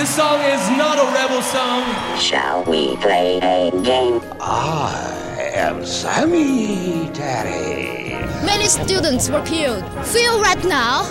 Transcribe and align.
This 0.00 0.16
song 0.16 0.40
is 0.40 0.66
not 0.78 0.96
a 0.96 1.12
rebel 1.12 1.42
song. 1.42 1.84
Shall 2.16 2.64
we 2.64 2.96
play 2.96 3.36
a 3.42 3.70
game? 3.82 4.22
I 4.40 5.50
am 5.52 5.84
Sammy 5.84 7.10
Daddy. 7.12 8.09
Many 8.44 8.66
students 8.66 9.28
were 9.28 9.42
killed. 9.42 9.84
Feel 10.06 10.40
right 10.40 10.64
now. 10.64 11.02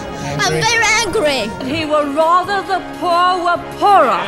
I'm 0.41 0.53
very 0.53 0.85
angry. 1.03 1.41
He 1.65 1.85
would 1.85 2.15
rather 2.15 2.61
the 2.67 2.79
poor 2.99 3.43
were 3.43 3.61
poorer, 3.77 4.19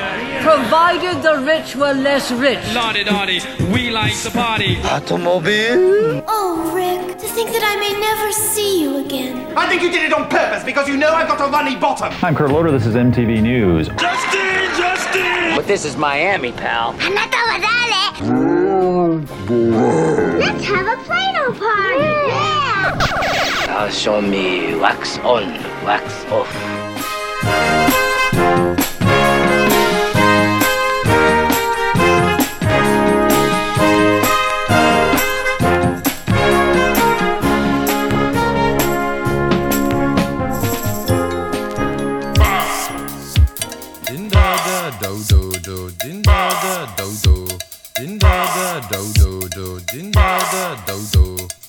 provided 0.41 1.21
the 1.21 1.43
rich 1.45 1.75
were 1.75 1.93
less 1.93 2.31
rich. 2.31 2.59
Lottie 2.73 3.03
Dottie, 3.03 3.41
we 3.71 3.89
like 3.89 4.16
the 4.17 4.31
party. 4.31 4.77
Automobile. 4.84 6.23
Oh, 6.27 6.71
Rick, 6.73 7.17
to 7.20 7.27
think 7.27 7.52
that 7.52 7.63
I 7.63 7.75
may 7.79 7.93
never 7.99 8.31
see 8.31 8.81
you 8.81 8.98
again. 8.98 9.57
I 9.57 9.68
think 9.68 9.81
you 9.81 9.91
did 9.91 10.04
it 10.04 10.13
on 10.13 10.29
purpose 10.29 10.63
because 10.63 10.88
you 10.88 10.97
know 10.97 11.11
I've 11.13 11.27
got 11.27 11.39
a 11.41 11.52
runny 11.52 11.75
bottom. 11.75 12.13
I'm 12.23 12.36
Kurt 12.36 12.52
Loder. 12.52 12.71
This 12.71 12.86
is 12.86 12.95
MTV 12.95 13.41
News. 13.41 13.88
Justin, 13.89 14.70
Justin! 14.77 15.55
But 15.55 15.68
this 15.68 15.86
is 15.86 15.97
Miami, 15.97 16.52
pal. 16.52 16.95
I'm 16.99 17.13
not 17.13 17.31
Let's 20.40 20.63
have 20.65 20.88
a 20.88 21.04
Play-Doh 21.04 21.54
party! 21.54 21.98
Yeah! 21.98 22.70
Now 22.81 23.90
show 23.90 24.21
me 24.21 24.76
wax 24.76 25.17
on, 25.20 25.53
wax 25.85 26.26
off. 26.31 26.49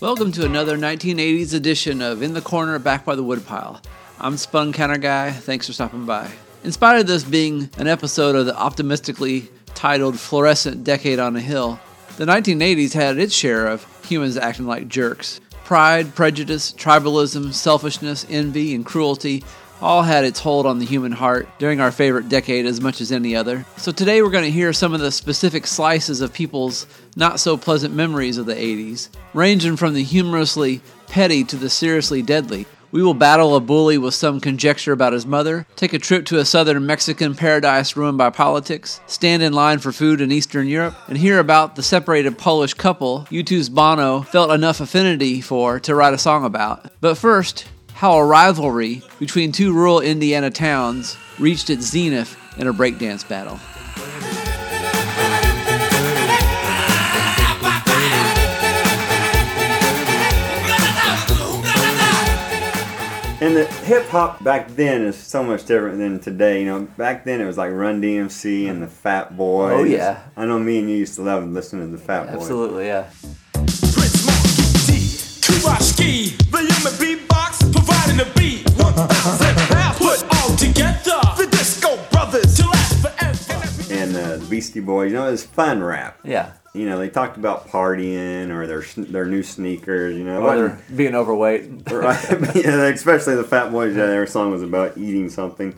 Welcome 0.02 0.32
to 0.32 0.44
another 0.44 0.76
1980s 0.76 1.54
edition 1.54 2.02
of 2.02 2.22
In 2.22 2.34
the 2.34 2.40
Corner 2.40 2.76
Back 2.80 3.04
by 3.04 3.14
the 3.14 3.22
Woodpile. 3.22 3.80
I'm 4.18 4.36
Spun 4.36 4.72
Counter 4.72 4.98
Guy. 4.98 5.30
Thanks 5.30 5.68
for 5.68 5.72
stopping 5.72 6.06
by. 6.06 6.28
In 6.64 6.72
spite 6.72 6.98
of 6.98 7.06
this 7.06 7.22
being 7.22 7.70
an 7.78 7.86
episode 7.86 8.34
of 8.34 8.46
the 8.46 8.56
optimistically 8.56 9.48
titled 9.76 10.18
Fluorescent 10.18 10.82
Decade 10.82 11.20
on 11.20 11.36
a 11.36 11.40
Hill, 11.40 11.78
the 12.16 12.24
1980s 12.24 12.94
had 12.94 13.16
its 13.16 13.32
share 13.32 13.68
of 13.68 13.86
humans 14.04 14.36
acting 14.36 14.66
like 14.66 14.88
jerks. 14.88 15.40
Pride, 15.62 16.16
prejudice, 16.16 16.72
tribalism, 16.72 17.52
selfishness, 17.52 18.26
envy, 18.28 18.74
and 18.74 18.84
cruelty 18.84 19.44
all 19.82 20.02
had 20.02 20.24
its 20.24 20.40
hold 20.40 20.64
on 20.64 20.78
the 20.78 20.86
human 20.86 21.12
heart 21.12 21.48
during 21.58 21.80
our 21.80 21.90
favorite 21.90 22.28
decade 22.28 22.64
as 22.66 22.80
much 22.80 23.00
as 23.00 23.10
any 23.10 23.34
other. 23.34 23.66
So 23.76 23.90
today 23.90 24.22
we're 24.22 24.30
going 24.30 24.44
to 24.44 24.50
hear 24.50 24.72
some 24.72 24.94
of 24.94 25.00
the 25.00 25.10
specific 25.10 25.66
slices 25.66 26.20
of 26.20 26.32
people's 26.32 26.86
not 27.16 27.40
so 27.40 27.56
pleasant 27.56 27.94
memories 27.94 28.38
of 28.38 28.46
the 28.46 28.54
80s, 28.54 29.08
ranging 29.34 29.76
from 29.76 29.94
the 29.94 30.04
humorously 30.04 30.80
petty 31.08 31.44
to 31.44 31.56
the 31.56 31.68
seriously 31.68 32.22
deadly. 32.22 32.66
We 32.92 33.02
will 33.02 33.14
battle 33.14 33.56
a 33.56 33.60
bully 33.60 33.96
with 33.96 34.12
some 34.12 34.38
conjecture 34.38 34.92
about 34.92 35.14
his 35.14 35.24
mother, 35.24 35.66
take 35.76 35.94
a 35.94 35.98
trip 35.98 36.26
to 36.26 36.38
a 36.38 36.44
southern 36.44 36.84
Mexican 36.84 37.34
paradise 37.34 37.96
ruined 37.96 38.18
by 38.18 38.28
politics, 38.28 39.00
stand 39.06 39.42
in 39.42 39.54
line 39.54 39.78
for 39.78 39.92
food 39.92 40.20
in 40.20 40.30
Eastern 40.30 40.68
Europe, 40.68 40.94
and 41.08 41.16
hear 41.16 41.38
about 41.38 41.74
the 41.74 41.82
separated 41.82 42.36
Polish 42.36 42.74
couple 42.74 43.26
U2's 43.30 43.70
Bono 43.70 44.20
felt 44.20 44.50
enough 44.50 44.80
affinity 44.80 45.40
for 45.40 45.80
to 45.80 45.94
write 45.94 46.12
a 46.12 46.18
song 46.18 46.44
about. 46.44 46.92
But 47.00 47.16
first, 47.16 47.66
how 48.02 48.14
a 48.14 48.24
rivalry 48.24 49.00
between 49.20 49.52
two 49.52 49.72
rural 49.72 50.00
Indiana 50.00 50.50
towns 50.50 51.16
reached 51.38 51.70
its 51.70 51.86
zenith 51.86 52.36
in 52.56 52.66
a 52.66 52.72
breakdance 52.72 53.22
battle. 53.28 53.60
And 63.40 63.56
the 63.56 63.66
hip 63.84 64.08
hop 64.08 64.42
back 64.42 64.66
then 64.70 65.02
is 65.02 65.16
so 65.16 65.44
much 65.44 65.64
different 65.64 65.98
than 65.98 66.18
today. 66.18 66.58
You 66.58 66.66
know, 66.66 66.80
back 66.96 67.24
then 67.24 67.40
it 67.40 67.46
was 67.46 67.56
like 67.56 67.70
Run 67.70 68.02
DMC 68.02 68.68
and 68.68 68.82
the 68.82 68.88
Fat 68.88 69.36
Boys. 69.36 69.74
Oh, 69.74 69.84
yeah. 69.84 70.24
I 70.36 70.44
know 70.44 70.58
me 70.58 70.80
and 70.80 70.90
you 70.90 70.96
used 70.96 71.14
to 71.14 71.22
love 71.22 71.48
listening 71.48 71.92
to 71.92 71.96
the 71.96 72.02
Fat 72.02 72.26
Boys. 72.32 72.34
Absolutely, 72.34 72.86
yeah. 72.86 73.08
Prince 73.52 74.26
Markie 74.26 74.90
Dee, 74.90 75.06
Kuroski, 75.40 76.52
William 76.52 76.84
and 76.84 76.96
beatbox, 76.96 77.31
providing 78.12 78.32
the 78.32 78.40
beat. 78.40 78.68
1,000 78.78 79.56
pounds 79.56 79.98
put 79.98 80.36
all 80.36 80.56
together. 80.56 81.20
The 81.36 81.48
Disco 81.50 81.98
Brothers 82.10 82.56
to 82.56 82.66
last 82.66 83.00
forever. 83.00 83.92
And 83.92 84.16
uh, 84.16 84.36
the 84.38 84.46
Beastie 84.46 84.80
Boys. 84.80 85.10
You 85.10 85.18
know, 85.18 85.28
it 85.28 85.32
was 85.32 85.44
fun 85.44 85.82
rap. 85.82 86.18
Yeah. 86.24 86.52
You 86.74 86.86
know, 86.86 86.98
they 86.98 87.10
talked 87.10 87.36
about 87.36 87.68
partying 87.68 88.50
or 88.50 88.66
their 88.66 88.82
their 88.96 89.26
new 89.26 89.42
sneakers. 89.42 90.16
You 90.16 90.24
know, 90.24 90.42
Or 90.42 90.56
they're 90.56 90.82
being 90.96 91.14
overweight. 91.14 91.70
right? 91.90 92.24
yeah, 92.54 92.86
especially 92.86 93.34
the 93.36 93.44
Fat 93.44 93.70
Boys. 93.70 93.94
Yeah, 93.94 94.06
their 94.06 94.26
song 94.26 94.50
was 94.50 94.62
about 94.62 94.96
eating 94.96 95.28
something. 95.28 95.76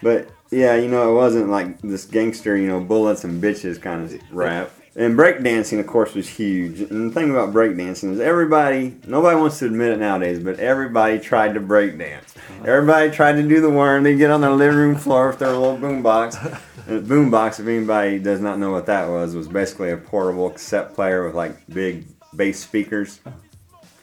But 0.00 0.30
yeah, 0.50 0.76
you 0.76 0.88
know, 0.88 1.10
it 1.10 1.14
wasn't 1.14 1.48
like 1.48 1.80
this 1.80 2.04
gangster, 2.04 2.56
you 2.56 2.68
know, 2.68 2.80
bullets 2.80 3.24
and 3.24 3.42
bitches 3.42 3.82
kind 3.82 4.04
of 4.04 4.22
rap. 4.32 4.70
And 4.98 5.16
breakdancing, 5.16 5.78
of 5.78 5.86
course, 5.86 6.12
was 6.14 6.28
huge. 6.28 6.80
And 6.80 7.08
the 7.08 7.14
thing 7.14 7.30
about 7.30 7.54
breakdancing 7.54 8.14
is 8.14 8.18
everybody, 8.18 8.96
nobody 9.06 9.38
wants 9.38 9.60
to 9.60 9.66
admit 9.66 9.92
it 9.92 10.00
nowadays, 10.00 10.40
but 10.40 10.58
everybody 10.58 11.20
tried 11.20 11.54
to 11.54 11.60
breakdance. 11.60 12.34
Everybody 12.64 13.12
tried 13.12 13.34
to 13.34 13.44
do 13.44 13.60
the 13.60 13.70
worm. 13.70 14.02
They 14.02 14.16
get 14.16 14.32
on 14.32 14.40
their 14.40 14.50
living 14.50 14.76
room 14.76 14.96
floor 14.96 15.28
with 15.28 15.38
their 15.38 15.52
little 15.52 15.76
boombox. 15.76 16.60
And 16.88 17.06
the 17.06 17.14
boombox, 17.14 17.60
if 17.60 17.68
anybody 17.68 18.18
does 18.18 18.40
not 18.40 18.58
know 18.58 18.72
what 18.72 18.86
that 18.86 19.08
was, 19.08 19.36
was 19.36 19.46
basically 19.46 19.92
a 19.92 19.96
portable 19.96 20.50
cassette 20.50 20.94
player 20.94 21.24
with 21.24 21.36
like 21.36 21.64
big 21.68 22.04
bass 22.34 22.58
speakers. 22.58 23.20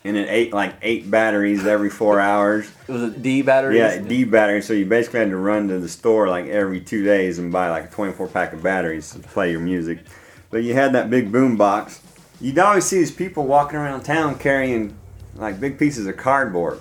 And 0.06 0.16
it 0.16 0.29
ate 0.29 0.53
like 0.53 0.75
eight 0.81 1.12
batteries 1.12 1.66
every 1.66 1.89
four 1.89 2.22
hours. 2.22 2.72
It 2.88 2.91
was 2.94 3.03
it 3.03 3.22
D 3.22 3.41
batteries? 3.41 3.79
Yeah, 3.79 3.97
D 3.97 4.23
batteries. 4.23 4.66
So 4.66 4.72
you 4.72 4.85
basically 4.85 5.19
had 5.19 5.31
to 5.31 5.38
run 5.38 5.67
to 5.67 5.79
the 5.79 5.89
store 5.89 6.29
like 6.29 6.45
every 6.45 6.79
two 6.79 7.03
days 7.03 7.38
and 7.38 7.51
buy 7.51 7.69
like 7.69 7.85
a 7.85 7.89
24 7.89 8.29
pack 8.29 8.53
of 8.53 8.63
batteries 8.63 9.12
to 9.12 9.19
play 9.19 9.51
your 9.51 9.59
music. 9.59 10.00
But 10.50 10.63
you 10.63 10.73
had 10.73 10.94
that 10.94 11.09
big 11.09 11.31
boom 11.31 11.57
box. 11.57 12.01
You'd 12.39 12.59
always 12.59 12.85
see 12.85 13.00
these 13.00 13.11
people 13.11 13.45
walking 13.45 13.78
around 13.78 14.03
town 14.03 14.38
carrying 14.38 14.95
like 15.35 15.59
big 15.59 15.78
pieces 15.78 16.07
of 16.07 16.17
cardboard. 16.17 16.79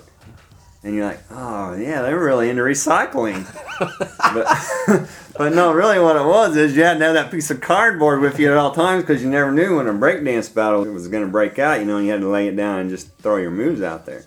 And 0.83 0.93
you're 0.93 1.05
like, 1.05 1.19
oh 1.31 1.73
yeah, 1.73 2.03
they're 2.03 2.19
really 2.19 2.49
into 2.49 2.61
recycling. 2.61 3.43
but, 4.99 5.09
but 5.37 5.53
no, 5.53 5.73
really 5.73 5.99
what 5.99 6.15
it 6.15 6.23
was 6.23 6.55
is 6.55 6.75
you 6.77 6.83
had 6.83 6.99
to 6.99 7.05
have 7.05 7.15
that 7.15 7.31
piece 7.31 7.49
of 7.49 7.59
cardboard 7.59 8.21
with 8.21 8.39
you 8.39 8.51
at 8.51 8.57
all 8.57 8.71
times 8.71 9.03
because 9.03 9.23
you 9.23 9.29
never 9.29 9.51
knew 9.51 9.77
when 9.77 9.87
a 9.87 9.93
breakdance 9.93 10.53
battle 10.53 10.83
was 10.83 11.07
going 11.07 11.25
to 11.25 11.31
break 11.31 11.57
out. 11.57 11.79
You 11.79 11.85
know, 11.85 11.97
and 11.97 12.05
you 12.05 12.11
had 12.11 12.21
to 12.21 12.29
lay 12.29 12.47
it 12.47 12.55
down 12.55 12.79
and 12.79 12.89
just 12.91 13.11
throw 13.17 13.37
your 13.37 13.49
moves 13.49 13.81
out 13.81 14.05
there. 14.05 14.25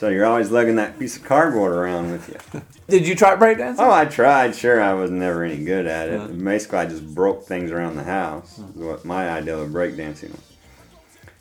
So 0.00 0.08
you're 0.08 0.24
always 0.24 0.50
lugging 0.50 0.76
that 0.76 0.98
piece 0.98 1.18
of 1.18 1.24
cardboard 1.24 1.72
around 1.72 2.10
with 2.10 2.26
you. 2.30 2.62
Did 2.88 3.06
you 3.06 3.14
try 3.14 3.36
breakdancing? 3.36 3.80
Oh, 3.80 3.90
I 3.90 4.06
tried. 4.06 4.54
Sure, 4.54 4.80
I 4.80 4.94
was 4.94 5.10
never 5.10 5.44
any 5.44 5.62
good 5.62 5.86
at 5.86 6.08
it. 6.08 6.42
Basically, 6.42 6.78
I 6.78 6.86
just 6.86 7.14
broke 7.14 7.44
things 7.44 7.70
around 7.70 7.96
the 7.96 8.04
house. 8.04 8.58
Is 8.58 8.76
what 8.76 9.04
my 9.04 9.28
idea 9.28 9.58
of 9.58 9.68
breakdancing 9.68 10.30
was. 10.30 10.52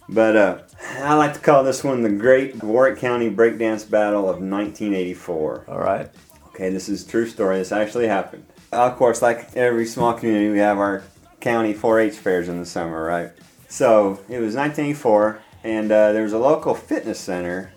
But 0.09 0.35
uh, 0.35 0.57
I 0.97 1.13
like 1.13 1.35
to 1.35 1.39
call 1.39 1.63
this 1.63 1.85
one 1.85 2.01
the 2.01 2.09
Great 2.09 2.61
Warwick 2.61 2.99
County 2.99 3.31
Breakdance 3.31 3.89
Battle 3.89 4.23
of 4.23 4.41
1984. 4.41 5.63
All 5.69 5.79
right. 5.79 6.09
Okay, 6.47 6.69
this 6.69 6.89
is 6.89 7.07
a 7.07 7.09
true 7.09 7.29
story. 7.29 7.59
This 7.59 7.71
actually 7.71 8.07
happened. 8.07 8.45
Of 8.73 8.97
course, 8.97 9.21
like 9.21 9.55
every 9.55 9.85
small 9.85 10.15
community, 10.15 10.51
we 10.51 10.59
have 10.59 10.79
our 10.79 11.03
county 11.39 11.73
4-H 11.73 12.15
fairs 12.15 12.49
in 12.49 12.59
the 12.59 12.65
summer, 12.65 13.05
right? 13.05 13.31
So 13.69 14.19
it 14.27 14.41
was 14.41 14.53
1984, 14.53 15.39
and 15.63 15.89
uh, 15.89 16.11
there 16.11 16.23
was 16.23 16.33
a 16.33 16.37
local 16.37 16.75
fitness 16.75 17.21
center, 17.21 17.71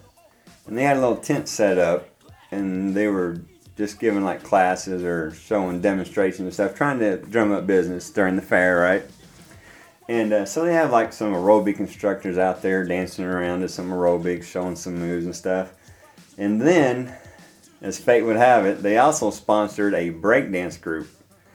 and 0.66 0.76
they 0.76 0.82
had 0.82 0.96
a 0.96 1.00
little 1.00 1.16
tent 1.16 1.48
set 1.48 1.78
up, 1.78 2.08
and 2.50 2.94
they 2.94 3.08
were 3.08 3.40
just 3.76 3.98
giving 3.98 4.24
like 4.24 4.42
classes 4.42 5.02
or 5.02 5.32
showing 5.32 5.80
demonstrations 5.80 6.40
and 6.40 6.52
stuff, 6.52 6.74
trying 6.74 6.98
to 6.98 7.16
drum 7.18 7.52
up 7.52 7.66
business 7.66 8.10
during 8.10 8.36
the 8.36 8.42
fair, 8.42 8.78
right? 8.78 9.04
And 10.08 10.32
uh, 10.32 10.44
so 10.44 10.64
they 10.64 10.74
have 10.74 10.90
like 10.90 11.12
some 11.12 11.32
aerobic 11.32 11.80
instructors 11.80 12.36
out 12.36 12.62
there 12.62 12.84
dancing 12.84 13.24
around 13.24 13.60
to 13.60 13.68
some 13.68 13.90
aerobics, 13.90 14.44
showing 14.44 14.76
some 14.76 14.98
moves 14.98 15.24
and 15.24 15.34
stuff. 15.34 15.72
And 16.36 16.60
then, 16.60 17.14
as 17.80 17.98
fate 17.98 18.22
would 18.22 18.36
have 18.36 18.66
it, 18.66 18.82
they 18.82 18.98
also 18.98 19.30
sponsored 19.30 19.94
a 19.94 20.10
breakdance 20.12 20.80
group 20.80 21.08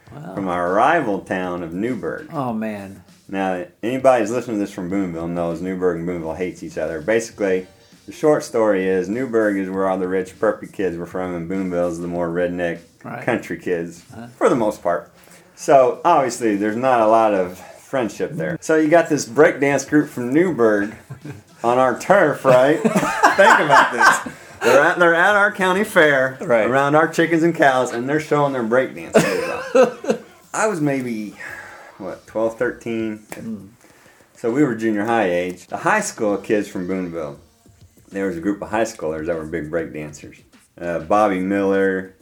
from 0.10 0.48
our 0.48 0.74
rival 0.74 1.20
town 1.20 1.64
of 1.64 1.74
Newburgh. 1.74 2.30
Oh 2.32 2.54
man. 2.54 3.04
Now, 3.30 3.66
anybody 3.84 4.22
who's 4.22 4.32
listening 4.32 4.56
to 4.56 4.60
this 4.62 4.74
from 4.74 4.90
Boonville 4.90 5.28
knows 5.28 5.62
Newburgh 5.62 5.98
and 5.98 6.08
Boonville 6.08 6.34
hates 6.34 6.64
each 6.64 6.78
other. 6.78 7.02
Basically, 7.02 7.68
the 8.08 8.12
short 8.14 8.44
story 8.44 8.88
is 8.88 9.08
Newburgh 9.10 9.58
is 9.58 9.70
where 9.70 9.88
all 9.88 9.98
the 10.00 10.08
rich, 10.08 10.40
preppy 10.40 10.72
kids 10.72 10.98
were 10.98 11.06
from, 11.06 11.36
and 11.36 11.48
Boonville 11.48 11.90
is 11.90 12.00
the 12.00 12.08
more 12.08 12.30
redneck 12.30 12.80
Right. 13.04 13.24
country 13.24 13.58
kids, 13.60 14.04
uh-huh. 14.12 14.28
for 14.38 14.50
the 14.50 14.56
most 14.56 14.82
part. 14.82 15.12
So, 15.56 16.02
obviously, 16.04 16.56
there's 16.56 16.76
not 16.76 17.00
a 17.02 17.08
lot 17.08 17.34
of 17.34 17.58
friendship 17.60 18.32
there. 18.32 18.58
So, 18.62 18.76
you 18.78 18.90
got 18.90 19.08
this 19.10 19.26
breakdance 19.26 19.88
group 19.88 20.10
from 20.10 20.34
Newburgh 20.34 20.96
on 21.64 21.78
our 21.78 21.98
turf, 22.00 22.44
right? 22.44 22.80
Think 22.82 23.60
about 23.60 23.92
this. 23.94 24.34
They're 24.62 24.82
at, 24.82 25.00
they're 25.00 25.14
at 25.16 25.36
our 25.36 25.52
county 25.52 25.84
fair 25.84 26.38
Right. 26.42 26.66
around 26.68 26.96
our 26.96 27.08
chickens 27.08 27.44
and 27.44 27.54
cows, 27.56 27.92
and 27.94 28.10
they're 28.10 28.20
showing 28.20 28.54
their 28.54 28.64
breakdance. 28.64 29.14
I 30.54 30.68
was 30.68 30.82
maybe, 30.82 31.36
what, 31.98 32.26
12, 32.28 32.58
13? 32.58 33.18
Hmm. 33.34 33.66
So 34.36 34.52
we 34.52 34.64
were 34.64 34.76
junior 34.76 35.06
high 35.06 35.30
age. 35.30 35.68
The 35.68 35.78
high 35.78 36.02
school 36.02 36.38
kids 36.38 36.68
from 36.68 36.88
Boonville, 36.88 37.40
there 38.10 38.28
was 38.28 38.38
a 38.38 38.42
group 38.42 38.62
of 38.62 38.70
high 38.70 38.84
schoolers 38.84 39.26
that 39.28 39.36
were 39.36 39.46
big 39.46 39.70
break 39.70 39.94
dancers. 39.94 40.38
Uh, 40.80 41.00
Bobby 41.00 41.40
Miller, 41.40 42.16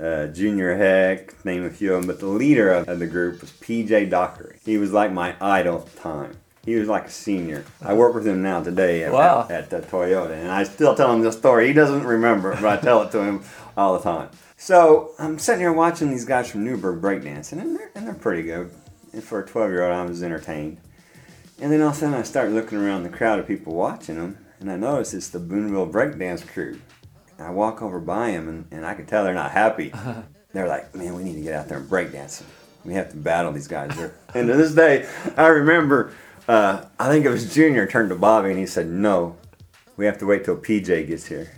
uh, 0.00 0.26
Junior 0.28 0.76
Heck, 0.76 1.44
name 1.44 1.64
a 1.64 1.70
few 1.70 1.94
of 1.94 2.00
them. 2.02 2.06
But 2.06 2.20
the 2.20 2.26
leader 2.26 2.70
of, 2.70 2.88
of 2.88 2.98
the 2.98 3.06
group 3.06 3.40
was 3.40 3.50
PJ 3.50 4.10
Dockery. 4.10 4.58
He 4.64 4.78
was 4.78 4.92
like 4.92 5.12
my 5.12 5.34
idol 5.40 5.78
at 5.80 5.86
the 5.86 6.00
time. 6.00 6.36
He 6.64 6.76
was 6.76 6.88
like 6.88 7.06
a 7.06 7.10
senior. 7.10 7.64
I 7.82 7.92
work 7.92 8.14
with 8.14 8.26
him 8.26 8.42
now 8.42 8.62
today 8.62 9.04
at, 9.04 9.12
Wow. 9.12 9.46
at, 9.50 9.72
at, 9.72 9.84
uh, 9.84 9.86
Toyota, 9.86 10.30
and 10.32 10.50
I 10.50 10.64
still 10.64 10.94
tell 10.94 11.12
him 11.12 11.20
the 11.20 11.30
story. 11.30 11.66
He 11.66 11.72
doesn't 11.74 12.04
remember, 12.04 12.54
but 12.60 12.64
I 12.64 12.76
tell 12.80 13.02
it 13.02 13.10
to 13.12 13.22
him 13.22 13.42
all 13.76 13.92
the 13.98 14.02
time. 14.02 14.30
So 14.56 15.10
I'm 15.18 15.38
sitting 15.38 15.60
here 15.60 15.72
watching 15.74 16.10
these 16.10 16.24
guys 16.24 16.50
from 16.50 16.64
Newburgh 16.64 17.02
breakdancing, 17.02 17.60
and 17.60 17.76
they're, 17.76 17.90
and 17.94 18.06
they're 18.06 18.14
pretty 18.14 18.42
good. 18.44 18.70
And 19.12 19.22
for 19.22 19.40
a 19.40 19.46
12 19.46 19.70
year 19.70 19.82
old, 19.84 19.92
I 19.92 20.04
was 20.06 20.22
entertained. 20.22 20.78
And 21.60 21.70
then 21.70 21.82
all 21.82 21.88
of 21.90 21.96
a 21.96 21.98
sudden, 21.98 22.14
I 22.14 22.22
start 22.22 22.50
looking 22.50 22.78
around 22.78 23.02
the 23.02 23.10
crowd 23.10 23.38
of 23.38 23.46
people 23.46 23.74
watching 23.74 24.16
them, 24.16 24.38
and 24.64 24.72
I 24.72 24.76
notice 24.76 25.12
it's 25.12 25.28
the 25.28 25.38
Boonville 25.38 25.88
breakdance 25.88 26.46
crew. 26.46 26.80
I 27.38 27.50
walk 27.50 27.82
over 27.82 28.00
by 28.00 28.30
them, 28.30 28.48
and, 28.48 28.66
and 28.70 28.86
I 28.86 28.94
can 28.94 29.04
tell 29.04 29.22
they're 29.22 29.34
not 29.34 29.50
happy. 29.50 29.92
They're 30.54 30.68
like, 30.68 30.94
man, 30.94 31.14
we 31.14 31.22
need 31.24 31.34
to 31.34 31.40
get 31.42 31.52
out 31.52 31.68
there 31.68 31.78
and 31.78 31.90
breakdance. 31.90 32.42
We 32.84 32.94
have 32.94 33.10
to 33.10 33.16
battle 33.16 33.52
these 33.52 33.66
guys. 33.66 33.94
They're- 33.94 34.14
and 34.34 34.46
to 34.46 34.54
this 34.54 34.72
day, 34.72 35.06
I 35.36 35.48
remember, 35.48 36.14
uh, 36.48 36.84
I 36.98 37.08
think 37.08 37.26
it 37.26 37.28
was 37.28 37.52
Junior 37.52 37.86
turned 37.86 38.08
to 38.08 38.14
Bobby, 38.14 38.50
and 38.50 38.58
he 38.58 38.64
said, 38.64 38.86
no, 38.86 39.36
we 39.98 40.06
have 40.06 40.16
to 40.18 40.26
wait 40.26 40.44
till 40.44 40.56
PJ 40.56 41.08
gets 41.08 41.26
here. 41.26 41.50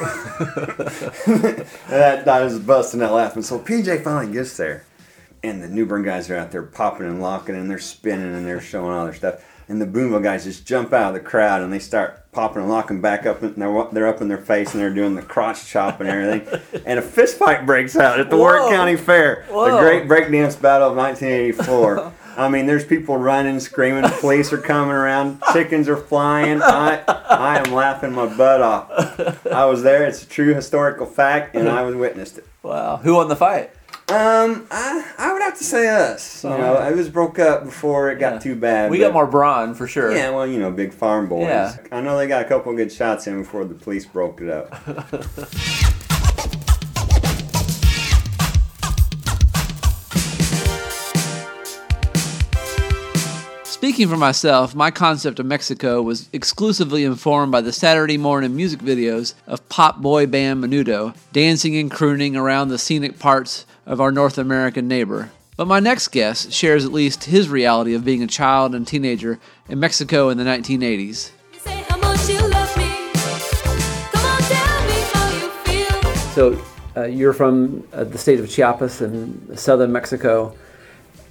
and 0.00 1.66
that, 1.88 2.28
I 2.28 2.42
was 2.44 2.58
busting 2.60 3.02
out 3.02 3.12
laughing. 3.12 3.42
So 3.42 3.58
PJ 3.58 4.02
finally 4.04 4.32
gets 4.32 4.56
there, 4.56 4.86
and 5.42 5.62
the 5.62 5.68
Newburgh 5.68 6.04
guys 6.04 6.30
are 6.30 6.36
out 6.36 6.50
there 6.52 6.62
popping 6.62 7.08
and 7.08 7.20
locking, 7.20 7.56
and 7.56 7.68
they're 7.68 7.78
spinning 7.78 8.34
and 8.34 8.46
they're 8.46 8.60
showing 8.60 8.92
all 8.92 9.04
their 9.04 9.14
stuff. 9.14 9.44
And 9.68 9.80
the 9.80 9.86
Boonville 9.86 10.20
guys 10.20 10.44
just 10.44 10.66
jump 10.66 10.92
out 10.92 11.08
of 11.08 11.14
the 11.14 11.26
crowd 11.26 11.62
and 11.62 11.72
they 11.72 11.78
start 11.78 12.30
popping 12.32 12.62
and 12.62 12.70
locking 12.70 13.00
back 13.00 13.24
up, 13.26 13.42
and 13.42 13.54
they're, 13.54 13.86
they're 13.92 14.08
up 14.08 14.20
in 14.20 14.28
their 14.28 14.38
face 14.38 14.72
and 14.72 14.82
they're 14.82 14.92
doing 14.92 15.14
the 15.14 15.22
crotch 15.22 15.66
chop 15.66 16.00
and 16.00 16.08
everything. 16.08 16.82
and 16.86 16.98
a 16.98 17.02
fist 17.02 17.38
fight 17.38 17.64
breaks 17.64 17.96
out 17.96 18.20
at 18.20 18.28
the 18.28 18.36
Warwick 18.36 18.62
Whoa. 18.62 18.70
County 18.70 18.96
Fair, 18.96 19.44
the 19.48 19.78
great 19.78 20.08
breakdance 20.08 20.60
battle 20.60 20.90
of 20.90 20.96
1984. 20.96 22.12
I 22.36 22.48
mean, 22.48 22.66
there's 22.66 22.84
people 22.84 23.16
running, 23.16 23.60
screaming. 23.60 24.10
Police 24.18 24.52
are 24.52 24.58
coming 24.58 24.94
around. 24.94 25.40
Chickens 25.52 25.88
are 25.88 25.96
flying. 25.96 26.60
I, 26.62 27.00
I 27.06 27.62
am 27.64 27.72
laughing 27.72 28.12
my 28.12 28.26
butt 28.26 28.60
off. 28.60 29.46
I 29.46 29.64
was 29.66 29.84
there. 29.84 30.04
It's 30.04 30.24
a 30.24 30.28
true 30.28 30.52
historical 30.52 31.06
fact, 31.06 31.54
and 31.54 31.68
I 31.68 31.82
was 31.82 31.94
witnessed 31.94 32.38
it. 32.38 32.46
Wow. 32.64 32.96
Who 32.96 33.14
won 33.14 33.28
the 33.28 33.36
fight? 33.36 33.70
Um, 34.06 34.66
I, 34.70 35.12
I 35.16 35.32
would 35.32 35.40
have 35.40 35.56
to 35.56 35.64
say 35.64 35.88
us. 35.88 36.44
You 36.44 36.50
know, 36.50 36.76
it 36.86 36.94
was 36.94 37.08
broke 37.08 37.38
up 37.38 37.64
before 37.64 38.10
it 38.10 38.18
got 38.18 38.42
too 38.42 38.54
bad. 38.54 38.90
We 38.90 38.98
got 38.98 39.14
more 39.14 39.26
brawn 39.26 39.74
for 39.74 39.88
sure. 39.88 40.14
Yeah, 40.14 40.28
well, 40.28 40.46
you 40.46 40.58
know, 40.58 40.70
big 40.70 40.92
farm 40.92 41.26
boys. 41.26 41.44
Yeah. 41.44 41.74
I 41.90 42.02
know 42.02 42.18
they 42.18 42.26
got 42.26 42.44
a 42.44 42.48
couple 42.48 42.74
good 42.74 42.92
shots 42.92 43.26
in 43.26 43.38
before 43.38 43.64
the 43.64 43.74
police 43.74 44.04
broke 44.04 44.42
it 44.42 44.50
up. 44.50 44.74
Speaking 53.66 54.08
for 54.08 54.16
myself, 54.16 54.74
my 54.74 54.90
concept 54.90 55.38
of 55.38 55.46
Mexico 55.46 56.00
was 56.02 56.28
exclusively 56.32 57.04
informed 57.04 57.52
by 57.52 57.60
the 57.60 57.72
Saturday 57.72 58.16
morning 58.16 58.56
music 58.56 58.80
videos 58.80 59.34
of 59.46 59.66
pop 59.68 60.00
boy 60.00 60.26
band 60.26 60.62
Menudo 60.64 61.14
dancing 61.32 61.76
and 61.76 61.90
crooning 61.90 62.34
around 62.34 62.68
the 62.68 62.78
scenic 62.78 63.18
parts 63.18 63.66
of 63.86 64.00
our 64.00 64.10
North 64.10 64.38
American 64.38 64.88
neighbor. 64.88 65.30
But 65.56 65.68
my 65.68 65.78
next 65.78 66.08
guest 66.08 66.52
shares 66.52 66.84
at 66.84 66.92
least 66.92 67.24
his 67.24 67.48
reality 67.48 67.94
of 67.94 68.04
being 68.04 68.22
a 68.22 68.26
child 68.26 68.74
and 68.74 68.86
teenager 68.86 69.38
in 69.68 69.78
Mexico 69.78 70.28
in 70.28 70.38
the 70.38 70.44
1980s. 70.44 71.30
So 76.34 76.60
uh, 76.96 77.04
you're 77.04 77.32
from 77.32 77.86
uh, 77.92 78.02
the 78.04 78.18
state 78.18 78.40
of 78.40 78.50
Chiapas 78.50 79.00
in 79.00 79.56
southern 79.56 79.92
Mexico, 79.92 80.56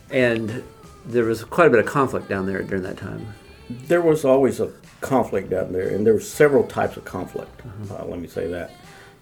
and 0.09 0.63
there 1.05 1.25
was 1.25 1.43
quite 1.43 1.67
a 1.67 1.69
bit 1.69 1.79
of 1.79 1.85
conflict 1.85 2.29
down 2.29 2.45
there 2.45 2.63
during 2.63 2.83
that 2.83 2.97
time. 2.97 3.33
There 3.69 4.01
was 4.01 4.23
always 4.23 4.61
a 4.61 4.71
conflict 5.01 5.49
down 5.49 5.73
there, 5.73 5.89
and 5.89 6.05
there 6.05 6.13
were 6.13 6.21
several 6.21 6.63
types 6.63 6.95
of 6.95 7.03
conflict. 7.03 7.61
Uh, 7.91 8.05
let 8.05 8.19
me 8.19 8.27
say 8.27 8.47
that. 8.47 8.71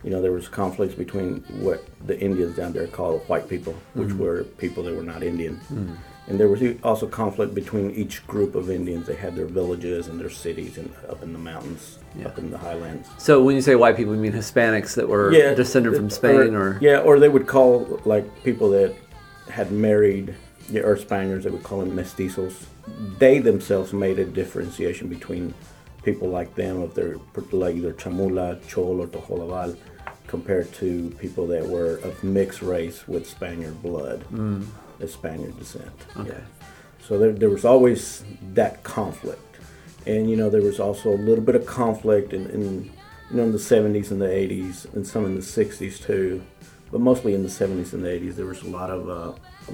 You 0.03 0.09
know, 0.09 0.21
there 0.21 0.31
was 0.31 0.47
conflicts 0.47 0.95
between 0.95 1.43
what 1.59 1.83
the 2.05 2.19
Indians 2.19 2.55
down 2.55 2.73
there 2.73 2.87
called 2.87 3.21
white 3.27 3.47
people, 3.47 3.75
which 3.93 4.09
Mhm. 4.09 4.17
were 4.17 4.43
people 4.57 4.83
that 4.83 4.95
were 4.95 5.03
not 5.03 5.21
Indian. 5.23 5.59
Mhm. 5.71 5.95
And 6.27 6.39
there 6.39 6.47
was 6.47 6.61
also 6.83 7.07
conflict 7.07 7.53
between 7.53 7.91
each 7.91 8.25
group 8.25 8.55
of 8.55 8.69
Indians. 8.69 9.05
They 9.07 9.15
had 9.15 9.35
their 9.35 9.45
villages 9.47 10.07
and 10.07 10.19
their 10.19 10.29
cities 10.29 10.77
and 10.77 10.89
up 11.09 11.21
in 11.23 11.33
the 11.33 11.39
mountains, 11.39 11.97
up 12.25 12.37
in 12.37 12.51
the 12.51 12.57
highlands. 12.57 13.09
So 13.17 13.43
when 13.43 13.55
you 13.55 13.61
say 13.61 13.75
white 13.75 13.97
people, 13.97 14.15
you 14.15 14.21
mean 14.21 14.31
Hispanics 14.31 14.95
that 14.95 15.09
were 15.09 15.31
descended 15.55 15.95
from 15.95 16.09
Spain, 16.09 16.55
or, 16.55 16.77
yeah, 16.81 16.99
or 17.01 17.19
they 17.19 17.29
would 17.29 17.47
call 17.47 17.99
like 18.05 18.25
people 18.43 18.69
that 18.71 18.93
had 19.49 19.71
married 19.71 20.33
the 20.71 20.81
Earth 20.81 21.01
Spaniards. 21.01 21.43
They 21.43 21.49
would 21.51 21.63
call 21.63 21.79
them 21.79 21.95
mestizos. 21.95 22.53
They 23.19 23.39
themselves 23.39 23.91
made 23.91 24.17
a 24.17 24.25
differentiation 24.25 25.07
between 25.09 25.53
people 26.03 26.29
like 26.29 26.55
them 26.55 26.81
of 26.81 26.93
their 26.95 27.17
like 27.51 27.75
either 27.75 27.93
chamula, 27.93 28.59
chol, 28.69 28.99
or 28.99 29.07
tojolabal, 29.07 29.75
compared 30.35 30.71
to 30.81 31.13
people 31.19 31.45
that 31.47 31.67
were 31.67 31.95
of 32.07 32.23
mixed 32.23 32.61
race 32.61 32.99
with 33.07 33.27
Spaniard 33.27 33.77
blood, 33.83 34.23
Mm. 34.33 34.65
the 34.99 35.07
Spaniard 35.07 35.55
descent. 35.59 35.91
Okay. 36.17 36.29
Yeah. 36.29 36.67
So 37.05 37.19
there, 37.19 37.33
there 37.33 37.49
was 37.49 37.65
always 37.65 38.23
that 38.53 38.73
conflict, 38.83 39.51
and 40.07 40.29
you 40.29 40.37
know 40.37 40.49
there 40.49 40.61
was 40.71 40.79
also 40.79 41.09
a 41.09 41.19
little 41.29 41.43
bit 41.43 41.55
of 41.55 41.65
conflict 41.65 42.31
in, 42.33 42.43
in 42.57 42.63
you 43.29 43.35
know 43.37 43.43
in 43.43 43.51
the 43.51 43.65
70s 43.73 44.09
and 44.11 44.21
the 44.21 44.33
80s 44.45 44.85
and 44.95 45.05
some 45.05 45.25
in 45.25 45.35
the 45.35 45.41
60s 45.59 45.95
too, 46.09 46.41
but 46.91 47.01
mostly 47.01 47.33
in 47.33 47.43
the 47.43 47.49
70s 47.61 47.91
and 47.93 48.01
the 48.05 48.09
80s 48.17 48.35
there 48.37 48.45
was 48.53 48.61
a 48.63 48.69
lot 48.79 48.89
of 48.89 49.01
uh, 49.09 49.33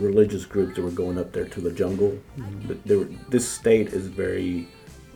religious 0.10 0.46
groups 0.54 0.76
that 0.76 0.82
were 0.84 0.98
going 1.04 1.18
up 1.20 1.32
there 1.34 1.48
to 1.56 1.62
the 1.62 1.72
jungle. 1.72 2.12
Mhm. 2.40 2.68
But 2.68 2.78
There, 2.88 2.98
were- 3.00 3.10
this 3.30 3.48
state 3.48 3.88
is 4.00 4.06
very 4.08 4.68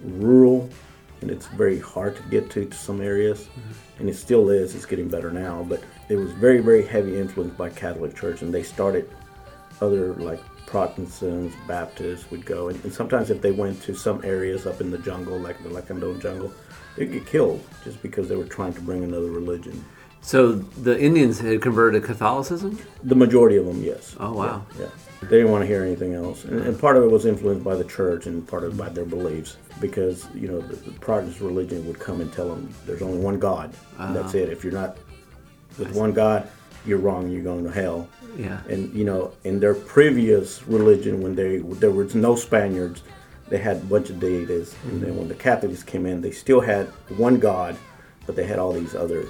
rural, 0.04 0.70
and 1.22 1.30
it's 1.30 1.48
very 1.48 1.80
hard 1.80 2.16
to 2.16 2.24
get 2.24 2.50
to 2.52 2.66
to 2.66 2.78
some 2.78 3.02
areas, 3.02 3.42
mm-hmm. 3.42 4.00
and 4.00 4.10
it 4.10 4.16
still 4.16 4.50
is. 4.50 4.76
It's 4.76 4.86
getting 4.86 5.08
better 5.08 5.32
now, 5.32 5.64
but 5.68 5.84
it 6.10 6.16
was 6.16 6.32
very 6.34 6.60
very 6.60 6.86
heavy 6.86 7.18
influenced 7.18 7.58
by 7.58 7.70
Catholic 7.70 8.16
Church, 8.16 8.42
and 8.42 8.54
they 8.54 8.64
started 8.64 9.10
other 9.82 10.14
like 10.16 10.42
Protestants, 10.66 11.56
Baptists 11.68 12.30
would 12.32 12.46
go, 12.46 12.70
and, 12.70 12.84
and 12.84 12.94
sometimes 12.94 13.30
if 13.30 13.42
they 13.42 13.52
went 13.52 13.82
to 13.84 13.94
some 13.94 14.24
areas 14.24 14.66
up 14.66 14.80
in 14.82 14.90
the 14.90 14.98
jungle, 15.00 15.38
like 15.38 15.62
the 15.64 15.70
Lacandon 15.70 16.22
jungle, 16.22 16.54
they'd 16.96 17.12
get 17.12 17.26
killed 17.26 17.62
just 17.84 18.02
because 18.02 18.30
they 18.30 18.36
were 18.36 18.46
trying 18.46 18.74
to 18.74 18.82
bring 18.82 19.04
another 19.04 19.30
religion. 19.30 19.84
So 20.22 20.54
the 20.54 21.00
Indians 21.00 21.40
had 21.40 21.62
converted 21.62 22.02
to 22.02 22.08
Catholicism. 22.08 22.80
The 23.04 23.16
majority 23.16 23.58
of 23.58 23.66
them, 23.66 23.84
yes. 23.84 24.16
Oh 24.20 24.34
wow. 24.34 24.66
Yeah, 24.76 24.86
yeah. 24.86 24.90
They 25.22 25.38
didn't 25.38 25.52
want 25.52 25.62
to 25.62 25.68
hear 25.68 25.84
anything 25.84 26.14
else, 26.14 26.46
and, 26.46 26.62
and 26.62 26.76
mm. 26.76 26.82
part 26.82 26.98
of 26.98 27.04
it 27.04 27.12
was 27.12 27.26
influenced 27.26 27.64
by 27.64 27.76
the 27.76 27.84
church 27.84 28.26
and 28.26 28.48
part 28.48 28.64
of 28.64 28.74
it 28.74 28.78
by 28.78 28.90
their 28.90 29.06
beliefs, 29.06 29.58
because 29.80 30.26
you 30.34 30.48
know 30.48 30.60
the, 30.60 30.76
the 30.76 30.92
Protestant 31.00 31.42
religion 31.42 31.86
would 31.88 32.00
come 32.00 32.22
and 32.22 32.34
tell 32.34 32.50
them 32.50 32.74
there's 32.86 33.02
only 33.02 33.20
one 33.20 33.40
God, 33.40 33.74
and 34.00 34.16
that's 34.16 34.30
uh-huh. 34.30 34.40
it. 34.40 34.50
If 34.50 34.64
you're 34.64 34.74
not 34.74 34.98
with 35.78 35.96
one 35.96 36.12
God, 36.12 36.50
you're 36.86 36.98
wrong. 36.98 37.30
You're 37.30 37.44
going 37.44 37.64
to 37.64 37.72
hell. 37.72 38.10
Yeah. 38.36 38.62
And 38.68 38.94
you 38.94 39.04
know, 39.04 39.34
in 39.44 39.60
their 39.60 39.76
previous 39.76 40.66
religion, 40.68 41.22
when 41.22 41.36
they 41.36 41.58
there 41.58 41.92
was 41.92 42.16
no 42.16 42.36
Spaniards, 42.36 43.04
they 43.50 43.60
had 43.60 43.78
a 43.78 43.82
bunch 43.82 44.10
of 44.10 44.20
deities, 44.20 44.76
and 44.84 44.94
mm-hmm. 44.94 45.06
then 45.06 45.18
when 45.18 45.28
the 45.28 45.36
Catholics 45.36 45.84
came 45.84 46.06
in, 46.06 46.22
they 46.22 46.32
still 46.32 46.62
had 46.62 46.88
one 47.18 47.38
God, 47.38 47.78
but 48.32 48.38
they 48.38 48.48
had 48.48 48.60
all 48.60 48.72
these 48.72 48.96
other 48.96 49.26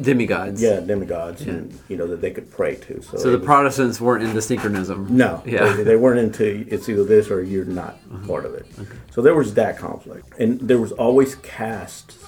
demigods. 0.00 0.62
Yeah, 0.62 0.78
demigods, 0.78 1.44
Yeah. 1.44 1.54
and 1.54 1.80
you 1.88 1.96
know 1.96 2.06
that 2.06 2.20
they 2.20 2.30
could 2.30 2.48
pray 2.48 2.76
to. 2.76 3.02
So, 3.02 3.18
So, 3.18 3.30
the 3.32 3.38
was- 3.38 3.44
Protestants 3.44 4.00
weren't 4.00 4.22
into 4.22 4.40
synchronism. 4.40 5.08
no, 5.10 5.42
Yeah. 5.44 5.72
they, 5.74 5.82
they 5.82 5.96
weren't 5.96 6.20
into 6.20 6.64
it's 6.68 6.88
either 6.88 7.02
this 7.02 7.28
or 7.28 7.42
you're 7.42 7.64
not 7.64 7.98
uh-huh. 8.14 8.28
part 8.28 8.44
of 8.44 8.54
it. 8.54 8.66
Okay. 8.78 8.88
So 9.10 9.20
there 9.20 9.34
was 9.34 9.54
that 9.54 9.78
conflict, 9.78 10.32
and 10.38 10.60
there 10.60 10.78
was 10.78 10.92
always 10.92 11.34
castes 11.34 12.18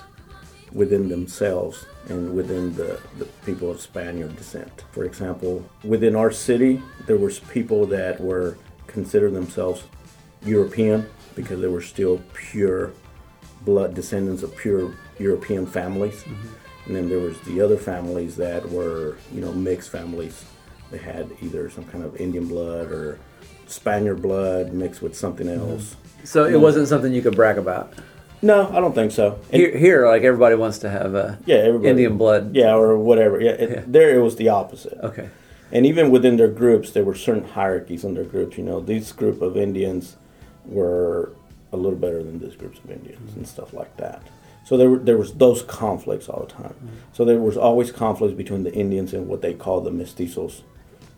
within 0.72 1.08
themselves 1.08 1.86
and 2.08 2.34
within 2.34 2.74
the, 2.74 2.98
the 3.20 3.26
people 3.46 3.70
of 3.70 3.80
Spaniard 3.80 4.34
descent. 4.34 4.82
For 4.90 5.04
example, 5.04 5.64
within 5.84 6.16
our 6.16 6.32
city, 6.32 6.82
there 7.06 7.16
was 7.16 7.38
people 7.38 7.86
that 7.86 8.20
were 8.20 8.56
considered 8.88 9.34
themselves 9.34 9.84
European 10.44 11.06
because 11.36 11.60
they 11.60 11.68
were 11.68 11.80
still 11.80 12.20
pure 12.34 12.90
blood 13.64 13.94
descendants 13.94 14.42
of 14.42 14.56
pure 14.56 14.94
European 15.18 15.66
families. 15.66 16.22
Mm-hmm. 16.22 16.48
And 16.86 16.96
then 16.96 17.08
there 17.08 17.20
was 17.20 17.40
the 17.42 17.60
other 17.60 17.76
families 17.76 18.36
that 18.36 18.68
were, 18.68 19.16
you 19.32 19.40
know, 19.40 19.52
mixed 19.52 19.90
families. 19.90 20.44
They 20.90 20.98
had 20.98 21.30
either 21.40 21.70
some 21.70 21.84
kind 21.84 22.04
of 22.04 22.16
Indian 22.16 22.46
blood 22.46 22.90
or 22.90 23.18
Spaniard 23.66 24.20
blood 24.20 24.72
mixed 24.72 25.00
with 25.00 25.16
something 25.16 25.46
mm-hmm. 25.46 25.72
else. 25.72 25.96
So 26.24 26.44
it 26.44 26.60
wasn't 26.60 26.88
something 26.88 27.12
you 27.12 27.22
could 27.22 27.36
brag 27.36 27.58
about. 27.58 27.94
No, 28.42 28.68
I 28.70 28.80
don't 28.80 28.94
think 28.94 29.12
so. 29.12 29.38
Here, 29.52 29.76
here, 29.76 30.06
like 30.08 30.22
everybody 30.22 30.56
wants 30.56 30.78
to 30.78 30.90
have 30.90 31.14
a 31.14 31.38
yeah, 31.46 31.56
everybody, 31.56 31.90
Indian 31.90 32.18
blood. 32.18 32.54
Yeah, 32.54 32.74
or 32.74 32.98
whatever. 32.98 33.40
Yeah, 33.40 33.52
it, 33.52 33.70
Yeah. 33.70 33.82
there 33.86 34.18
it 34.18 34.20
was 34.20 34.36
the 34.36 34.48
opposite. 34.48 34.98
Okay. 35.00 35.30
And 35.70 35.86
even 35.86 36.10
within 36.10 36.36
their 36.36 36.48
groups, 36.48 36.90
there 36.90 37.04
were 37.04 37.14
certain 37.14 37.44
hierarchies 37.44 38.04
in 38.04 38.14
their 38.14 38.24
groups. 38.24 38.58
You 38.58 38.64
know, 38.64 38.80
this 38.80 39.12
group 39.12 39.40
of 39.40 39.56
Indians 39.56 40.16
were 40.64 41.32
a 41.72 41.76
little 41.76 41.98
better 41.98 42.22
than 42.22 42.38
this 42.38 42.54
groups 42.54 42.78
of 42.78 42.90
Indians 42.90 43.34
and 43.36 43.46
stuff 43.46 43.72
like 43.72 43.96
that. 43.96 44.22
So 44.64 44.76
there, 44.76 44.90
were, 44.90 44.98
there 44.98 45.18
was 45.18 45.34
those 45.34 45.62
conflicts 45.62 46.28
all 46.28 46.44
the 46.46 46.52
time. 46.52 46.74
Mm-hmm. 46.74 46.96
So 47.12 47.24
there 47.24 47.38
was 47.38 47.56
always 47.56 47.90
conflicts 47.90 48.34
between 48.34 48.62
the 48.62 48.72
Indians 48.72 49.12
and 49.12 49.26
what 49.26 49.42
they 49.42 49.54
call 49.54 49.80
the 49.80 49.90
mestizos, 49.90 50.62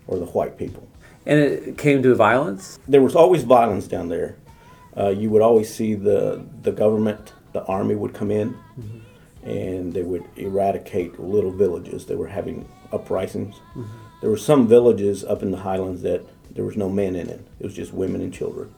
or 0.07 0.17
the 0.17 0.25
white 0.25 0.57
people. 0.57 0.87
And 1.25 1.39
it 1.39 1.77
came 1.77 2.03
to 2.03 2.15
violence. 2.15 2.79
There 2.87 3.01
was 3.01 3.15
always 3.15 3.43
violence 3.43 3.87
down 3.87 4.09
there. 4.09 4.35
Uh, 4.95 5.09
you 5.09 5.29
would 5.29 5.41
always 5.41 5.73
see 5.73 5.93
the 5.93 6.45
the 6.61 6.71
government, 6.71 7.33
the 7.53 7.63
army 7.65 7.95
would 7.95 8.13
come 8.13 8.31
in, 8.31 8.53
mm-hmm. 8.53 9.49
and 9.49 9.93
they 9.93 10.03
would 10.03 10.23
eradicate 10.37 11.19
little 11.19 11.51
villages. 11.51 12.05
They 12.05 12.15
were 12.15 12.27
having 12.27 12.69
uprisings. 12.91 13.55
Mm-hmm. 13.55 13.83
There 14.21 14.29
were 14.29 14.37
some 14.37 14.67
villages 14.67 15.23
up 15.23 15.43
in 15.43 15.51
the 15.51 15.57
highlands 15.57 16.01
that 16.03 16.21
there 16.53 16.63
was 16.63 16.77
no 16.77 16.89
men 16.89 17.15
in 17.15 17.29
it. 17.29 17.45
It 17.59 17.65
was 17.65 17.73
just 17.73 17.93
women 17.93 18.21
and 18.21 18.33
children. 18.33 18.73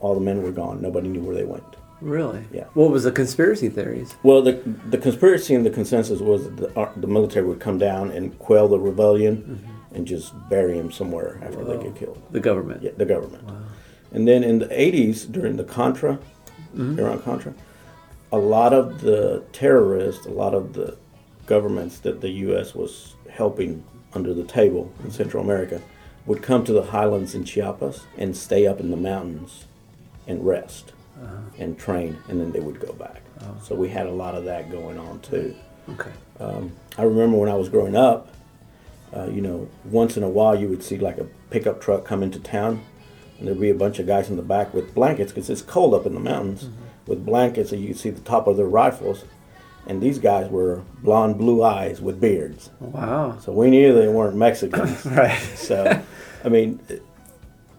All 0.00 0.14
the 0.14 0.20
men 0.20 0.42
were 0.42 0.52
gone. 0.52 0.80
Nobody 0.80 1.08
knew 1.08 1.22
where 1.22 1.34
they 1.34 1.44
went. 1.44 1.64
Really? 2.00 2.44
Yeah. 2.52 2.64
What 2.74 2.90
was 2.90 3.04
the 3.04 3.12
conspiracy 3.12 3.68
theories? 3.68 4.14
Well, 4.22 4.42
the 4.42 4.52
the 4.86 4.98
conspiracy 4.98 5.54
and 5.54 5.66
the 5.66 5.70
consensus 5.70 6.20
was 6.20 6.44
that 6.44 6.56
the, 6.56 6.74
ar- 6.76 6.92
the 6.96 7.08
military 7.08 7.46
would 7.46 7.60
come 7.60 7.78
down 7.78 8.10
and 8.10 8.38
quell 8.38 8.68
the 8.68 8.78
rebellion 8.78 9.36
mm-hmm. 9.36 9.94
and 9.94 10.06
just 10.06 10.32
bury 10.48 10.78
him 10.78 10.92
somewhere 10.92 11.40
after 11.42 11.64
they 11.64 11.82
get 11.82 11.96
killed. 11.96 12.22
The 12.30 12.40
government. 12.40 12.82
Yeah, 12.82 12.92
the 12.96 13.04
government. 13.04 13.48
And 14.12 14.26
then 14.26 14.42
in 14.42 14.58
the 14.60 14.66
80s, 14.66 15.30
during 15.30 15.56
the 15.56 15.64
Contra, 15.64 16.14
mm-hmm. 16.74 16.98
Iran 16.98 17.20
Contra, 17.20 17.52
a 18.32 18.38
lot 18.38 18.72
of 18.72 19.02
the 19.02 19.44
terrorists, 19.52 20.24
a 20.24 20.30
lot 20.30 20.54
of 20.54 20.72
the 20.72 20.96
governments 21.46 21.98
that 22.00 22.20
the 22.20 22.30
U.S. 22.46 22.74
was 22.74 23.16
helping 23.28 23.84
under 24.14 24.32
the 24.32 24.44
table 24.44 24.92
in 25.00 25.06
mm-hmm. 25.06 25.10
Central 25.10 25.42
America 25.42 25.82
would 26.26 26.42
come 26.42 26.64
to 26.64 26.72
the 26.72 26.84
highlands 26.84 27.34
in 27.34 27.44
Chiapas 27.44 28.06
and 28.16 28.36
stay 28.36 28.66
up 28.66 28.80
in 28.80 28.90
the 28.90 28.96
mountains 28.96 29.64
and 30.28 30.46
rest 30.46 30.92
and 31.58 31.76
train, 31.76 32.16
and 32.28 32.40
then 32.40 32.52
they 32.52 32.60
would 32.60 32.78
go 32.78 32.92
back. 32.92 33.22
So 33.62 33.74
we 33.74 33.88
had 33.88 34.06
a 34.06 34.12
lot 34.12 34.34
of 34.36 34.44
that 34.44 34.70
going 34.70 34.98
on 34.98 35.18
too. 35.20 35.54
Okay. 35.90 36.12
Um, 36.38 36.72
I 36.96 37.02
remember 37.02 37.36
when 37.38 37.48
I 37.48 37.54
was 37.54 37.68
growing 37.68 37.96
up, 37.96 38.28
uh, 39.16 39.26
you 39.26 39.40
know, 39.40 39.68
once 39.84 40.16
in 40.16 40.22
a 40.22 40.28
while 40.28 40.54
you 40.58 40.68
would 40.68 40.82
see 40.82 40.98
like 40.98 41.18
a 41.18 41.24
pickup 41.50 41.80
truck 41.80 42.04
come 42.04 42.22
into 42.22 42.38
town, 42.38 42.84
and 43.38 43.48
there'd 43.48 43.58
be 43.60 43.70
a 43.70 43.74
bunch 43.74 43.98
of 43.98 44.06
guys 44.06 44.28
in 44.30 44.36
the 44.36 44.42
back 44.42 44.72
with 44.74 44.94
blankets 44.94 45.32
because 45.32 45.50
it's 45.50 45.62
cold 45.62 45.94
up 45.94 46.06
in 46.06 46.14
the 46.14 46.20
mountains 46.20 46.68
with 47.06 47.24
blankets, 47.24 47.72
and 47.72 47.80
you 47.80 47.88
could 47.88 47.98
see 47.98 48.10
the 48.10 48.20
top 48.20 48.46
of 48.46 48.56
their 48.56 48.66
rifles. 48.66 49.24
And 49.86 50.02
these 50.02 50.18
guys 50.18 50.50
were 50.50 50.82
blonde, 51.02 51.38
blue 51.38 51.62
eyes 51.62 52.00
with 52.02 52.20
beards. 52.20 52.70
Wow. 52.78 53.38
So 53.40 53.52
we 53.52 53.70
knew 53.70 53.94
they 53.94 54.08
weren't 54.08 54.36
Mexicans. 54.36 55.06
Right. 55.06 55.40
So, 55.56 56.02
I 56.44 56.48
mean, 56.50 56.78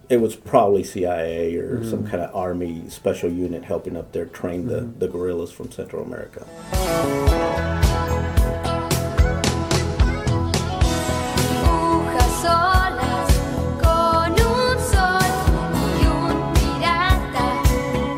it, 0.10 0.16
it 0.16 0.22
was 0.22 0.36
probably 0.36 0.84
CIA 0.84 1.56
or 1.56 1.78
mm-hmm. 1.78 1.90
some 1.90 2.06
kind 2.06 2.22
of 2.22 2.36
army 2.36 2.84
special 2.90 3.30
unit 3.30 3.64
helping 3.64 3.96
up 3.96 4.12
there 4.12 4.26
train 4.26 4.68
the, 4.68 4.82
mm-hmm. 4.82 5.00
the 5.00 5.08
guerrillas 5.08 5.52
from 5.52 5.72
Central 5.72 6.04
America. 6.04 6.46
Pujas 11.62 12.42
solas 12.42 13.30
con 13.82 14.32
un 14.32 14.80
sol 14.80 15.22
y 15.96 16.06
un 16.08 16.54
pirata 16.56 17.48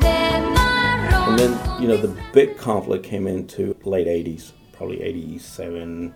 de 0.02 0.18
marrón. 0.56 1.28
And 1.30 1.40
then, 1.40 1.82
you 1.82 1.88
know, 1.88 1.98
the 1.98 2.16
big 2.34 2.58
conflict 2.58 3.04
came 3.04 3.28
into 3.28 3.76
late 3.84 4.08
80s, 4.08 4.52
probably 4.74 5.02
87, 5.02 6.14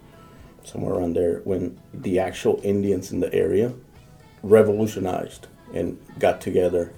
somewhere 0.63 0.95
around 0.95 1.15
there, 1.15 1.41
when 1.43 1.79
the 1.93 2.19
actual 2.19 2.59
Indians 2.63 3.11
in 3.11 3.19
the 3.19 3.33
area 3.33 3.73
revolutionized 4.41 5.47
and 5.75 5.99
got 6.17 6.41
together 6.41 6.93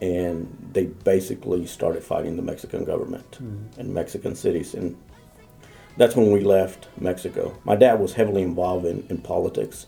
and 0.00 0.70
they 0.72 0.84
basically 0.84 1.66
started 1.66 2.02
fighting 2.02 2.36
the 2.36 2.42
Mexican 2.42 2.84
government 2.84 3.30
mm-hmm. 3.32 3.80
and 3.80 3.94
Mexican 3.94 4.34
cities. 4.34 4.74
And 4.74 4.96
that's 5.96 6.14
when 6.14 6.30
we 6.32 6.40
left 6.40 6.88
Mexico. 6.98 7.58
My 7.64 7.76
dad 7.76 7.98
was 7.98 8.14
heavily 8.14 8.42
involved 8.42 8.84
in, 8.84 9.06
in 9.08 9.18
politics, 9.18 9.86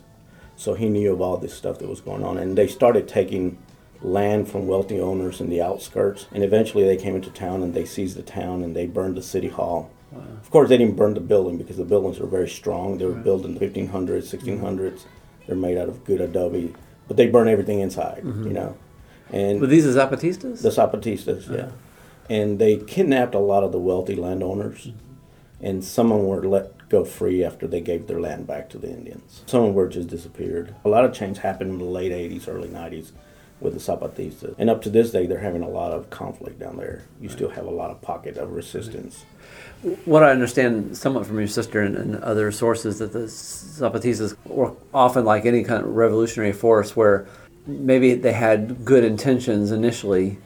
so 0.55 0.73
he 0.73 0.89
knew 0.89 1.13
of 1.13 1.21
all 1.21 1.37
this 1.37 1.53
stuff 1.53 1.79
that 1.79 1.87
was 1.87 2.01
going 2.01 2.23
on. 2.23 2.37
And 2.37 2.57
they 2.57 2.67
started 2.67 3.07
taking 3.07 3.57
land 4.01 4.49
from 4.49 4.65
wealthy 4.65 4.99
owners 4.99 5.41
in 5.41 5.49
the 5.49 5.61
outskirts, 5.61 6.25
and 6.31 6.43
eventually 6.43 6.85
they 6.85 6.97
came 6.97 7.15
into 7.15 7.29
town 7.29 7.61
and 7.61 7.73
they 7.73 7.85
seized 7.85 8.17
the 8.17 8.23
town 8.23 8.63
and 8.63 8.75
they 8.75 8.87
burned 8.87 9.15
the 9.15 9.21
city 9.21 9.49
hall. 9.49 9.91
Of 10.41 10.49
course, 10.49 10.69
they 10.69 10.77
didn't 10.77 10.95
burn 10.95 11.13
the 11.13 11.19
building 11.19 11.57
because 11.59 11.77
the 11.77 11.85
buildings 11.85 12.19
were 12.19 12.25
very 12.25 12.49
strong. 12.49 12.97
They 12.97 13.05
were 13.05 13.13
built 13.13 13.45
in 13.45 13.53
the 13.53 13.59
1500s, 13.59 14.23
1600s. 14.23 14.65
Mm-hmm. 14.65 15.09
They're 15.45 15.55
made 15.55 15.77
out 15.77 15.87
of 15.87 16.03
good 16.03 16.19
adobe, 16.19 16.73
but 17.09 17.17
they 17.17 17.27
burn 17.27 17.49
everything 17.49 17.81
inside, 17.81 18.23
mm-hmm. 18.23 18.47
you 18.47 18.53
know. 18.53 18.77
And 19.33 19.59
Were 19.59 19.67
these 19.67 19.83
the 19.83 19.99
Zapatistas? 19.99 20.61
the 20.61 20.69
Zapatistas, 20.69 21.49
yeah. 21.49 21.63
Uh-huh. 21.63 21.71
And 22.29 22.59
they 22.59 22.77
kidnapped 22.77 23.35
a 23.35 23.39
lot 23.39 23.63
of 23.63 23.73
the 23.73 23.79
wealthy 23.79 24.15
landowners, 24.15 24.87
mm-hmm. 24.87 25.65
and 25.65 25.83
some 25.83 26.13
of 26.13 26.19
them 26.19 26.27
were 26.27 26.47
let 26.47 26.87
go 26.87 27.03
free 27.03 27.43
after 27.43 27.67
they 27.67 27.81
gave 27.81 28.07
their 28.07 28.21
land 28.21 28.47
back 28.47 28.69
to 28.69 28.77
the 28.77 28.89
Indians. 28.89 29.43
Some 29.47 29.61
of 29.61 29.65
them 29.67 29.75
were 29.75 29.87
just 29.87 30.07
disappeared. 30.07 30.73
A 30.85 30.89
lot 30.89 31.03
of 31.03 31.13
change 31.13 31.39
happened 31.39 31.71
in 31.71 31.77
the 31.79 31.83
late 31.83 32.11
80s, 32.11 32.47
early 32.47 32.69
90s 32.69 33.11
with 33.59 33.73
the 33.73 33.79
Zapatistas. 33.79 34.55
And 34.57 34.69
up 34.69 34.81
to 34.83 34.89
this 34.89 35.11
day, 35.11 35.25
they're 35.25 35.39
having 35.39 35.61
a 35.61 35.69
lot 35.69 35.91
of 35.91 36.09
conflict 36.09 36.59
down 36.59 36.77
there. 36.77 37.03
You 37.19 37.29
still 37.29 37.49
have 37.49 37.65
a 37.65 37.71
lot 37.71 37.91
of 37.91 38.01
pocket 38.01 38.37
of 38.37 38.51
resistance. 38.51 39.25
What 40.03 40.23
I 40.23 40.31
understand 40.31 40.97
somewhat 40.97 41.25
from 41.25 41.37
your 41.37 41.47
sister 41.47 41.81
and, 41.81 41.95
and 41.95 42.15
other 42.17 42.51
sources 42.51 42.99
that 42.99 43.13
the 43.13 43.19
Zapatistas 43.19 44.35
were 44.45 44.73
often 44.93 45.23
like 45.23 45.45
any 45.45 45.63
kind 45.63 45.83
of 45.83 45.95
revolutionary 45.95 46.51
force 46.51 46.95
where 46.95 47.27
maybe 47.65 48.13
they 48.15 48.33
had 48.33 48.83
good 48.83 49.05
intentions 49.05 49.71
initially, 49.71 50.37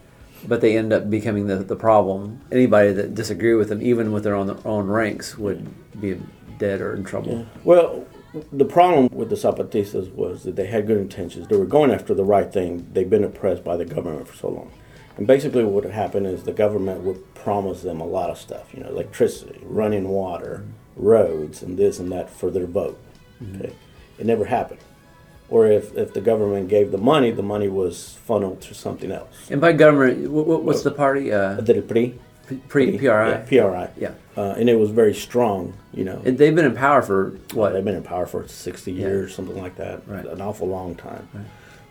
but 0.47 0.61
they 0.61 0.77
end 0.77 0.93
up 0.93 1.09
becoming 1.09 1.47
the, 1.47 1.57
the 1.57 1.75
problem. 1.75 2.41
Anybody 2.51 2.91
that 2.93 3.15
disagreed 3.15 3.57
with 3.57 3.69
them, 3.69 3.81
even 3.81 4.11
with 4.11 4.23
their 4.23 4.35
own, 4.35 4.59
own 4.65 4.87
ranks, 4.87 5.37
would 5.37 5.67
be 5.99 6.21
dead 6.59 6.81
or 6.81 6.93
in 6.93 7.03
trouble. 7.03 7.47
Well, 7.63 8.05
the 8.51 8.65
problem 8.65 9.09
with 9.11 9.29
the 9.29 9.35
Zapatistas 9.35 10.13
was 10.13 10.43
that 10.43 10.55
they 10.55 10.67
had 10.67 10.85
good 10.85 10.97
intentions. 10.97 11.47
They 11.47 11.57
were 11.57 11.65
going 11.65 11.91
after 11.91 12.13
the 12.13 12.23
right 12.23 12.51
thing. 12.51 12.87
They've 12.93 13.09
been 13.09 13.23
oppressed 13.23 13.63
by 13.63 13.77
the 13.77 13.85
government 13.85 14.27
for 14.27 14.35
so 14.35 14.49
long. 14.49 14.71
And 15.17 15.27
basically, 15.27 15.63
what 15.63 15.83
would 15.83 15.93
happen 15.93 16.25
is 16.25 16.43
the 16.43 16.51
government 16.53 17.01
would 17.01 17.33
promise 17.35 17.81
them 17.83 18.01
a 18.01 18.05
lot 18.05 18.29
of 18.29 18.37
stuff, 18.37 18.73
you 18.73 18.81
know, 18.83 18.89
electricity, 18.89 19.59
running 19.63 20.09
water, 20.09 20.65
roads, 20.95 21.61
and 21.61 21.77
this 21.77 21.99
and 21.99 22.11
that 22.11 22.29
for 22.29 22.49
their 22.49 22.65
vote. 22.65 22.99
Okay, 23.55 23.73
it 24.17 24.25
never 24.25 24.45
happened. 24.45 24.79
Or 25.49 25.67
if, 25.67 25.95
if 25.95 26.13
the 26.13 26.21
government 26.21 26.67
gave 26.69 26.91
the 26.91 26.97
money, 26.97 27.29
the 27.29 27.43
money 27.43 27.67
was 27.67 28.17
funneled 28.25 28.61
to 28.61 28.73
something 28.73 29.11
else. 29.11 29.51
And 29.51 29.61
by 29.61 29.73
government, 29.73 30.25
wh- 30.25 30.45
wh- 30.45 30.63
what's 30.65 30.81
the 30.81 30.89
party? 30.91 31.31
Uh, 31.31 31.55
Del 31.61 31.81
PRI. 31.83 32.13
PRI. 32.69 32.83
Yeah, 32.85 33.37
PRI. 33.47 33.89
Yeah. 33.97 34.11
Uh, 34.35 34.55
and 34.57 34.67
it 34.69 34.79
was 34.79 34.89
very 34.89 35.13
strong, 35.13 35.73
you 35.93 36.05
know. 36.05 36.21
And 36.25 36.37
they've 36.39 36.55
been 36.55 36.65
in 36.65 36.75
power 36.75 37.01
for 37.03 37.31
what? 37.53 37.73
They've 37.73 37.85
been 37.85 37.95
in 37.95 38.03
power 38.03 38.25
for 38.25 38.47
60 38.47 38.91
years, 38.91 39.35
something 39.35 39.57
like 39.61 39.75
that. 39.75 40.07
Right. 40.07 40.25
An 40.25 40.41
awful 40.41 40.67
long 40.67 40.95
time. 40.95 41.27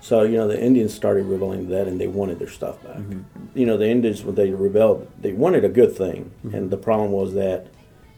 So, 0.02 0.24
you 0.24 0.36
know, 0.36 0.48
the 0.48 0.60
Indians 0.60 0.92
started 0.92 1.26
rebelling 1.26 1.66
to 1.66 1.70
that 1.74 1.86
and 1.86 2.00
they 2.00 2.08
wanted 2.08 2.40
their 2.40 2.50
stuff 2.50 2.82
back. 2.82 2.96
Mm-hmm. 2.96 3.58
You 3.58 3.66
know, 3.66 3.76
the 3.76 3.88
Indians, 3.88 4.24
when 4.24 4.34
they 4.34 4.50
rebelled, 4.50 5.08
they 5.16 5.32
wanted 5.32 5.64
a 5.64 5.68
good 5.68 5.96
thing. 5.96 6.32
Mm-hmm. 6.44 6.54
And 6.56 6.70
the 6.70 6.76
problem 6.76 7.12
was 7.12 7.34
that 7.34 7.68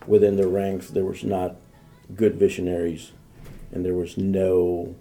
within 0.07 0.37
their 0.37 0.49
ranks, 0.49 0.89
there 0.89 1.05
was 1.05 1.23
not 1.23 1.57
good 2.17 2.37
visionaries 2.37 3.13
and 3.71 3.85
there 3.85 3.95
was 3.95 4.17
no 4.17 4.97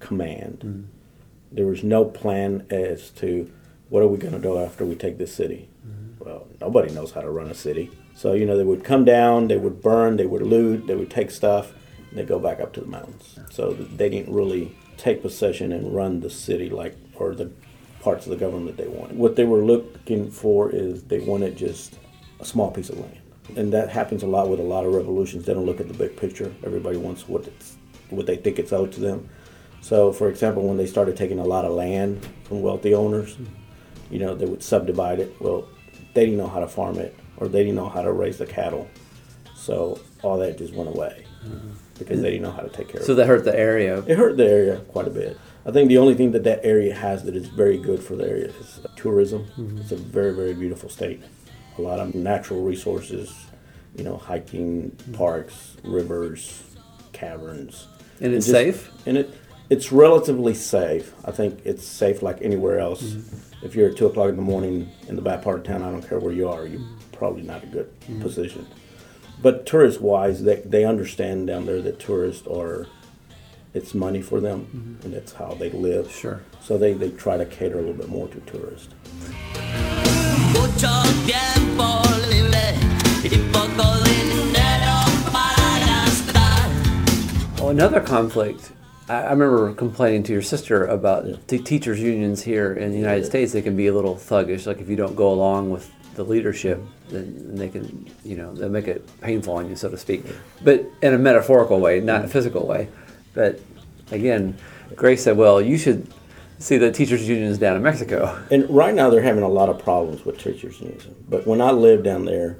command. 0.00 0.58
Mm-hmm. 0.58 0.82
There 1.50 1.66
was 1.66 1.82
no 1.82 2.04
plan 2.04 2.66
as 2.68 3.08
to 3.12 3.50
what 3.88 4.02
are 4.02 4.08
we 4.08 4.18
going 4.18 4.34
to 4.34 4.38
do 4.38 4.58
after 4.58 4.84
we 4.84 4.96
take 4.96 5.16
this 5.16 5.34
city. 5.34 5.70
Well, 6.18 6.46
nobody 6.60 6.92
knows 6.92 7.12
how 7.12 7.22
to 7.22 7.30
run 7.30 7.48
a 7.48 7.54
city. 7.54 7.90
So, 8.14 8.34
you 8.34 8.44
know, 8.44 8.58
they 8.58 8.64
would 8.64 8.84
come 8.84 9.06
down, 9.06 9.48
they 9.48 9.56
would 9.56 9.80
burn, 9.80 10.16
they 10.18 10.26
would 10.26 10.42
loot, 10.42 10.86
they 10.86 10.94
would 10.94 11.10
take 11.10 11.30
stuff, 11.30 11.72
and 12.10 12.18
they 12.18 12.24
go 12.24 12.38
back 12.38 12.60
up 12.60 12.74
to 12.74 12.80
the 12.80 12.86
mountains. 12.86 13.38
So 13.50 13.72
they 13.72 14.10
didn't 14.10 14.34
really 14.34 14.76
take 14.98 15.22
possession 15.22 15.72
and 15.72 15.94
run 15.94 16.20
the 16.20 16.28
city 16.28 16.68
like, 16.68 16.96
or 17.14 17.34
the 17.34 17.50
parts 18.00 18.26
of 18.26 18.30
the 18.30 18.36
government 18.36 18.76
they 18.76 18.88
wanted. 18.88 19.16
What 19.16 19.36
they 19.36 19.44
were 19.44 19.64
looking 19.64 20.30
for 20.30 20.70
is 20.70 21.04
they 21.04 21.20
wanted 21.20 21.56
just 21.56 21.98
a 22.40 22.44
small 22.44 22.70
piece 22.70 22.90
of 22.90 22.98
land. 22.98 23.18
And 23.56 23.72
that 23.72 23.88
happens 23.88 24.22
a 24.22 24.26
lot 24.26 24.48
with 24.48 24.60
a 24.60 24.64
lot 24.64 24.84
of 24.84 24.94
revolutions. 24.94 25.46
They 25.46 25.54
don't 25.54 25.64
look 25.64 25.80
at 25.80 25.88
the 25.88 25.94
big 25.94 26.16
picture. 26.16 26.54
Everybody 26.64 26.98
wants 26.98 27.26
what 27.26 27.46
it's, 27.46 27.76
what 28.10 28.26
they 28.26 28.36
think 28.36 28.58
it's 28.58 28.72
owed 28.72 28.92
to 28.92 29.00
them. 29.00 29.28
So, 29.80 30.12
for 30.12 30.28
example, 30.28 30.66
when 30.66 30.76
they 30.76 30.86
started 30.86 31.16
taking 31.16 31.38
a 31.38 31.44
lot 31.44 31.64
of 31.64 31.72
land 31.72 32.26
from 32.44 32.60
wealthy 32.60 32.94
owners, 32.94 33.38
you 34.10 34.18
know, 34.18 34.34
they 34.34 34.44
would 34.44 34.62
subdivide 34.62 35.20
it. 35.20 35.40
Well, 35.40 35.68
they 36.14 36.26
didn't 36.26 36.38
know 36.38 36.48
how 36.48 36.60
to 36.60 36.68
farm 36.68 36.98
it, 36.98 37.16
or 37.36 37.48
they 37.48 37.60
didn't 37.60 37.76
know 37.76 37.88
how 37.88 38.02
to 38.02 38.12
raise 38.12 38.38
the 38.38 38.46
cattle. 38.46 38.88
So 39.54 40.00
all 40.22 40.38
that 40.38 40.58
just 40.58 40.74
went 40.74 40.88
away 40.88 41.24
mm-hmm. 41.44 41.70
Because 41.98 42.20
they 42.22 42.30
didn't 42.30 42.42
know 42.42 42.52
how 42.52 42.62
to 42.62 42.68
take 42.68 42.88
care 42.88 43.00
So 43.00 43.00
of 43.00 43.02
it. 43.02 43.06
So 43.06 43.14
that 43.16 43.26
hurt 43.26 43.44
the 43.44 43.58
area. 43.58 43.98
It 44.06 44.16
hurt 44.18 44.36
the 44.36 44.46
area 44.46 44.76
quite 44.88 45.06
a 45.06 45.10
bit. 45.10 45.38
I 45.66 45.70
think 45.72 45.88
the 45.88 45.98
only 45.98 46.14
thing 46.14 46.32
that 46.32 46.44
that 46.44 46.60
area 46.64 46.94
has 46.94 47.24
that 47.24 47.36
is 47.36 47.46
very 47.48 47.76
good 47.78 48.02
for 48.02 48.16
the 48.16 48.24
area 48.28 48.46
is 48.60 48.80
tourism. 48.96 49.46
It's 49.80 49.92
a 49.92 49.96
very, 49.96 50.34
very 50.34 50.54
beautiful 50.54 50.88
state. 50.88 51.22
A 51.76 51.82
lot 51.82 52.00
of 52.00 52.14
natural 52.14 52.62
resources, 52.62 53.34
you 53.94 54.02
know, 54.04 54.16
hiking, 54.16 54.90
parks, 55.12 55.76
rivers, 55.84 56.62
caverns. 57.12 57.86
And 58.20 58.34
it's 58.34 58.46
just- 58.46 58.54
safe? 58.56 58.90
And 59.06 59.18
it 59.18 59.34
it's 59.70 59.92
relatively 59.92 60.54
safe. 60.54 61.12
I 61.26 61.30
think 61.30 61.60
it's 61.66 61.84
safe 61.86 62.22
like 62.22 62.38
anywhere 62.40 62.78
else. 62.78 63.02
Mm-hmm. 63.02 63.66
If 63.66 63.74
you're 63.74 63.90
at 63.90 63.98
two 63.98 64.06
o'clock 64.06 64.30
in 64.30 64.36
the 64.36 64.40
morning 64.42 64.88
in 65.08 65.14
the 65.16 65.20
back 65.20 65.42
part 65.42 65.58
of 65.58 65.64
town, 65.64 65.82
I 65.82 65.90
don't 65.90 66.00
care 66.08 66.18
where 66.18 66.32
you 66.32 66.48
are, 66.48 66.66
you're 66.66 66.80
Mm-hmm. 66.80 66.94
probably 67.12 67.42
not 67.42 67.62
a 67.64 67.66
good 67.66 67.90
position. 68.20 68.66
But 69.40 69.66
tourist 69.66 70.00
wise, 70.00 70.42
they 70.42 70.56
they 70.56 70.84
understand 70.84 71.46
down 71.46 71.66
there 71.66 71.80
that 71.82 71.98
tourists 71.98 72.46
are 72.46 72.86
it's 73.74 73.94
money 73.94 74.22
for 74.22 74.40
them 74.40 74.98
and 75.04 75.14
it's 75.14 75.34
how 75.34 75.54
they 75.54 75.70
live. 75.70 76.06
Mm-hmm. 76.06 76.18
Sure. 76.18 76.42
So 76.60 76.76
they, 76.78 76.92
they 76.94 77.10
try 77.10 77.36
to 77.36 77.46
cater 77.46 77.78
a 77.78 77.80
little 77.80 77.94
bit 77.94 78.08
more 78.08 78.28
to 78.28 78.40
tourists. 78.40 78.92
Mucho 80.52 81.02
tiempo 81.26 82.02
libre 82.28 82.74
y 83.22 83.38
poco 83.52 84.02
dinero 84.04 84.98
para 85.30 85.68
gastar. 85.86 87.60
Well, 87.60 87.70
another 87.70 88.00
conflict. 88.00 88.72
I, 89.08 89.22
I 89.22 89.30
remember 89.30 89.72
complaining 89.74 90.22
to 90.24 90.32
your 90.32 90.42
sister 90.42 90.84
about 90.86 91.46
the 91.48 91.58
teachers' 91.58 92.00
unions 92.00 92.42
here 92.42 92.72
in 92.72 92.90
the 92.90 92.98
United 92.98 93.26
States. 93.26 93.52
They 93.52 93.62
can 93.62 93.76
be 93.76 93.86
a 93.86 93.94
little 93.94 94.16
thuggish. 94.16 94.66
Like 94.66 94.80
if 94.80 94.88
you 94.88 94.96
don't 94.96 95.14
go 95.14 95.30
along 95.32 95.70
with 95.70 95.92
the 96.14 96.24
leadership, 96.24 96.82
then 97.08 97.54
they 97.54 97.68
can, 97.68 98.10
you 98.24 98.36
know, 98.36 98.52
they'll 98.54 98.68
make 98.68 98.88
it 98.88 99.08
painful 99.20 99.54
on 99.54 99.68
you, 99.68 99.76
so 99.76 99.88
to 99.88 99.96
speak. 99.96 100.24
But 100.62 100.84
in 101.02 101.14
a 101.14 101.18
metaphorical 101.18 101.80
way, 101.80 102.00
not 102.00 102.24
a 102.24 102.28
physical 102.28 102.66
way. 102.66 102.88
But 103.34 103.60
again, 104.10 104.56
Grace 104.96 105.22
said, 105.22 105.36
"Well, 105.36 105.60
you 105.60 105.78
should 105.78 106.06
see 106.58 106.76
the 106.76 106.90
teachers' 106.90 107.28
unions 107.28 107.58
down 107.58 107.76
in 107.76 107.82
Mexico." 107.82 108.42
And 108.50 108.68
right 108.68 108.94
now 108.94 109.10
they're 109.10 109.22
having 109.22 109.44
a 109.44 109.48
lot 109.48 109.68
of 109.68 109.78
problems 109.78 110.24
with 110.24 110.38
teachers 110.38 110.80
unions. 110.80 111.06
But 111.28 111.46
when 111.46 111.60
I 111.60 111.70
lived 111.70 112.04
down 112.04 112.24
there, 112.24 112.56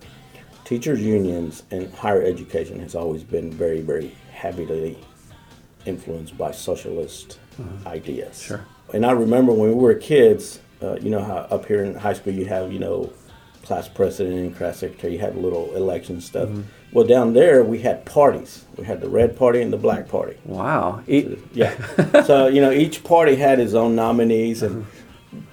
teachers 0.64 1.00
unions 1.00 1.62
and 1.70 1.92
higher 1.94 2.22
education 2.22 2.78
has 2.80 2.94
always 2.94 3.24
been 3.24 3.50
very, 3.50 3.80
very 3.80 4.14
heavily 4.30 4.98
influenced 5.86 6.36
by 6.38 6.52
socialist 6.52 7.38
ideas. 7.86 8.40
Sure. 8.40 8.64
And 8.94 9.04
I 9.04 9.12
remember 9.12 9.52
when 9.52 9.68
we 9.68 9.74
were 9.74 9.94
kids, 9.94 10.60
uh, 10.82 10.96
you 11.00 11.10
know 11.10 11.22
how 11.22 11.38
up 11.50 11.66
here 11.66 11.82
in 11.82 11.94
high 11.94 12.12
school 12.12 12.32
you 12.32 12.46
have, 12.46 12.72
you 12.72 12.78
know, 12.78 13.12
class 13.68 13.86
president 13.88 14.34
and 14.36 14.56
class 14.56 14.78
secretary, 14.78 15.12
you 15.12 15.18
had 15.18 15.36
little 15.36 15.74
election 15.76 16.20
stuff. 16.20 16.48
Well, 16.92 17.06
down 17.06 17.34
there 17.34 17.62
we 17.62 17.78
had 17.80 18.04
parties. 18.06 18.64
We 18.78 18.84
had 18.84 19.00
the 19.02 19.08
red 19.10 19.36
party 19.36 19.60
and 19.60 19.70
the 19.72 19.76
black 19.76 20.08
party. 20.08 20.36
Wow. 20.44 21.02
Yeah. 21.06 22.22
so, 22.30 22.46
you 22.48 22.60
know, 22.62 22.70
each 22.72 23.04
party 23.04 23.36
had 23.36 23.60
its 23.60 23.74
own 23.74 23.94
nominees 23.94 24.62
and 24.62 24.86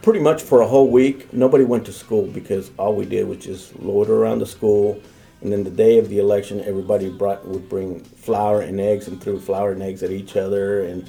pretty 0.01 0.21
much 0.21 0.41
for 0.41 0.61
a 0.61 0.67
whole 0.67 0.89
week, 0.89 1.33
nobody 1.33 1.65
went 1.65 1.85
to 1.87 1.91
school 1.93 2.25
because 2.27 2.71
all 2.79 2.95
we 2.95 3.05
did 3.05 3.27
was 3.27 3.39
just 3.39 3.77
loiter 3.81 4.15
around 4.15 4.39
the 4.39 4.45
school. 4.45 4.99
And 5.41 5.51
then 5.51 5.63
the 5.65 5.69
day 5.69 5.99
of 5.99 6.07
the 6.07 6.19
election, 6.19 6.61
everybody 6.61 7.09
brought 7.09 7.45
would 7.45 7.67
bring 7.67 7.99
flour 7.99 8.61
and 8.61 8.79
eggs 8.79 9.07
and 9.09 9.21
threw 9.21 9.37
flour 9.39 9.73
and 9.73 9.83
eggs 9.83 10.01
at 10.03 10.11
each 10.11 10.37
other. 10.37 10.85
And 10.85 11.07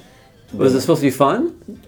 Was 0.53 0.75
it 0.75 0.81
supposed 0.81 0.99
to 1.01 1.07
be 1.07 1.11
fun? 1.11 1.39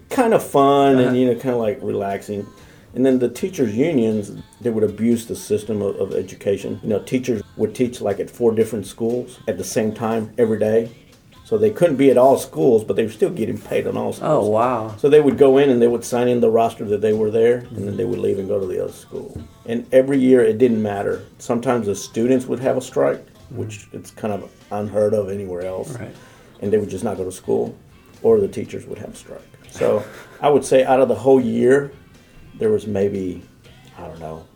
kind 0.08 0.32
of 0.32 0.42
fun 0.42 0.96
Uh-huh. 0.96 1.08
and 1.08 1.16
you 1.18 1.26
know 1.26 1.34
kind 1.34 1.54
of 1.54 1.60
like 1.60 1.78
relaxing 1.82 2.46
and 2.94 3.04
then 3.04 3.18
the 3.18 3.28
teachers 3.28 3.74
unions 3.76 4.32
they 4.60 4.70
would 4.70 4.84
abuse 4.84 5.26
the 5.26 5.36
system 5.36 5.82
of, 5.82 5.96
of 5.96 6.14
education. 6.14 6.80
You 6.82 6.90
know 6.90 6.98
teachers 7.00 7.42
would 7.56 7.74
teach 7.74 8.00
like 8.00 8.20
at 8.20 8.30
four 8.30 8.52
different 8.52 8.86
schools 8.86 9.40
at 9.48 9.58
the 9.58 9.64
same 9.64 9.92
time 9.92 10.32
every 10.38 10.58
day. 10.58 10.90
So 11.44 11.58
they 11.58 11.70
couldn't 11.70 11.96
be 11.96 12.10
at 12.10 12.16
all 12.16 12.38
schools 12.38 12.84
but 12.84 12.94
they 12.94 13.02
were 13.02 13.10
still 13.10 13.30
getting 13.30 13.58
paid 13.58 13.86
on 13.86 13.96
all 13.96 14.08
oh, 14.08 14.12
schools. 14.12 14.46
Oh 14.46 14.48
wow. 14.48 14.96
so 14.96 15.08
they 15.08 15.20
would 15.20 15.36
go 15.36 15.58
in 15.58 15.68
and 15.68 15.82
they 15.82 15.88
would 15.88 16.04
sign 16.04 16.28
in 16.28 16.40
the 16.40 16.50
roster 16.50 16.84
that 16.84 17.00
they 17.00 17.12
were 17.12 17.30
there 17.30 17.58
and 17.58 17.88
then 17.88 17.96
they 17.96 18.04
would 18.04 18.20
leave 18.20 18.38
and 18.38 18.46
go 18.46 18.60
to 18.60 18.66
the 18.66 18.82
other 18.82 18.92
school. 18.92 19.40
And 19.66 19.86
every 19.92 20.18
year 20.18 20.42
it 20.42 20.58
didn't 20.58 20.80
matter. 20.80 21.26
Sometimes 21.38 21.86
the 21.86 21.96
students 21.96 22.46
would 22.46 22.60
have 22.60 22.76
a 22.76 22.80
strike 22.80 23.26
which 23.50 23.80
mm-hmm. 23.80 23.98
it's 23.98 24.10
kind 24.10 24.32
of 24.32 24.50
unheard 24.70 25.14
of 25.14 25.30
anywhere 25.30 25.62
else. 25.62 25.90
Right. 25.98 26.14
and 26.60 26.72
they 26.72 26.78
would 26.78 26.90
just 26.90 27.04
not 27.04 27.16
go 27.16 27.24
to 27.24 27.32
school, 27.32 27.74
or 28.22 28.38
the 28.40 28.48
teachers 28.48 28.86
would 28.86 28.98
have 28.98 29.10
a 29.10 29.16
strike. 29.16 29.40
So 29.70 30.04
I 30.40 30.48
would 30.48 30.64
say 30.64 30.84
out 30.84 31.00
of 31.00 31.08
the 31.08 31.14
whole 31.14 31.40
year, 31.40 31.92
there 32.60 32.70
was 32.70 32.86
maybe, 32.86 33.42
I 33.98 34.06
don't 34.06 34.20
know, 34.20 34.46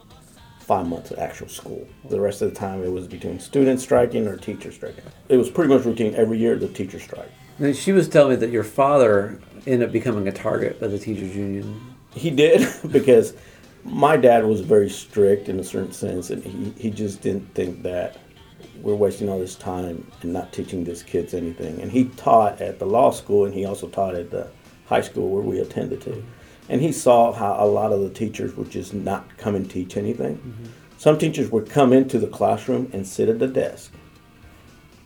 five 0.60 0.86
months 0.86 1.10
of 1.10 1.18
actual 1.18 1.48
school. 1.48 1.88
The 2.08 2.20
rest 2.20 2.42
of 2.42 2.50
the 2.50 2.54
time 2.54 2.84
it 2.84 2.92
was 2.92 3.08
between 3.08 3.40
students 3.40 3.82
striking 3.82 4.28
or 4.28 4.36
teachers 4.36 4.76
striking. 4.76 5.04
It 5.28 5.36
was 5.36 5.50
pretty 5.50 5.74
much 5.74 5.84
routine 5.84 6.14
every 6.14 6.38
year, 6.38 6.56
the 6.56 6.68
teacher 6.68 7.00
strike. 7.00 7.30
Now, 7.58 7.72
she 7.72 7.92
was 7.92 8.08
telling 8.08 8.30
me 8.30 8.36
that 8.36 8.50
your 8.50 8.62
father 8.62 9.40
ended 9.66 9.88
up 9.88 9.92
becoming 9.92 10.28
a 10.28 10.32
target 10.32 10.80
of 10.82 10.92
the 10.92 10.98
teachers' 10.98 11.34
union. 11.34 11.94
He 12.12 12.30
did 12.30 12.68
because 12.92 13.34
my 13.84 14.16
dad 14.16 14.44
was 14.44 14.60
very 14.60 14.90
strict 14.90 15.48
in 15.48 15.58
a 15.58 15.64
certain 15.64 15.92
sense, 15.92 16.30
and 16.30 16.42
he, 16.42 16.82
he 16.82 16.90
just 16.90 17.22
didn't 17.22 17.54
think 17.54 17.82
that 17.82 18.18
we're 18.80 18.94
wasting 18.94 19.28
all 19.30 19.38
this 19.38 19.54
time 19.54 20.06
and 20.20 20.32
not 20.32 20.52
teaching 20.52 20.84
these 20.84 21.02
kids 21.02 21.32
anything. 21.32 21.80
And 21.80 21.90
he 21.90 22.06
taught 22.16 22.60
at 22.60 22.78
the 22.78 22.86
law 22.86 23.10
school, 23.10 23.46
and 23.46 23.54
he 23.54 23.64
also 23.64 23.88
taught 23.88 24.14
at 24.14 24.30
the 24.30 24.48
high 24.86 25.00
school 25.00 25.30
where 25.30 25.42
we 25.42 25.60
attended 25.60 26.02
to. 26.02 26.22
And 26.68 26.80
he 26.80 26.92
saw 26.92 27.32
how 27.32 27.56
a 27.58 27.66
lot 27.66 27.92
of 27.92 28.00
the 28.00 28.10
teachers 28.10 28.56
would 28.56 28.70
just 28.70 28.94
not 28.94 29.36
come 29.36 29.54
and 29.54 29.70
teach 29.70 29.96
anything. 29.96 30.36
Mm-hmm. 30.38 30.64
Some 30.96 31.18
teachers 31.18 31.50
would 31.50 31.68
come 31.68 31.92
into 31.92 32.18
the 32.18 32.26
classroom 32.26 32.88
and 32.92 33.06
sit 33.06 33.28
at 33.28 33.38
the 33.38 33.46
desk 33.46 33.92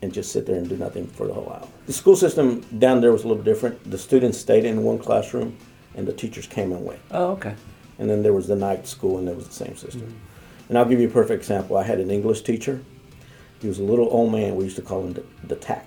and 0.01 0.13
just 0.13 0.31
sit 0.31 0.45
there 0.45 0.55
and 0.55 0.69
do 0.69 0.77
nothing 0.77 1.07
for 1.07 1.27
the 1.27 1.33
whole 1.33 1.49
hour. 1.49 1.67
The 1.85 1.93
school 1.93 2.15
system 2.15 2.61
down 2.79 3.01
there 3.01 3.11
was 3.11 3.25
a 3.25 3.27
little 3.27 3.43
different. 3.43 3.89
The 3.89 3.97
students 3.97 4.37
stayed 4.37 4.63
in 4.63 4.83
one 4.83 4.97
classroom, 4.99 5.57
and 5.95 6.07
the 6.07 6.13
teachers 6.13 6.47
came 6.47 6.71
and 6.71 6.85
went. 6.85 7.01
Oh, 7.11 7.31
okay. 7.31 7.55
And 7.97 8.09
then 8.09 8.23
there 8.23 8.31
was 8.33 8.47
the 8.47 8.55
night 8.55 8.87
school, 8.87 9.17
and 9.17 9.27
there 9.27 9.35
was 9.35 9.47
the 9.47 9.53
same 9.53 9.75
system. 9.75 10.03
Mm-hmm. 10.03 10.69
And 10.69 10.77
I'll 10.77 10.85
give 10.85 11.01
you 11.01 11.09
a 11.09 11.11
perfect 11.11 11.41
example. 11.41 11.75
I 11.75 11.83
had 11.83 11.99
an 11.99 12.11
English 12.11 12.43
teacher. 12.43 12.81
He 13.59 13.67
was 13.67 13.79
a 13.79 13.83
little 13.83 14.07
old 14.09 14.31
man. 14.31 14.55
We 14.55 14.63
used 14.63 14.77
to 14.77 14.81
call 14.81 15.01
him 15.03 15.13
the, 15.13 15.23
the 15.43 15.55
tack. 15.57 15.85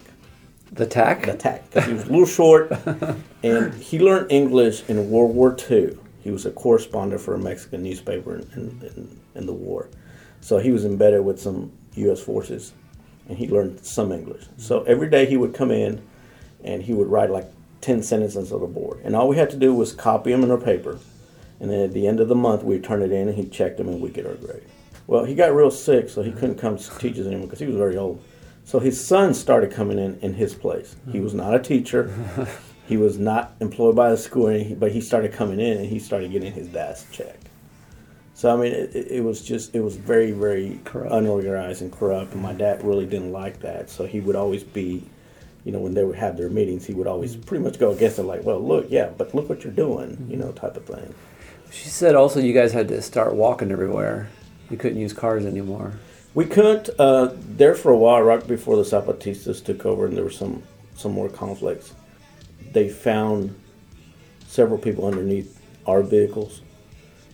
The 0.72 0.86
tack? 0.86 1.26
The 1.26 1.34
tack. 1.34 1.70
he 1.84 1.92
was 1.92 2.04
a 2.04 2.10
little 2.10 2.26
short, 2.26 2.72
and 3.42 3.74
he 3.74 3.98
learned 3.98 4.32
English 4.32 4.88
in 4.88 5.10
World 5.10 5.34
War 5.34 5.54
II. 5.70 5.98
He 6.22 6.30
was 6.30 6.46
a 6.46 6.50
correspondent 6.50 7.20
for 7.20 7.34
a 7.34 7.38
Mexican 7.38 7.82
newspaper 7.82 8.36
in, 8.36 8.42
in, 8.54 8.90
in, 8.96 9.20
in 9.34 9.46
the 9.46 9.52
war. 9.52 9.88
So 10.40 10.58
he 10.58 10.70
was 10.70 10.86
embedded 10.86 11.24
with 11.24 11.40
some 11.40 11.72
U.S. 11.96 12.20
forces, 12.20 12.72
and 13.28 13.36
he 13.36 13.48
learned 13.48 13.84
some 13.84 14.12
English. 14.12 14.44
So 14.56 14.82
every 14.84 15.10
day 15.10 15.26
he 15.26 15.36
would 15.36 15.52
come 15.52 15.70
in, 15.70 16.02
and 16.64 16.82
he 16.82 16.94
would 16.94 17.08
write 17.08 17.30
like 17.30 17.50
10 17.82 18.02
sentences 18.02 18.50
on 18.50 18.60
the 18.60 18.66
board. 18.66 19.00
And 19.04 19.14
all 19.14 19.28
we 19.28 19.36
had 19.36 19.50
to 19.50 19.56
do 19.56 19.74
was 19.74 19.92
copy 19.92 20.30
them 20.30 20.42
in 20.42 20.50
our 20.50 20.56
paper. 20.56 20.98
And 21.60 21.70
then 21.70 21.80
at 21.80 21.92
the 21.92 22.06
end 22.06 22.18
of 22.18 22.28
the 22.28 22.34
month, 22.34 22.62
we'd 22.62 22.82
turn 22.82 23.02
it 23.02 23.12
in, 23.12 23.28
and 23.28 23.36
he'd 23.36 23.52
check 23.52 23.76
them, 23.76 23.88
and 23.88 24.00
we'd 24.00 24.14
get 24.14 24.26
our 24.26 24.34
grade. 24.34 24.62
Well, 25.06 25.24
he 25.24 25.34
got 25.34 25.54
real 25.54 25.70
sick, 25.70 26.08
so 26.08 26.22
he 26.22 26.32
couldn't 26.32 26.56
come 26.56 26.78
teach 26.78 27.18
us 27.18 27.26
anymore 27.26 27.46
because 27.46 27.58
he 27.58 27.66
was 27.66 27.76
very 27.76 27.98
old. 27.98 28.22
So 28.64 28.78
his 28.78 29.04
son 29.04 29.34
started 29.34 29.72
coming 29.72 29.98
in 29.98 30.18
in 30.20 30.34
his 30.34 30.54
place. 30.54 30.96
He 31.10 31.20
was 31.20 31.34
not 31.34 31.54
a 31.54 31.58
teacher. 31.58 32.12
he 32.86 32.96
was 32.96 33.18
not 33.18 33.54
employed 33.60 33.96
by 33.96 34.10
the 34.10 34.16
school, 34.16 34.64
but 34.76 34.92
he 34.92 35.00
started 35.00 35.32
coming 35.32 35.60
in, 35.60 35.78
and 35.78 35.86
he 35.86 35.98
started 35.98 36.30
getting 36.30 36.52
his 36.52 36.68
dad's 36.68 37.06
check. 37.10 37.38
So 38.34 38.52
I 38.52 38.60
mean, 38.60 38.72
it, 38.72 38.94
it- 38.94 39.24
was 39.24 39.42
just 39.42 39.74
it 39.74 39.80
was 39.80 39.96
very 39.96 40.32
very 40.32 40.80
unorganized 40.94 41.82
and 41.82 41.92
corrupt, 41.92 42.32
and 42.32 42.42
my 42.42 42.52
dad 42.52 42.82
really 42.82 43.06
didn't 43.06 43.32
like 43.32 43.60
that. 43.60 43.90
So 43.90 44.06
he 44.06 44.20
would 44.20 44.36
always 44.36 44.64
be, 44.64 45.04
you 45.64 45.72
know, 45.72 45.78
when 45.78 45.94
they 45.94 46.04
would 46.04 46.16
have 46.16 46.36
their 46.36 46.48
meetings, 46.48 46.86
he 46.86 46.94
would 46.94 47.06
always 47.06 47.36
mm. 47.36 47.46
pretty 47.46 47.62
much 47.62 47.78
go 47.78 47.92
against 47.92 48.18
it, 48.18 48.24
like, 48.24 48.42
well, 48.44 48.60
look, 48.60 48.86
yeah, 48.88 49.10
but 49.16 49.34
look 49.34 49.48
what 49.48 49.64
you're 49.64 49.72
doing, 49.72 50.26
you 50.28 50.36
know, 50.36 50.46
mm-hmm. 50.46 50.56
type 50.56 50.76
of 50.76 50.86
thing. 50.86 51.14
She 51.70 51.88
said 51.88 52.14
also 52.14 52.40
you 52.40 52.52
guys 52.52 52.72
had 52.72 52.88
to 52.88 53.00
start 53.00 53.34
walking 53.34 53.70
everywhere. 53.70 54.28
You 54.70 54.76
couldn't 54.76 54.98
use 54.98 55.12
cars 55.12 55.46
anymore. 55.46 55.94
We 56.34 56.46
couldn't. 56.46 56.88
Uh, 56.98 57.34
there 57.36 57.74
for 57.74 57.90
a 57.92 57.96
while, 57.96 58.22
right 58.22 58.46
before 58.46 58.76
the 58.76 58.82
Zapatistas 58.82 59.62
took 59.64 59.84
over, 59.84 60.06
and 60.06 60.16
there 60.16 60.24
were 60.24 60.30
some 60.30 60.62
some 60.94 61.12
more 61.12 61.28
conflicts. 61.28 61.92
They 62.72 62.88
found 62.88 63.54
several 64.46 64.78
people 64.78 65.06
underneath 65.06 65.60
our 65.86 66.02
vehicles, 66.02 66.62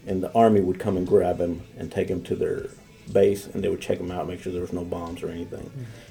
and 0.06 0.22
the 0.22 0.32
army 0.32 0.60
would 0.60 0.78
come 0.80 0.96
and 0.96 1.06
grab 1.06 1.38
them 1.38 1.62
and 1.76 1.92
take 1.92 2.08
them 2.08 2.22
to 2.24 2.34
their 2.34 2.66
base, 3.12 3.46
and 3.46 3.62
they 3.62 3.68
would 3.68 3.80
check 3.80 3.98
them 3.98 4.10
out, 4.10 4.26
make 4.26 4.40
sure 4.42 4.52
there 4.52 4.60
was 4.62 4.72
no 4.72 4.84
bombs 4.84 5.22
or 5.22 5.28
anything. 5.28 5.70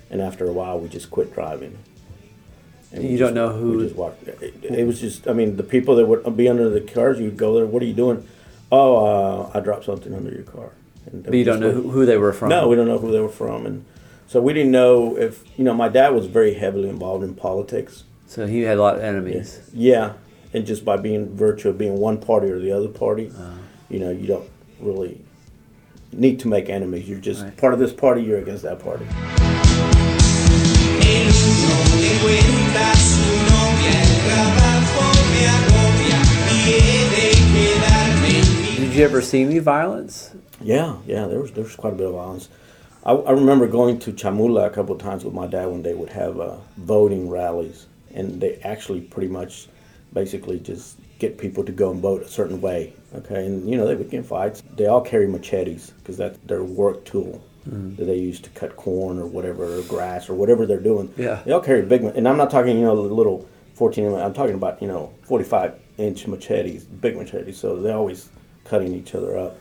And 0.09 0.21
after 0.21 0.47
a 0.47 0.53
while, 0.53 0.79
we 0.79 0.87
just 0.89 1.11
quit 1.11 1.33
driving. 1.33 1.77
And 2.93 3.03
You 3.03 3.17
don't 3.17 3.29
just- 3.29 3.35
know 3.35 3.49
who- 3.49 3.83
just 3.83 3.95
walked. 3.95 4.25
It, 4.27 4.53
it 4.63 4.87
was 4.87 5.01
just. 5.01 5.27
I 5.27 5.33
mean, 5.33 5.57
the 5.57 5.63
people 5.63 5.95
that 5.97 6.05
would 6.05 6.37
be 6.37 6.47
under 6.47 6.69
the 6.69 6.79
cars, 6.81 7.19
you'd 7.19 7.35
go 7.37 7.53
there. 7.55 7.65
What 7.65 7.83
are 7.83 7.85
you 7.85 7.93
doing? 7.93 8.25
Oh, 8.71 9.05
uh, 9.05 9.51
I 9.53 9.59
dropped 9.59 9.85
something 9.85 10.13
under 10.13 10.31
your 10.31 10.43
car. 10.43 10.71
And 11.11 11.23
But 11.23 11.33
you 11.33 11.43
don't 11.43 11.59
know 11.59 11.71
who, 11.71 12.05
they 12.05 12.17
were 12.17 12.33
from. 12.33 12.49
No, 12.49 12.67
we 12.67 12.75
don't 12.75 12.87
know 12.87 12.97
who 12.97 13.11
they 13.11 13.19
were 13.19 13.29
from, 13.29 13.65
and 13.65 13.85
so 14.27 14.41
we 14.41 14.53
didn't 14.53 14.71
know 14.71 15.17
if 15.17 15.43
you 15.57 15.63
know. 15.63 15.73
My 15.73 15.87
dad 15.89 16.09
was 16.13 16.25
very 16.27 16.53
heavily 16.53 16.89
involved 16.89 17.23
in 17.23 17.33
politics. 17.33 18.03
So 18.27 18.45
he 18.45 18.61
had 18.61 18.77
a 18.77 18.81
lot 18.81 18.95
of 18.95 19.01
enemies. 19.01 19.61
Yeah, 19.73 20.13
and 20.53 20.65
just 20.65 20.83
by 20.83 20.97
being 20.97 21.35
virtue 21.35 21.69
of 21.69 21.77
being 21.77 21.97
one 21.97 22.17
party 22.17 22.49
or 22.49 22.59
the 22.59 22.71
other 22.73 22.89
party, 22.89 23.27
Uh-huh. 23.27 23.51
you 23.89 23.99
know, 23.99 24.09
you 24.11 24.27
don't 24.27 24.49
really 24.81 25.21
need 26.11 26.39
to 26.41 26.47
make 26.47 26.69
enemies. 26.69 27.07
You're 27.07 27.19
just 27.19 27.55
part 27.57 27.73
of 27.73 27.79
this 27.79 27.93
party. 27.93 28.21
You're 28.23 28.39
against 28.39 28.63
that 28.63 28.79
party. 28.79 29.05
Did 38.77 38.93
you 38.93 39.03
ever 39.03 39.21
see 39.21 39.41
any 39.41 39.59
violence? 39.59 40.31
Yeah, 40.61 40.97
yeah, 41.05 41.27
there 41.27 41.39
was 41.39 41.51
there 41.51 41.63
was 41.63 41.75
quite 41.75 41.93
a 41.93 41.95
bit 41.95 42.07
of 42.07 42.13
violence. 42.13 42.49
I, 43.05 43.13
I 43.13 43.31
remember 43.31 43.67
going 43.67 43.99
to 43.99 44.11
Chamula 44.11 44.65
a 44.65 44.69
couple 44.69 44.95
of 44.95 45.01
times 45.01 45.23
with 45.23 45.33
my 45.33 45.47
dad 45.47 45.67
when 45.67 45.83
they 45.83 45.93
would 45.93 46.09
have 46.09 46.39
uh, 46.39 46.57
voting 46.77 47.29
rallies, 47.29 47.85
and 48.13 48.41
they 48.41 48.55
actually 48.57 49.01
pretty 49.01 49.29
much, 49.29 49.67
basically 50.13 50.59
just 50.59 50.97
get 51.19 51.37
people 51.37 51.63
to 51.63 51.71
go 51.71 51.91
and 51.91 52.01
vote 52.01 52.21
a 52.21 52.27
certain 52.27 52.59
way. 52.61 52.93
Okay, 53.15 53.45
and 53.45 53.69
you 53.69 53.77
know 53.77 53.85
they 53.87 53.95
would 53.95 54.09
get 54.09 54.25
fights. 54.25 54.63
They 54.75 54.87
all 54.87 55.01
carry 55.01 55.27
machetes 55.27 55.91
because 55.91 56.17
that's 56.17 56.37
their 56.45 56.63
work 56.63 57.05
tool 57.05 57.43
Mhm. 57.69 57.97
that 57.97 58.05
they 58.05 58.15
use 58.17 58.39
to 58.41 58.49
cut 58.51 58.77
corn 58.77 59.19
or 59.19 59.25
whatever, 59.27 59.77
or 59.77 59.81
grass 59.83 60.29
or 60.29 60.35
whatever 60.35 60.65
they're 60.65 60.79
doing. 60.79 61.13
Yeah. 61.17 61.41
they 61.45 61.51
all 61.51 61.59
carry 61.59 61.81
big. 61.81 62.01
And 62.03 62.25
I'm 62.27 62.37
not 62.37 62.49
talking 62.49 62.77
you 62.77 62.85
know 62.85 62.95
the 63.07 63.13
little 63.13 63.45
14. 63.75 64.05
inch, 64.05 64.15
I'm 64.15 64.33
talking 64.33 64.55
about 64.55 64.81
you 64.81 64.87
know 64.87 65.11
45 65.23 65.73
inch 65.97 66.25
machetes, 66.27 66.83
big 66.85 67.15
machetes. 67.17 67.57
So 67.57 67.75
they're 67.81 67.95
always 67.95 68.29
cutting 68.65 68.93
each 68.93 69.13
other 69.15 69.37
up. 69.37 69.59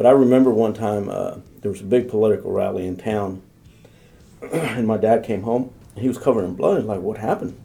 But 0.00 0.06
I 0.06 0.12
remember 0.12 0.50
one 0.50 0.72
time 0.72 1.10
uh, 1.10 1.34
there 1.60 1.70
was 1.70 1.82
a 1.82 1.84
big 1.84 2.08
political 2.08 2.50
rally 2.52 2.86
in 2.86 2.96
town, 2.96 3.42
and 4.40 4.86
my 4.86 4.96
dad 4.96 5.24
came 5.24 5.42
home. 5.42 5.74
He 5.94 6.08
was 6.08 6.16
covered 6.16 6.46
in 6.46 6.54
blood. 6.54 6.78
He's 6.78 6.86
like, 6.86 7.02
"What 7.02 7.18
happened?" 7.18 7.60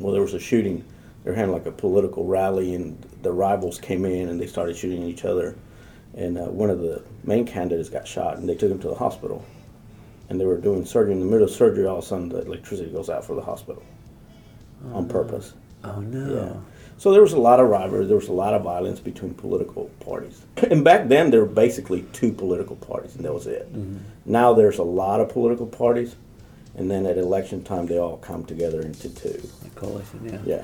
Well, 0.00 0.14
there 0.14 0.22
was 0.22 0.32
a 0.32 0.38
shooting. 0.38 0.86
They 1.22 1.32
were 1.32 1.36
having 1.36 1.52
like 1.52 1.66
a 1.66 1.70
political 1.70 2.24
rally, 2.24 2.74
and 2.74 2.98
the 3.20 3.30
rivals 3.30 3.78
came 3.78 4.06
in 4.06 4.30
and 4.30 4.40
they 4.40 4.46
started 4.46 4.74
shooting 4.74 5.02
at 5.02 5.08
each 5.10 5.26
other. 5.26 5.54
And 6.14 6.38
uh, 6.38 6.44
one 6.44 6.70
of 6.70 6.80
the 6.80 7.02
main 7.24 7.44
candidates 7.44 7.90
got 7.90 8.08
shot, 8.08 8.38
and 8.38 8.48
they 8.48 8.54
took 8.54 8.70
him 8.70 8.78
to 8.78 8.88
the 8.88 8.94
hospital. 8.94 9.44
And 10.30 10.40
they 10.40 10.46
were 10.46 10.56
doing 10.56 10.86
surgery. 10.86 11.12
In 11.12 11.20
the 11.20 11.26
middle 11.26 11.44
of 11.44 11.50
surgery, 11.50 11.86
all 11.86 11.98
of 11.98 12.04
a 12.04 12.06
sudden 12.06 12.30
the 12.30 12.40
electricity 12.40 12.90
goes 12.90 13.10
out 13.10 13.22
for 13.22 13.36
the 13.36 13.42
hospital 13.42 13.82
on 14.94 15.10
purpose. 15.10 15.52
Oh 15.84 16.00
no. 16.00 16.36
Yeah. 16.36 16.75
So 16.98 17.12
there 17.12 17.20
was 17.22 17.32
a 17.34 17.38
lot 17.38 17.60
of 17.60 17.68
rivalry. 17.68 18.06
There 18.06 18.16
was 18.16 18.28
a 18.28 18.32
lot 18.32 18.54
of 18.54 18.62
violence 18.62 19.00
between 19.00 19.34
political 19.34 19.90
parties. 20.00 20.40
And 20.70 20.82
back 20.82 21.08
then, 21.08 21.30
there 21.30 21.40
were 21.40 21.46
basically 21.66 22.02
two 22.14 22.32
political 22.32 22.76
parties, 22.76 23.14
and 23.16 23.24
that 23.24 23.34
was 23.34 23.46
it. 23.46 23.70
Mhm. 23.74 23.98
Now 24.24 24.54
there's 24.54 24.78
a 24.78 24.82
lot 24.82 25.20
of 25.20 25.28
political 25.28 25.66
parties, 25.66 26.16
and 26.74 26.90
then 26.90 27.04
at 27.06 27.18
election 27.18 27.62
time, 27.62 27.86
they 27.86 27.98
all 27.98 28.16
come 28.16 28.44
together 28.44 28.80
into 28.80 29.08
two. 29.10 29.40
coalition, 29.74 30.20
yeah. 30.24 30.38
Yeah. 30.46 30.62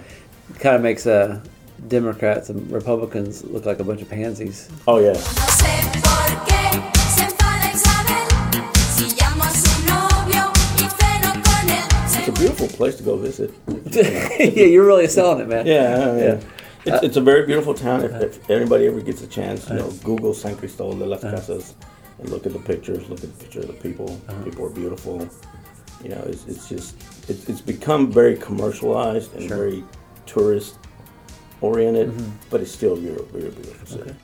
It 0.51 0.59
kind 0.59 0.75
of 0.77 0.81
makes 0.83 1.07
uh, 1.07 1.41
Democrats 1.89 2.49
and 2.49 2.71
Republicans 2.71 3.45
look 3.45 3.67
like 3.67 3.79
a 3.81 3.85
bunch 3.85 4.01
of 4.01 4.09
pansies. 4.09 4.71
Oh 4.89 4.99
yeah. 4.99 6.62
It's 12.63 12.77
beautiful 12.77 12.77
place 12.77 12.97
to 12.97 13.03
go 13.03 13.17
visit. 13.17 13.51
yeah, 14.57 14.65
you're 14.65 14.87
really 14.87 15.09
selling 15.09 15.41
it, 15.41 15.49
man. 15.49 15.67
Yeah, 15.67 16.17
yeah. 16.17 16.41
Yeah. 16.85 16.95
It's, 16.95 17.03
it's 17.05 17.17
a 17.17 17.21
very 17.21 17.45
beautiful 17.47 17.75
town. 17.75 18.05
If, 18.05 18.13
if 18.13 18.51
anybody 18.51 18.87
ever 18.87 19.01
gets 19.01 19.23
a 19.23 19.27
chance, 19.27 19.69
you 19.69 19.77
know, 19.77 19.87
uh-huh. 19.87 19.97
Google 20.05 20.35
San 20.35 20.57
Cristobal 20.57 20.99
de 20.99 21.07
las 21.07 21.25
uh-huh. 21.25 21.37
Casas 21.37 21.75
and 22.19 22.29
look 22.29 22.47
at 22.47 22.53
the 22.53 22.59
pictures. 22.59 23.09
Look 23.09 23.23
at 23.25 23.37
the 23.37 23.45
picture 23.45 23.61
of 23.61 23.67
the 23.67 23.73
people. 23.73 24.21
Uh-huh. 24.29 24.45
People 24.45 24.67
are 24.67 24.71
beautiful. 24.71 25.29
You 26.03 26.11
know, 26.11 26.23
it's, 26.27 26.47
it's 26.47 26.69
just 26.69 26.97
it's, 27.29 27.49
it's 27.49 27.61
become 27.61 28.11
very 28.11 28.37
commercialized 28.37 29.35
and 29.35 29.49
very 29.49 29.85
tourist 30.27 30.77
oriented, 31.61 32.11
mm-hmm. 32.11 32.31
but 32.51 32.61
it's 32.61 32.73
still 32.73 32.95
a 32.95 32.97
very, 32.97 33.25
very 33.33 33.51
beautiful 33.51 33.87
city. 33.87 34.15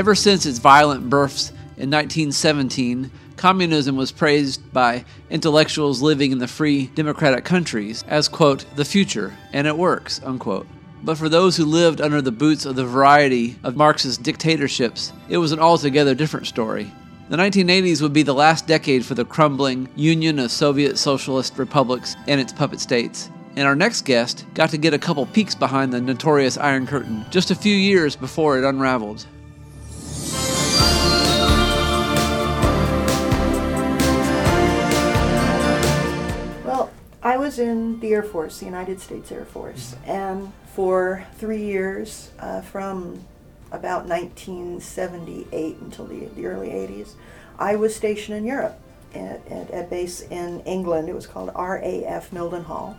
Ever 0.00 0.14
since 0.14 0.46
its 0.46 0.58
violent 0.58 1.10
births 1.10 1.50
in 1.76 1.90
1917, 1.90 3.10
communism 3.36 3.96
was 3.96 4.10
praised 4.10 4.72
by 4.72 5.04
intellectuals 5.28 6.00
living 6.00 6.32
in 6.32 6.38
the 6.38 6.48
free 6.48 6.86
democratic 6.94 7.44
countries 7.44 8.02
as, 8.08 8.26
quote, 8.26 8.64
the 8.76 8.84
future, 8.86 9.36
and 9.52 9.66
it 9.66 9.76
works, 9.76 10.18
unquote. 10.24 10.66
But 11.02 11.18
for 11.18 11.28
those 11.28 11.58
who 11.58 11.66
lived 11.66 12.00
under 12.00 12.22
the 12.22 12.32
boots 12.32 12.64
of 12.64 12.76
the 12.76 12.86
variety 12.86 13.58
of 13.62 13.76
Marxist 13.76 14.22
dictatorships, 14.22 15.12
it 15.28 15.36
was 15.36 15.52
an 15.52 15.58
altogether 15.58 16.14
different 16.14 16.46
story. 16.46 16.90
The 17.28 17.36
1980s 17.36 18.00
would 18.00 18.14
be 18.14 18.22
the 18.22 18.32
last 18.32 18.66
decade 18.66 19.04
for 19.04 19.14
the 19.14 19.26
crumbling 19.26 19.86
Union 19.96 20.38
of 20.38 20.50
Soviet 20.50 20.96
Socialist 20.96 21.58
Republics 21.58 22.16
and 22.26 22.40
its 22.40 22.54
puppet 22.54 22.80
states. 22.80 23.28
And 23.54 23.68
our 23.68 23.76
next 23.76 24.06
guest 24.06 24.46
got 24.54 24.70
to 24.70 24.78
get 24.78 24.94
a 24.94 24.98
couple 24.98 25.26
peeks 25.26 25.54
behind 25.54 25.92
the 25.92 26.00
notorious 26.00 26.56
Iron 26.56 26.86
Curtain 26.86 27.26
just 27.28 27.50
a 27.50 27.54
few 27.54 27.76
years 27.76 28.16
before 28.16 28.56
it 28.56 28.64
unraveled. 28.64 29.26
I 37.22 37.36
was 37.36 37.58
in 37.58 38.00
the 38.00 38.14
Air 38.14 38.22
Force, 38.22 38.60
the 38.60 38.64
United 38.64 38.98
States 38.98 39.30
Air 39.30 39.44
Force, 39.44 39.94
and 40.06 40.52
for 40.74 41.26
three 41.36 41.62
years, 41.62 42.30
uh, 42.38 42.62
from 42.62 43.20
about 43.70 44.06
1978 44.06 45.76
until 45.76 46.06
the, 46.06 46.26
the 46.34 46.46
early 46.46 46.68
80s, 46.68 47.12
I 47.58 47.76
was 47.76 47.94
stationed 47.94 48.38
in 48.38 48.46
Europe 48.46 48.80
at, 49.14 49.46
at, 49.48 49.70
at 49.70 49.90
base 49.90 50.22
in 50.22 50.60
England. 50.60 51.10
It 51.10 51.14
was 51.14 51.26
called 51.26 51.50
RAF 51.54 52.30
Mildenhall 52.30 52.96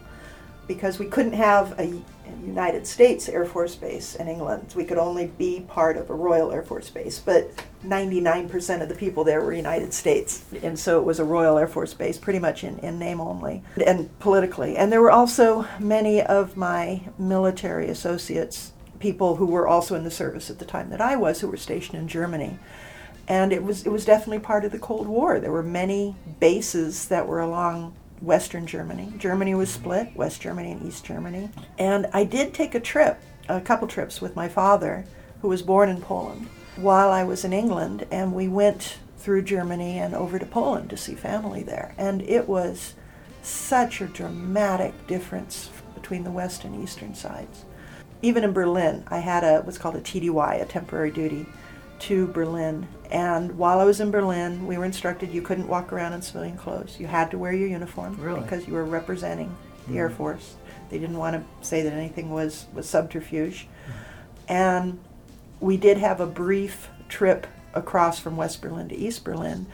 because 0.67 0.99
we 0.99 1.05
couldn't 1.05 1.33
have 1.33 1.77
a, 1.79 2.01
United 2.45 2.87
States 2.87 3.29
Air 3.29 3.45
Force 3.45 3.75
base 3.75 4.15
in 4.15 4.27
England. 4.27 4.73
We 4.75 4.85
could 4.85 4.97
only 4.97 5.27
be 5.27 5.61
part 5.67 5.97
of 5.97 6.09
a 6.09 6.15
Royal 6.15 6.51
Air 6.51 6.63
Force 6.63 6.89
base, 6.89 7.19
but 7.19 7.51
99% 7.85 8.81
of 8.81 8.89
the 8.89 8.95
people 8.95 9.23
there 9.23 9.41
were 9.41 9.53
United 9.53 9.93
States. 9.93 10.45
And 10.63 10.77
so 10.77 10.99
it 10.99 11.05
was 11.05 11.19
a 11.19 11.25
Royal 11.25 11.57
Air 11.57 11.67
Force 11.67 11.93
base, 11.93 12.17
pretty 12.17 12.39
much 12.39 12.63
in, 12.63 12.79
in 12.79 12.99
name 12.99 13.21
only 13.21 13.63
and 13.85 14.17
politically. 14.19 14.75
And 14.77 14.91
there 14.91 15.01
were 15.01 15.11
also 15.11 15.67
many 15.79 16.21
of 16.21 16.57
my 16.57 17.01
military 17.17 17.89
associates, 17.89 18.71
people 18.99 19.35
who 19.35 19.45
were 19.45 19.67
also 19.67 19.95
in 19.95 20.03
the 20.03 20.11
service 20.11 20.49
at 20.49 20.59
the 20.59 20.65
time 20.65 20.89
that 20.89 21.01
I 21.01 21.15
was, 21.15 21.41
who 21.41 21.47
were 21.47 21.57
stationed 21.57 21.99
in 21.99 22.07
Germany. 22.07 22.59
And 23.27 23.53
it 23.53 23.63
was, 23.63 23.85
it 23.85 23.89
was 23.89 24.03
definitely 24.03 24.39
part 24.39 24.65
of 24.65 24.71
the 24.71 24.79
Cold 24.79 25.07
War. 25.07 25.39
There 25.39 25.51
were 25.51 25.63
many 25.63 26.15
bases 26.39 27.07
that 27.07 27.27
were 27.27 27.39
along 27.39 27.95
Western 28.21 28.67
Germany. 28.67 29.11
Germany 29.17 29.55
was 29.55 29.71
split, 29.71 30.15
West 30.15 30.41
Germany 30.41 30.71
and 30.71 30.85
East 30.85 31.03
Germany. 31.03 31.49
And 31.77 32.07
I 32.13 32.23
did 32.23 32.53
take 32.53 32.75
a 32.75 32.79
trip, 32.79 33.19
a 33.49 33.59
couple 33.59 33.87
trips 33.87 34.21
with 34.21 34.35
my 34.35 34.47
father, 34.47 35.05
who 35.41 35.47
was 35.47 35.63
born 35.63 35.89
in 35.89 36.01
Poland, 36.01 36.47
while 36.75 37.09
I 37.09 37.23
was 37.23 37.43
in 37.43 37.51
England, 37.51 38.05
and 38.11 38.33
we 38.33 38.47
went 38.47 38.97
through 39.17 39.41
Germany 39.41 39.97
and 39.97 40.13
over 40.13 40.39
to 40.39 40.45
Poland 40.45 40.89
to 40.91 40.97
see 40.97 41.15
family 41.15 41.63
there. 41.63 41.93
And 41.97 42.21
it 42.21 42.47
was 42.47 42.93
such 43.41 44.01
a 44.01 44.07
dramatic 44.07 45.07
difference 45.07 45.69
between 45.95 46.23
the 46.23 46.31
west 46.31 46.63
and 46.63 46.81
eastern 46.81 47.15
sides. 47.15 47.65
Even 48.21 48.43
in 48.43 48.53
Berlin, 48.53 49.03
I 49.07 49.17
had 49.17 49.43
a 49.43 49.61
what's 49.61 49.79
called 49.79 49.95
a 49.95 50.01
TDY, 50.01 50.61
a 50.61 50.65
temporary 50.65 51.09
duty, 51.09 51.47
to 52.01 52.27
Berlin. 52.27 52.87
And 53.11 53.57
while 53.57 53.79
I 53.79 53.83
was 53.83 53.99
in 53.99 54.11
Berlin, 54.11 54.65
we 54.67 54.77
were 54.77 54.85
instructed 54.85 55.31
you 55.31 55.41
couldn't 55.41 55.67
walk 55.67 55.93
around 55.93 56.13
in 56.13 56.21
civilian 56.21 56.57
clothes. 56.57 56.99
You 56.99 57.07
had 57.07 57.31
to 57.31 57.37
wear 57.37 57.53
your 57.53 57.67
uniform 57.67 58.17
Really? 58.19 58.41
because 58.41 58.67
you 58.67 58.73
were 58.73 58.83
representing 58.85 59.55
the 59.87 59.97
Air 59.97 60.09
Mhm. 60.09 60.13
Force. 60.17 60.55
They 60.89 60.97
didn't 60.99 61.17
want 61.17 61.35
to 61.35 61.43
say 61.67 61.81
that 61.83 61.93
anything 61.93 62.29
was, 62.31 62.65
was 62.73 62.87
subterfuge. 62.89 63.67
And 64.47 64.99
we 65.59 65.77
did 65.77 65.97
have 65.97 66.19
a 66.19 66.25
brief 66.25 66.89
trip 67.07 67.47
across 67.73 68.19
from 68.19 68.35
West 68.35 68.61
Berlin 68.61 68.89
to 68.89 68.95
East 68.95 69.23
Berlin. 69.23 69.67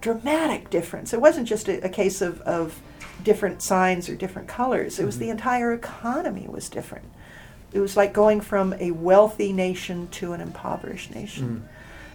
Dramatic 0.00 0.68
difference. 0.68 1.14
It 1.14 1.20
wasn't 1.20 1.46
just 1.48 1.68
a, 1.68 1.84
a 1.84 1.88
case 1.88 2.20
of, 2.20 2.40
of 2.42 2.80
different 3.22 3.62
signs 3.62 4.08
or 4.08 4.16
different 4.16 4.48
colors. 4.48 4.98
It 4.98 5.04
was 5.06 5.18
the 5.18 5.30
entire 5.30 5.72
economy 5.72 6.46
was 6.48 6.68
different. 6.68 7.04
It 7.72 7.80
was 7.80 7.96
like 7.96 8.12
going 8.12 8.40
from 8.40 8.74
a 8.74 8.90
wealthy 8.90 9.52
nation 9.52 10.08
to 10.12 10.32
an 10.32 10.40
impoverished 10.40 11.14
nation. 11.14 11.68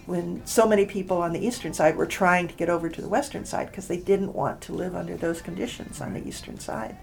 When 0.06 0.40
so 0.46 0.66
many 0.66 0.86
people 0.86 1.18
on 1.20 1.32
the 1.34 1.44
eastern 1.46 1.74
side 1.74 1.96
were 1.96 2.06
trying 2.06 2.48
to 2.48 2.54
get 2.54 2.70
over 2.70 2.88
to 2.88 3.02
the 3.02 3.08
western 3.08 3.44
side 3.44 3.66
because 3.70 3.88
they 3.88 3.98
didn't 3.98 4.34
want 4.34 4.60
to 4.62 4.72
live 4.72 4.94
under 4.96 5.16
those 5.16 5.42
conditions 5.42 6.00
on 6.00 6.14
the 6.14 6.26
eastern 6.26 6.58
side. 6.58 6.96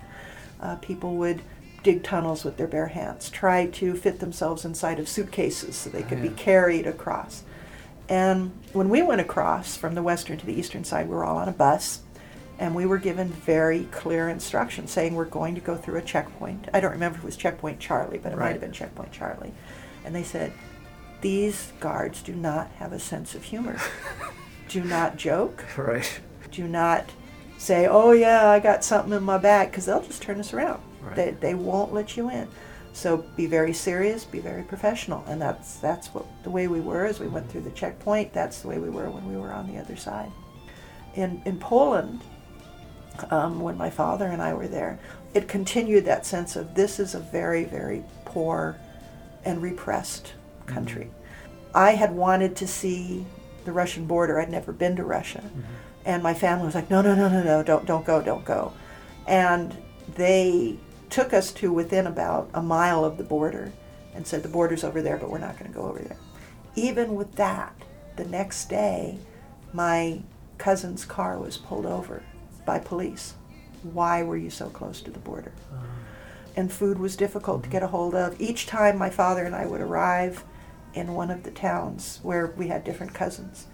Uh, 0.60 0.76
people 0.78 1.16
would 1.18 1.42
dig 1.84 2.02
tunnels 2.02 2.44
with 2.44 2.58
their 2.58 2.66
bare 2.66 2.88
hands, 2.88 3.30
try 3.30 3.68
to 3.68 3.94
fit 3.94 4.20
themselves 4.20 4.66
inside 4.66 4.98
of 5.00 5.08
suitcases 5.08 5.76
so 5.76 5.90
they 5.92 6.02
could 6.02 6.22
be 6.22 6.30
Yeah. 6.30 6.34
carried 6.36 6.88
across. 6.88 7.44
And 8.10 8.52
when 8.74 8.90
we 8.90 9.04
went 9.04 9.22
across 9.22 9.76
from 9.78 9.94
the 9.94 10.02
western 10.02 10.38
to 10.40 10.46
the 10.46 10.58
eastern 10.58 10.84
side, 10.84 11.08
we 11.08 11.14
were 11.16 11.26
all 11.26 11.38
on 11.38 11.48
a 11.48 11.52
bus, 11.52 12.00
and 12.58 12.74
we 12.74 12.86
were 12.86 12.98
given 12.98 13.30
very 13.30 13.86
clear 13.92 14.30
instructions 14.30 14.92
saying 14.92 15.16
we're 15.16 15.26
going 15.26 15.56
to 15.56 15.62
go 15.62 15.76
through 15.76 15.98
a 15.98 16.02
checkpoint. 16.02 16.70
I 16.74 16.80
don't 16.80 16.92
remember 16.92 17.18
if 17.18 17.24
it 17.24 17.28
was 17.28 17.38
Checkpoint 17.38 17.80
Charlie, 17.80 18.18
but 18.18 18.32
it 18.32 18.38
might 18.38 18.52
have 18.52 18.62
been 18.62 18.72
Checkpoint 18.72 19.12
Charlie. 19.12 19.54
And 20.06 20.16
they 20.16 20.24
said, 20.24 20.54
These 21.22 21.74
guards 21.80 22.22
do 22.22 22.34
not 22.34 22.70
have 22.78 22.94
a 22.94 23.00
sense 23.00 23.36
of 23.36 23.44
humor. 23.44 23.78
do 24.70 24.84
not 24.84 25.18
joke. 25.18 25.66
Right. 25.78 26.20
Do 26.52 26.68
not 26.68 27.10
say, 27.58 27.88
Oh, 27.88 28.12
yeah, 28.12 28.50
I 28.50 28.60
got 28.60 28.84
something 28.84 29.14
in 29.14 29.24
my 29.24 29.38
bag, 29.38 29.72
because 29.72 29.86
they'll 29.86 30.04
just 30.04 30.22
turn 30.22 30.40
us 30.40 30.54
around. 30.54 30.82
Right. 31.02 31.16
They, 31.16 31.32
they 31.32 31.54
won't 31.56 31.94
let 31.94 32.16
you 32.16 32.30
in. 32.30 32.48
So 32.94 33.18
be 33.36 33.46
very 33.46 33.74
serious, 33.74 34.24
be 34.24 34.40
very 34.40 34.64
professional, 34.64 35.22
and 35.28 35.42
that's 35.42 35.80
that's 35.80 36.14
what 36.14 36.26
the 36.44 36.50
way 36.50 36.70
we 36.70 36.80
were 36.80 37.04
as 37.06 37.20
we 37.20 37.28
went 37.28 37.50
through 37.50 37.64
the 37.64 37.72
checkpoint. 37.72 38.32
That's 38.32 38.62
the 38.62 38.70
way 38.70 38.80
we 38.80 38.90
were 38.90 39.10
when 39.10 39.28
we 39.28 39.36
were 39.36 39.52
on 39.52 39.68
the 39.68 39.78
other 39.78 39.98
side. 39.98 40.32
In 41.16 41.42
in 41.44 41.60
Poland, 41.60 42.22
um, 43.32 43.60
when 43.60 43.78
my 43.78 43.90
father 43.90 44.26
and 44.26 44.42
I 44.42 44.54
were 44.54 44.68
there, 44.68 45.00
it 45.34 45.48
continued 45.48 46.06
that 46.06 46.26
sense 46.26 46.56
of 46.56 46.76
this 46.76 47.00
is 47.00 47.16
a 47.16 47.20
very 47.20 47.64
very 47.64 48.04
poor 48.26 48.78
and 49.44 49.62
repressed 49.62 50.34
country. 50.66 51.10
I 51.74 51.92
had 51.92 52.12
wanted 52.14 52.56
to 52.58 52.68
see 52.68 53.26
the 53.66 53.72
Russian 53.72 54.06
border. 54.06 54.40
I'd 54.40 54.50
never 54.50 54.72
been 54.72 54.96
to 54.96 55.04
Russia. 55.04 55.44
And 56.06 56.22
my 56.22 56.34
family 56.34 56.66
was 56.66 56.76
like, 56.76 56.90
no, 56.90 57.02
no, 57.02 57.16
no, 57.16 57.28
no, 57.28 57.44
no, 57.44 57.64
don't, 57.64 57.86
don't 57.86 58.06
go, 58.06 58.22
don't 58.22 58.46
go. 58.46 58.74
And 59.28 59.76
they 60.16 60.78
took 61.10 61.34
us 61.34 61.52
to 61.54 61.74
within 61.74 62.08
about 62.08 62.50
a 62.54 62.62
mile 62.62 63.04
of 63.04 63.18
the 63.18 63.24
border 63.24 63.72
and 64.14 64.26
said, 64.26 64.44
the 64.44 64.50
border's 64.50 64.84
over 64.84 65.02
there, 65.02 65.18
but 65.18 65.30
we're 65.30 65.40
not 65.40 65.58
going 65.58 65.72
to 65.72 65.78
go 65.78 65.86
over 65.86 66.00
there. 66.00 66.18
Even 66.76 67.16
with 67.16 67.36
that, 67.36 67.76
the 68.16 68.26
next 68.26 68.70
day, 68.70 69.18
my 69.74 70.22
cousin's 70.58 71.04
car 71.04 71.38
was 71.38 71.58
pulled 71.58 71.86
over 71.86 72.24
by 72.66 72.80
police. 72.80 73.36
Why 73.84 74.24
were 74.24 74.38
you 74.38 74.50
so 74.50 74.70
close 74.70 75.02
to 75.02 75.12
the 75.12 75.20
border? 75.20 75.52
And 76.56 76.72
food 76.72 77.00
was 77.00 77.16
difficult 77.16 77.64
to 77.64 77.70
get 77.70 77.84
a 77.84 77.88
hold 77.88 78.16
of. 78.16 78.40
Each 78.40 78.66
time 78.66 78.98
my 78.98 79.10
father 79.10 79.44
and 79.44 79.54
I 79.54 79.66
would 79.66 79.82
arrive 79.82 80.44
in 80.94 81.14
one 81.14 81.30
of 81.30 81.44
the 81.44 81.52
towns 81.52 82.20
where 82.24 82.48
we 82.48 82.70
had 82.70 82.84
different 82.84 83.14
cousins, 83.14 83.68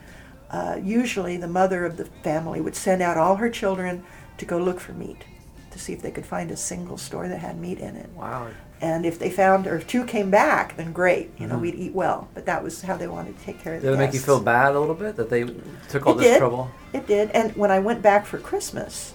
uh, 0.49 0.80
usually 0.82 1.38
the 1.38 1.47
mother 1.47 1.86
of 1.86 1.97
the 1.97 2.06
family 2.06 2.60
would 2.60 2.75
send 2.75 3.01
out 3.01 3.17
all 3.17 3.36
her 3.36 3.49
children 3.49 4.04
to 4.38 4.45
go 4.45 4.58
look 4.58 4.80
for 4.80 4.93
meat 4.93 5.23
to 5.71 5.80
see 5.80 5.93
if 5.93 6.01
they 6.01 6.12
could 6.12 6.25
find 6.25 6.51
a 6.51 6.58
single 6.58 6.97
store 6.97 7.27
that 7.27 7.39
had 7.39 7.60
meat 7.60 7.80
in 7.80 7.95
it. 7.95 8.10
Wow. 8.10 8.49
And 8.81 9.05
if 9.05 9.19
they 9.19 9.29
found, 9.29 9.67
or 9.67 9.75
if 9.75 9.85
two 9.85 10.03
came 10.05 10.31
back, 10.31 10.75
then 10.75 10.91
great, 10.91 11.29
you 11.37 11.45
know, 11.47 11.55
Mhm. 11.55 11.61
we'd 11.61 11.75
eat 11.75 11.93
well. 11.93 12.27
But 12.33 12.47
that 12.47 12.63
was 12.63 12.81
how 12.81 12.97
they 12.97 13.07
wanted 13.07 13.37
to 13.37 13.45
take 13.45 13.61
care 13.61 13.75
of 13.75 13.81
Did 13.83 13.93
it 13.93 13.97
make 13.97 14.13
you 14.13 14.19
feel 14.19 14.39
bad 14.39 14.73
a 14.75 14.79
little 14.79 14.95
bit 14.95 15.15
that 15.17 15.29
they 15.29 15.45
took 15.87 16.07
all 16.07 16.13
It 16.13 16.17
this 16.17 16.27
did. 16.33 16.37
trouble? 16.39 16.69
It 16.91 17.05
did. 17.05 17.29
And 17.31 17.55
when 17.55 17.69
I 17.69 17.77
went 17.77 18.01
back 18.01 18.25
for 18.25 18.39
Christmas, 18.39 19.13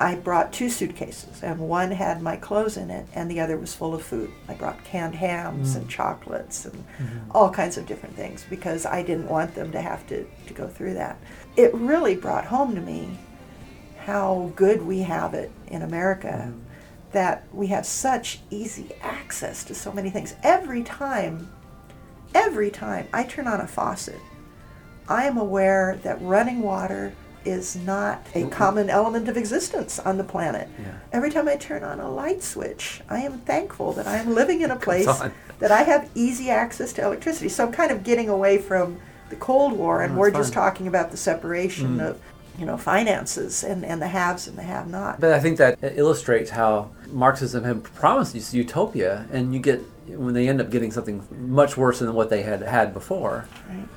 I 0.00 0.14
brought 0.16 0.50
two 0.52 0.70
suitcases, 0.70 1.42
and 1.42 1.60
one 1.60 1.90
had 1.92 2.20
my 2.22 2.34
clothes 2.34 2.76
in 2.78 2.90
it, 2.90 3.06
and 3.14 3.30
the 3.30 3.38
other 3.38 3.56
was 3.58 3.74
full 3.74 3.94
of 3.94 4.02
food. 4.02 4.30
I 4.48 4.54
brought 4.54 4.82
canned 4.82 5.14
hams 5.16 5.74
Mm. 5.74 5.76
and 5.76 5.88
chocolates 5.88 6.64
and 6.64 6.84
Mhm. 6.98 7.06
all 7.32 7.50
kinds 7.50 7.76
of 7.76 7.86
different 7.86 8.16
things 8.16 8.44
because 8.50 8.86
I 8.86 9.02
didn't 9.02 9.28
want 9.28 9.54
them 9.54 9.70
to 9.72 9.80
have 9.80 10.04
to, 10.08 10.24
to 10.46 10.54
go 10.54 10.66
through 10.66 10.94
that. 10.94 11.16
It 11.54 11.72
really 11.74 12.16
brought 12.16 12.46
home 12.46 12.74
to 12.74 12.80
me 12.80 13.18
how 14.06 14.50
good 14.56 14.86
we 14.86 15.00
have 15.02 15.34
it 15.34 15.50
in 15.68 15.82
America 15.82 16.50
that 17.12 17.44
we 17.52 17.68
have 17.68 17.84
such 17.86 18.40
easy 18.50 18.90
access 19.02 19.64
to 19.64 19.74
so 19.74 19.92
many 19.92 20.10
things. 20.10 20.34
Every 20.42 20.82
time, 20.82 21.50
every 22.34 22.70
time 22.70 23.08
I 23.12 23.24
turn 23.24 23.46
on 23.46 23.60
a 23.60 23.66
faucet, 23.66 24.20
I 25.08 25.24
am 25.24 25.36
aware 25.36 25.98
that 26.02 26.20
running 26.22 26.62
water 26.62 27.12
is 27.44 27.74
not 27.74 28.24
a 28.34 28.46
common 28.48 28.90
element 28.90 29.26
of 29.28 29.36
existence 29.36 29.98
on 29.98 30.18
the 30.18 30.24
planet. 30.24 30.68
Yeah. 30.78 30.92
Every 31.12 31.30
time 31.30 31.48
I 31.48 31.56
turn 31.56 31.82
on 31.82 31.98
a 31.98 32.08
light 32.10 32.42
switch, 32.42 33.00
I 33.08 33.20
am 33.20 33.38
thankful 33.40 33.92
that 33.94 34.06
I 34.06 34.18
am 34.18 34.34
living 34.34 34.60
in 34.60 34.70
a 34.70 34.76
place 34.88 35.06
that 35.58 35.72
I 35.72 35.82
have 35.82 36.08
easy 36.14 36.50
access 36.50 36.92
to 36.94 37.02
electricity. 37.04 37.48
So 37.48 37.66
I'm 37.66 37.72
kind 37.72 37.90
of 37.90 38.04
getting 38.04 38.28
away 38.28 38.58
from 38.58 38.98
the 39.30 39.36
Cold 39.36 39.72
War, 39.72 40.02
and 40.02 40.14
Oh, 40.14 40.18
we're 40.18 40.30
just 40.30 40.52
talking 40.52 40.86
about 40.86 41.10
the 41.12 41.16
separation 41.16 41.98
Mm. 41.98 42.10
of, 42.10 42.20
you 42.58 42.66
know, 42.66 42.76
finances 42.76 43.62
and, 43.64 43.84
and 43.84 44.02
the 44.02 44.08
haves 44.08 44.46
and 44.48 44.58
the 44.58 44.62
have-not. 44.62 45.18
But 45.20 45.32
I 45.32 45.40
think 45.40 45.56
that 45.58 45.78
illustrates 45.82 46.50
how 46.50 46.90
Marxism 47.12 47.64
had 47.64 47.82
promised 47.82 48.34
you 48.34 48.60
utopia, 48.60 49.26
and 49.32 49.54
you 49.54 49.60
get 49.60 49.80
when 50.06 50.34
they 50.34 50.48
end 50.48 50.60
up 50.60 50.70
getting 50.70 50.90
something 50.90 51.26
much 51.30 51.76
worse 51.76 52.00
than 52.00 52.12
what 52.14 52.30
they 52.30 52.42
had 52.42 52.62
had 52.62 52.92
before. 52.92 53.46
Right. 53.68 53.88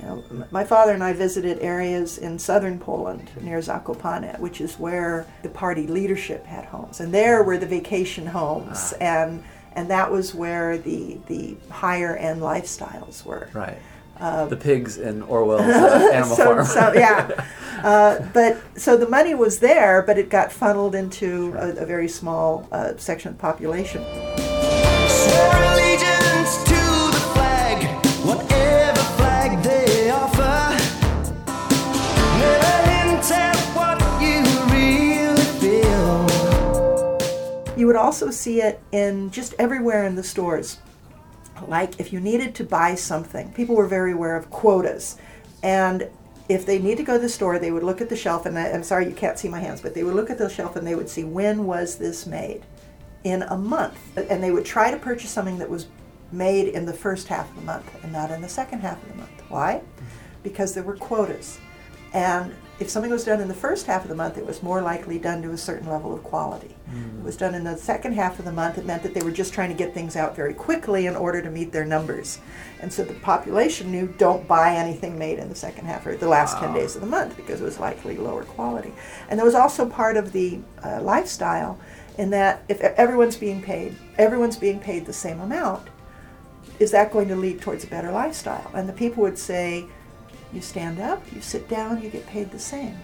You 0.00 0.06
know, 0.06 0.46
my 0.50 0.64
father 0.64 0.92
and 0.92 1.02
I 1.02 1.12
visited 1.12 1.58
areas 1.60 2.18
in 2.18 2.38
southern 2.38 2.78
Poland 2.78 3.30
near 3.40 3.58
Zakopane, 3.58 4.38
which 4.38 4.60
is 4.60 4.78
where 4.78 5.26
the 5.42 5.48
party 5.48 5.86
leadership 5.86 6.44
had 6.44 6.66
homes, 6.66 7.00
and 7.00 7.14
there 7.14 7.42
were 7.42 7.56
the 7.56 7.66
vacation 7.66 8.26
homes, 8.26 8.92
ah. 8.94 9.04
and 9.04 9.44
and 9.72 9.90
that 9.90 10.10
was 10.10 10.34
where 10.34 10.78
the 10.78 11.18
the 11.26 11.56
higher 11.70 12.16
end 12.16 12.40
lifestyles 12.42 13.24
were. 13.24 13.48
Right. 13.52 13.78
Uh, 14.18 14.46
the 14.46 14.56
pigs 14.56 14.96
in 14.98 15.22
Orwell's 15.22 15.60
uh, 15.62 16.10
Animal 16.12 16.36
so, 16.36 16.44
Farm. 16.44 16.66
so, 16.66 16.92
yeah. 16.94 17.44
Uh, 17.76 18.18
but 18.32 18.56
so 18.74 18.96
the 18.96 19.06
money 19.08 19.34
was 19.34 19.58
there, 19.58 20.00
but 20.02 20.16
it 20.18 20.30
got 20.30 20.50
funneled 20.50 20.94
into 20.94 21.52
a, 21.58 21.82
a 21.82 21.86
very 21.86 22.08
small 22.08 22.66
uh, 22.72 22.96
section 22.96 23.28
of 23.28 23.36
the 23.36 23.40
population. 23.40 24.02
allegiance 25.76 26.56
to 26.64 26.80
the 27.12 27.20
flag, 27.34 27.84
whatever 28.24 29.00
flag 29.18 29.62
they 29.62 30.10
offer. 30.10 30.74
Never 32.40 32.76
hint 32.90 33.30
at 33.30 33.56
what 33.76 34.00
you 34.22 34.40
really 34.74 35.44
feel. 35.60 36.26
You 37.76 37.86
would 37.86 37.96
also 37.96 38.30
see 38.30 38.62
it 38.62 38.80
in 38.90 39.30
just 39.30 39.52
everywhere 39.58 40.04
in 40.06 40.14
the 40.16 40.22
stores. 40.24 40.78
Like 41.66 41.98
if 42.00 42.12
you 42.12 42.20
needed 42.20 42.54
to 42.56 42.64
buy 42.64 42.94
something, 42.94 43.52
people 43.52 43.76
were 43.76 43.86
very 43.86 44.12
aware 44.12 44.36
of 44.36 44.50
quotas. 44.50 45.16
And 45.62 46.08
if 46.48 46.64
they 46.64 46.78
need 46.78 46.96
to 46.98 47.02
go 47.02 47.14
to 47.14 47.18
the 47.18 47.28
store, 47.28 47.58
they 47.58 47.72
would 47.72 47.82
look 47.82 48.00
at 48.00 48.08
the 48.08 48.16
shelf, 48.16 48.46
and 48.46 48.58
I, 48.58 48.70
I'm 48.70 48.84
sorry 48.84 49.06
you 49.06 49.14
can't 49.14 49.38
see 49.38 49.48
my 49.48 49.58
hands, 49.58 49.80
but 49.80 49.94
they 49.94 50.04
would 50.04 50.14
look 50.14 50.30
at 50.30 50.38
the 50.38 50.48
shelf 50.48 50.76
and 50.76 50.86
they 50.86 50.94
would 50.94 51.08
see 51.08 51.24
when 51.24 51.66
was 51.66 51.96
this 51.96 52.26
made? 52.26 52.64
In 53.24 53.42
a 53.42 53.56
month. 53.56 53.98
And 54.16 54.42
they 54.42 54.52
would 54.52 54.64
try 54.64 54.90
to 54.90 54.96
purchase 54.96 55.30
something 55.30 55.58
that 55.58 55.68
was 55.68 55.88
made 56.30 56.68
in 56.68 56.86
the 56.86 56.92
first 56.92 57.28
half 57.28 57.50
of 57.50 57.56
the 57.56 57.62
month 57.62 58.04
and 58.04 58.12
not 58.12 58.30
in 58.30 58.40
the 58.40 58.48
second 58.48 58.80
half 58.80 59.02
of 59.02 59.08
the 59.08 59.14
month. 59.16 59.42
Why? 59.48 59.74
Mm-hmm. 59.74 60.04
Because 60.42 60.74
there 60.74 60.84
were 60.84 60.96
quotas. 60.96 61.58
And 62.12 62.54
if 62.78 62.90
something 62.90 63.10
was 63.10 63.24
done 63.24 63.40
in 63.40 63.48
the 63.48 63.54
first 63.54 63.86
half 63.86 64.02
of 64.02 64.08
the 64.08 64.14
month, 64.14 64.36
it 64.36 64.46
was 64.46 64.62
more 64.62 64.82
likely 64.82 65.18
done 65.18 65.40
to 65.42 65.50
a 65.50 65.56
certain 65.56 65.88
level 65.88 66.14
of 66.14 66.22
quality. 66.22 66.74
It 67.18 67.24
was 67.24 67.36
done 67.36 67.54
in 67.54 67.64
the 67.64 67.76
second 67.76 68.12
half 68.12 68.38
of 68.38 68.44
the 68.44 68.52
month, 68.52 68.76
it 68.76 68.84
meant 68.84 69.02
that 69.02 69.14
they 69.14 69.22
were 69.22 69.30
just 69.30 69.54
trying 69.54 69.70
to 69.70 69.74
get 69.74 69.94
things 69.94 70.14
out 70.14 70.36
very 70.36 70.52
quickly 70.52 71.06
in 71.06 71.16
order 71.16 71.40
to 71.40 71.50
meet 71.50 71.72
their 71.72 71.86
numbers. 71.86 72.38
And 72.80 72.92
so 72.92 73.02
the 73.02 73.14
population 73.14 73.90
knew 73.90 74.14
don't 74.18 74.46
buy 74.46 74.74
anything 74.74 75.18
made 75.18 75.38
in 75.38 75.48
the 75.48 75.54
second 75.54 75.86
half 75.86 76.06
or 76.06 76.16
the 76.16 76.28
last 76.28 76.58
10 76.58 76.74
days 76.74 76.94
of 76.94 77.00
the 77.00 77.06
month 77.06 77.36
because 77.36 77.60
it 77.60 77.64
was 77.64 77.80
likely 77.80 78.18
lower 78.18 78.44
quality. 78.44 78.92
And 79.30 79.38
that 79.38 79.44
was 79.44 79.54
also 79.54 79.88
part 79.88 80.16
of 80.18 80.32
the 80.32 80.60
uh, 80.84 81.00
lifestyle 81.02 81.78
in 82.18 82.30
that 82.30 82.62
if 82.68 82.80
everyone's 82.80 83.36
being 83.36 83.62
paid, 83.62 83.96
everyone's 84.18 84.56
being 84.56 84.80
paid 84.80 85.06
the 85.06 85.12
same 85.12 85.40
amount, 85.40 85.88
is 86.78 86.90
that 86.90 87.10
going 87.10 87.28
to 87.28 87.36
lead 87.36 87.60
towards 87.60 87.84
a 87.84 87.86
better 87.86 88.10
lifestyle? 88.12 88.70
And 88.74 88.88
the 88.88 88.92
people 88.92 89.22
would 89.22 89.38
say, 89.38 89.86
you 90.52 90.60
stand 90.60 91.00
up, 91.00 91.22
you 91.32 91.40
sit 91.40 91.68
down, 91.68 92.02
you 92.02 92.08
get 92.10 92.26
paid 92.26 92.50
the 92.50 92.58
same. 92.58 92.96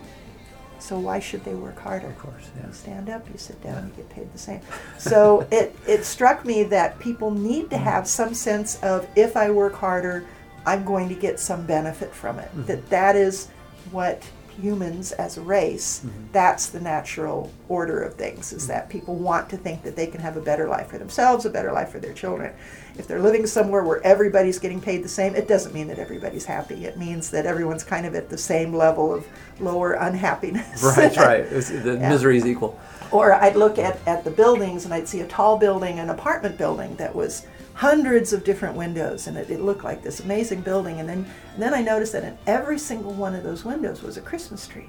So 0.79 0.99
why 0.99 1.21
should 1.21 1.45
they 1.45 1.55
work 1.55 1.79
harder? 1.79 2.09
Of 2.09 2.19
course, 2.19 2.51
yeah. 2.57 2.67
You 2.67 2.73
stand 2.73 3.09
up, 3.09 3.29
you 3.31 3.39
sit 3.39 3.63
down, 3.63 3.87
you 3.87 3.93
get 4.03 4.11
paid 4.11 4.33
the 4.33 4.39
same. 4.39 4.61
So 4.99 5.47
it, 5.53 5.77
it 5.87 6.05
struck 6.05 6.45
me 6.45 6.65
that 6.65 6.99
people 6.99 7.31
need 7.31 7.71
to 7.71 7.79
have 7.79 8.07
some 8.09 8.35
sense 8.35 8.81
of 8.83 9.07
if 9.17 9.37
I 9.37 9.51
work 9.51 9.75
harder, 9.75 10.25
I'm 10.67 10.85
going 10.85 11.09
to 11.09 11.15
get 11.15 11.39
some 11.41 11.67
benefit 11.67 12.13
from 12.13 12.39
it. 12.39 12.49
Mhm. 12.57 12.67
That 12.67 12.91
that 12.91 13.17
is 13.17 13.49
what 13.91 14.23
humans 14.61 15.13
as 15.13 15.37
a 15.37 15.41
race, 15.41 16.01
mm-hmm. 16.01 16.27
that's 16.33 16.69
the 16.69 16.81
natural 16.81 17.53
order 17.69 18.03
of 18.03 18.15
things, 18.15 18.53
is 18.53 18.67
that 18.67 18.85
mm-hmm. 18.85 18.99
people 18.99 19.15
want 19.17 19.49
to 19.51 19.57
think 19.57 19.83
that 19.83 19.97
they 19.97 20.07
can 20.07 20.21
have 20.21 20.37
a 20.37 20.41
better 20.41 20.69
life 20.69 20.89
for 20.89 20.99
themselves, 20.99 21.45
a 21.45 21.51
better 21.51 21.73
life 21.73 21.91
for 21.91 21.99
their 21.99 22.13
children. 22.13 22.53
If 22.99 23.07
they're 23.07 23.21
living 23.21 23.47
somewhere 23.47 23.83
where 23.85 24.03
everybody's 24.03 24.59
getting 24.59 24.81
paid 24.81 25.03
the 25.03 25.09
same, 25.09 25.35
it 25.35 25.49
doesn't 25.49 25.75
mean 25.75 25.89
that 25.89 25.99
everybody's 25.99 26.45
happy. 26.45 26.85
It 26.85 26.99
means 26.99 27.31
that 27.31 27.47
everyone's 27.47 27.85
kind 27.85 28.05
of 28.05 28.15
at 28.15 28.29
the 28.29 28.39
same 28.39 28.75
level 28.75 29.13
of 29.13 29.27
lower 29.61 29.93
unhappiness. 29.93 30.83
right, 30.97 31.17
right. 31.17 31.47
It's, 31.53 31.71
the 31.71 31.95
Yeah. 31.95 32.09
misery 32.09 32.37
is 32.37 32.47
equal. 32.47 32.79
Or 33.11 33.35
I'd 33.35 33.57
look 33.57 33.79
at, 33.79 33.99
at 34.07 34.25
the 34.25 34.31
buildings 34.31 34.85
and 34.85 34.95
I'd 34.95 35.09
see 35.09 35.21
a 35.21 35.27
tall 35.27 35.59
building, 35.59 35.99
an 35.99 36.09
apartment 36.11 36.57
building 36.57 36.97
that 36.97 37.15
was 37.15 37.47
hundreds 37.83 38.33
of 38.33 38.45
different 38.45 38.77
windows 38.77 39.27
and 39.27 39.37
it, 39.37 39.51
it 39.51 39.61
looked 39.61 39.83
like 39.83 40.05
this 40.05 40.21
amazing 40.21 40.61
building. 40.61 41.01
And 41.01 41.09
then, 41.09 41.27
and 41.55 41.61
then 41.61 41.75
I 41.75 41.83
noticed 41.83 42.13
that 42.13 42.23
in 42.23 42.39
every 42.47 42.79
single 42.79 43.13
one 43.13 43.35
of 43.35 43.43
those 43.43 43.65
windows 43.65 44.05
was 44.05 44.17
a 44.17 44.21
Christmas 44.21 44.69
tree. 44.69 44.89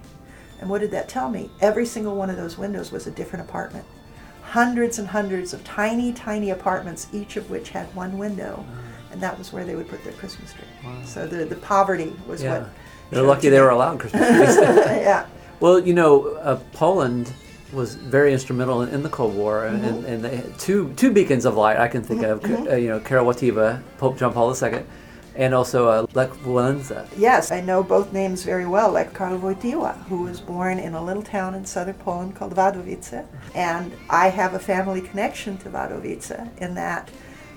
And 0.61 0.69
what 0.69 0.79
did 0.81 0.91
that 0.91 1.09
tell 1.09 1.27
me? 1.27 1.49
Every 1.59 1.87
single 1.87 2.15
one 2.15 2.29
of 2.29 2.37
those 2.37 2.55
windows 2.55 2.91
was 2.91 3.07
a 3.07 3.11
different 3.11 3.49
apartment. 3.49 3.83
Hundreds 4.43 4.99
and 4.99 5.07
hundreds 5.07 5.55
of 5.55 5.63
tiny, 5.63 6.13
tiny 6.13 6.51
apartments, 6.51 7.07
each 7.11 7.35
of 7.35 7.49
which 7.49 7.69
had 7.69 7.87
one 7.95 8.19
window. 8.19 8.63
And 9.11 9.19
that 9.21 9.39
was 9.39 9.51
where 9.51 9.65
they 9.65 9.75
would 9.75 9.89
put 9.89 10.03
their 10.03 10.13
Christmas 10.13 10.53
tree. 10.53 10.67
So 11.03 11.25
the, 11.25 11.45
the 11.45 11.55
poverty 11.55 12.13
was 12.27 12.43
Yeah. 12.43 12.59
what. 12.59 12.69
They're 13.09 13.23
lucky 13.23 13.49
they 13.49 13.59
were 13.59 13.71
allowed 13.71 14.01
Christmas 14.01 14.27
trees. 14.29 14.55
yeah. 15.09 15.25
Well, 15.59 15.79
you 15.79 15.95
know, 15.95 16.27
uh, 16.35 16.59
Poland 16.73 17.33
was 17.73 17.95
very 17.95 18.33
instrumental 18.33 18.81
in, 18.83 19.03
the 19.03 19.09
Cold 19.09 19.35
War, 19.35 19.65
and, 19.65 19.83
Mhm. 19.83 20.05
and 20.07 20.23
they 20.23 20.35
had 20.37 20.57
two 20.59 20.93
two 20.95 21.11
beacons 21.11 21.45
of 21.45 21.55
light 21.55 21.77
I 21.77 21.87
can 21.87 22.03
think 22.03 22.23
of. 22.23 22.41
Mhm. 22.41 22.71
Uh, 22.71 22.75
you 22.75 22.87
know, 22.89 22.99
Karol 22.99 23.25
Wojtyła, 23.25 23.81
Pope 23.97 24.17
John 24.17 24.31
Paul 24.33 24.53
II, 24.55 24.83
and 25.35 25.53
also 25.55 25.87
uh, 25.87 26.05
Lech 26.13 26.29
Walesa. 26.45 27.05
Yes, 27.17 27.51
I 27.51 27.59
know 27.61 27.81
both 27.83 28.13
names 28.13 28.43
very 28.43 28.65
well, 28.67 28.91
like 28.91 29.13
Wojtyła, 29.13 29.95
who 30.09 30.23
was 30.23 30.39
born 30.39 30.77
in 30.77 30.93
a 30.93 31.03
little 31.03 31.23
town 31.23 31.55
in 31.55 31.65
southern 31.65 31.95
Poland 31.95 32.35
called 32.35 32.55
Wadowice. 32.55 33.23
And 33.55 33.91
I 34.09 34.29
have 34.29 34.53
a 34.53 34.59
family 34.59 35.01
connection 35.01 35.57
to 35.57 35.69
Wadowice 35.69 36.47
in 36.57 36.75
that 36.75 37.09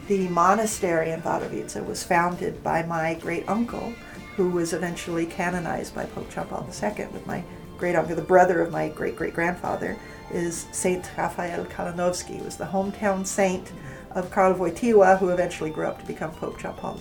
the 0.08 0.28
monastery 0.28 1.10
in 1.10 1.20
Wadowice 1.22 1.84
was 1.84 2.02
founded 2.02 2.62
by 2.62 2.82
my 2.82 3.14
great 3.14 3.44
uncle, 3.48 3.92
who 4.36 4.48
was 4.48 4.72
eventually 4.72 5.26
canonized 5.26 5.94
by 5.94 6.04
Pope 6.04 6.30
John 6.32 6.46
Paul 6.46 6.66
II 6.82 7.06
with 7.12 7.26
my 7.26 7.42
great 7.78 7.94
uncle, 7.96 8.14
the 8.16 8.22
brother 8.22 8.60
of 8.60 8.70
my 8.72 8.88
great 8.88 9.16
great 9.16 9.34
grandfather, 9.34 9.96
is 10.32 10.66
Saint 10.72 11.08
Raphael 11.16 11.64
Kalinowski, 11.66 12.38
who 12.38 12.44
was 12.44 12.56
the 12.56 12.64
hometown 12.64 13.26
saint 13.26 13.72
of 14.12 14.30
Karl 14.30 14.54
Wojtyła, 14.54 15.18
who 15.18 15.28
eventually 15.30 15.70
grew 15.70 15.86
up 15.86 16.00
to 16.00 16.06
become 16.06 16.30
Pope 16.32 16.58
John 16.58 16.74
Paul 16.74 16.98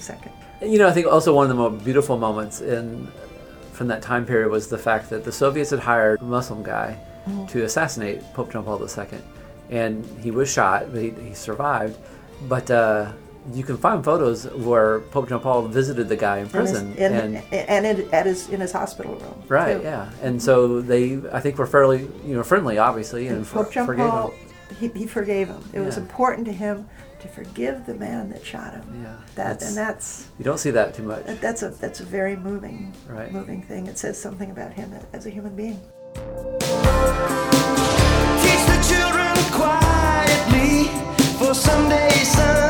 II. 0.62 0.70
You 0.70 0.78
know, 0.80 0.88
I 0.88 0.92
think 0.92 1.08
also 1.08 1.34
one 1.34 1.44
of 1.44 1.50
the 1.50 1.56
most 1.56 1.84
beautiful 1.84 2.18
moments 2.18 2.62
in 2.62 3.08
from 3.74 3.88
that 3.88 4.02
time 4.02 4.26
period 4.26 4.50
was 4.52 4.68
the 4.68 4.78
fact 4.78 5.10
that 5.10 5.24
the 5.26 5.32
Soviets 5.32 5.70
had 5.72 5.80
hired 5.80 6.22
a 6.22 6.24
Muslim 6.24 6.64
guy 6.64 6.98
Mhm. 7.28 7.50
to 7.50 7.64
assassinate 7.64 8.22
Pope 8.34 8.52
John 8.52 8.64
Paul 8.64 8.80
II, 8.82 9.20
and 9.72 10.06
he 10.22 10.30
was 10.32 10.48
shot, 10.50 10.92
but 10.94 11.02
he, 11.02 11.10
he 11.10 11.34
survived. 11.34 11.98
But 12.48 12.70
uh, 12.70 13.08
you 13.54 13.64
can 13.64 13.78
find 13.78 14.04
photos 14.04 14.46
where 14.54 15.02
Pope 15.02 15.30
John 15.30 15.40
Paul 15.40 15.64
visited 15.68 16.10
the 16.10 16.16
guy 16.16 16.40
in 16.40 16.50
prison, 16.50 16.94
in 16.98 17.14
his, 17.14 17.24
and 17.24 17.36
in, 17.36 17.44
and 17.54 17.86
in, 17.86 18.14
at 18.14 18.26
his 18.26 18.50
in 18.50 18.60
his 18.60 18.72
hospital 18.72 19.16
room. 19.16 19.44
right, 19.48 19.78
too. 19.78 19.84
yeah, 19.84 20.10
and 20.22 20.42
so 20.42 20.82
they, 20.82 21.20
I 21.32 21.40
think, 21.40 21.58
were 21.58 21.68
fairly, 21.68 22.02
you 22.26 22.36
know, 22.36 22.44
friendly, 22.44 22.78
obviously, 22.78 23.28
and, 23.28 23.38
And 23.38 23.48
for, 23.48 23.64
Pope 23.64 23.74
John 23.74 23.86
forgave 23.86 24.10
Paul, 24.10 24.32
him. 24.32 24.92
he, 24.94 25.00
he 25.00 25.06
forgave 25.08 25.48
him. 25.50 25.64
It 25.74 25.80
was 25.82 25.98
important 25.98 26.46
to 26.48 26.54
him 26.54 26.88
to 27.22 27.28
forgive 27.28 27.86
the 27.86 27.94
man 27.96 28.30
that 28.30 28.46
shot 28.46 28.74
him. 28.74 28.84
Yeah, 29.04 29.16
That 29.36 29.60
that's- 29.60 29.68
and 29.70 29.78
that's 29.78 30.28
You 30.38 30.46
don't 30.46 30.58
see 30.60 30.72
that 30.72 30.94
too 30.94 31.04
much. 31.04 31.26
that- 31.26 31.42
that's 31.42 31.62
a 31.64 31.70
that's 31.70 32.00
a 32.00 32.04
very 32.04 32.36
moving 32.36 32.94
Right. 33.08 33.32
moving 33.32 33.62
thing. 33.62 33.88
It 33.88 33.98
says 33.98 34.20
something 34.20 34.50
about 34.52 34.74
him 34.74 34.92
as 35.14 35.26
a 35.26 35.30
human 35.30 35.56
being. 35.56 35.80
Teach 38.44 38.64
the 38.72 38.80
children 38.90 39.34
quietly 39.52 40.88
for 41.40 41.54
someday 41.54 42.10
sons 42.24 42.65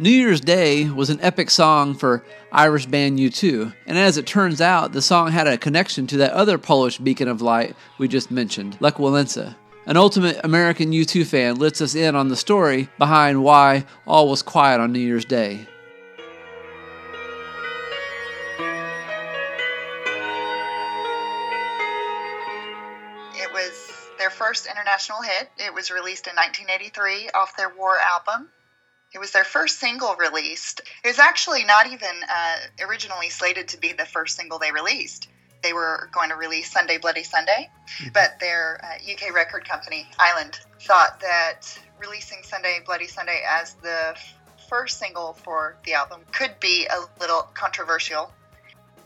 New 0.00 0.10
Year's 0.10 0.40
Day 0.40 0.90
was 0.90 1.08
an 1.08 1.20
epic 1.20 1.48
song 1.50 1.94
for 1.94 2.24
Irish 2.50 2.86
band 2.86 3.20
U2, 3.20 3.72
and 3.86 3.96
as 3.96 4.18
it 4.18 4.26
turns 4.26 4.60
out, 4.60 4.90
the 4.90 5.00
song 5.00 5.30
had 5.30 5.46
a 5.46 5.56
connection 5.56 6.08
to 6.08 6.16
that 6.16 6.32
other 6.32 6.58
Polish 6.58 6.98
beacon 6.98 7.28
of 7.28 7.40
light 7.40 7.76
we 7.96 8.08
just 8.08 8.28
mentioned, 8.28 8.76
Lech 8.80 8.96
Walesa. 8.96 9.54
An 9.86 9.96
ultimate 9.96 10.40
American 10.42 10.90
U2 10.90 11.24
fan 11.24 11.60
lets 11.60 11.80
us 11.80 11.94
in 11.94 12.16
on 12.16 12.26
the 12.26 12.34
story 12.34 12.88
behind 12.98 13.44
why 13.44 13.84
all 14.04 14.28
was 14.28 14.42
quiet 14.42 14.80
on 14.80 14.92
New 14.92 14.98
Year's 14.98 15.24
Day. 15.24 15.64
It 23.36 23.52
was 23.52 23.92
their 24.18 24.30
first 24.30 24.66
international 24.66 25.22
hit. 25.22 25.50
It 25.56 25.72
was 25.72 25.92
released 25.92 26.26
in 26.26 26.34
1983 26.34 27.30
off 27.32 27.56
their 27.56 27.72
War 27.76 27.96
album. 28.12 28.48
It 29.14 29.20
was 29.20 29.30
their 29.30 29.44
first 29.44 29.78
single 29.78 30.16
released. 30.16 30.80
It 31.04 31.08
was 31.08 31.20
actually 31.20 31.64
not 31.64 31.86
even 31.86 32.10
uh, 32.28 32.56
originally 32.88 33.30
slated 33.30 33.68
to 33.68 33.78
be 33.78 33.92
the 33.92 34.04
first 34.04 34.36
single 34.36 34.58
they 34.58 34.72
released. 34.72 35.28
They 35.62 35.72
were 35.72 36.10
going 36.12 36.30
to 36.30 36.36
release 36.36 36.70
Sunday 36.70 36.98
Bloody 36.98 37.22
Sunday, 37.22 37.70
but 38.12 38.38
their 38.40 38.80
uh, 38.84 39.12
UK 39.12 39.32
record 39.32 39.66
company, 39.66 40.06
Island, 40.18 40.58
thought 40.82 41.20
that 41.20 41.60
releasing 41.98 42.42
Sunday 42.42 42.80
Bloody 42.84 43.06
Sunday 43.06 43.40
as 43.48 43.74
the 43.74 44.10
f- 44.10 44.34
first 44.68 44.98
single 44.98 45.32
for 45.32 45.76
the 45.86 45.94
album 45.94 46.20
could 46.32 46.58
be 46.60 46.86
a 46.86 47.20
little 47.20 47.48
controversial 47.54 48.30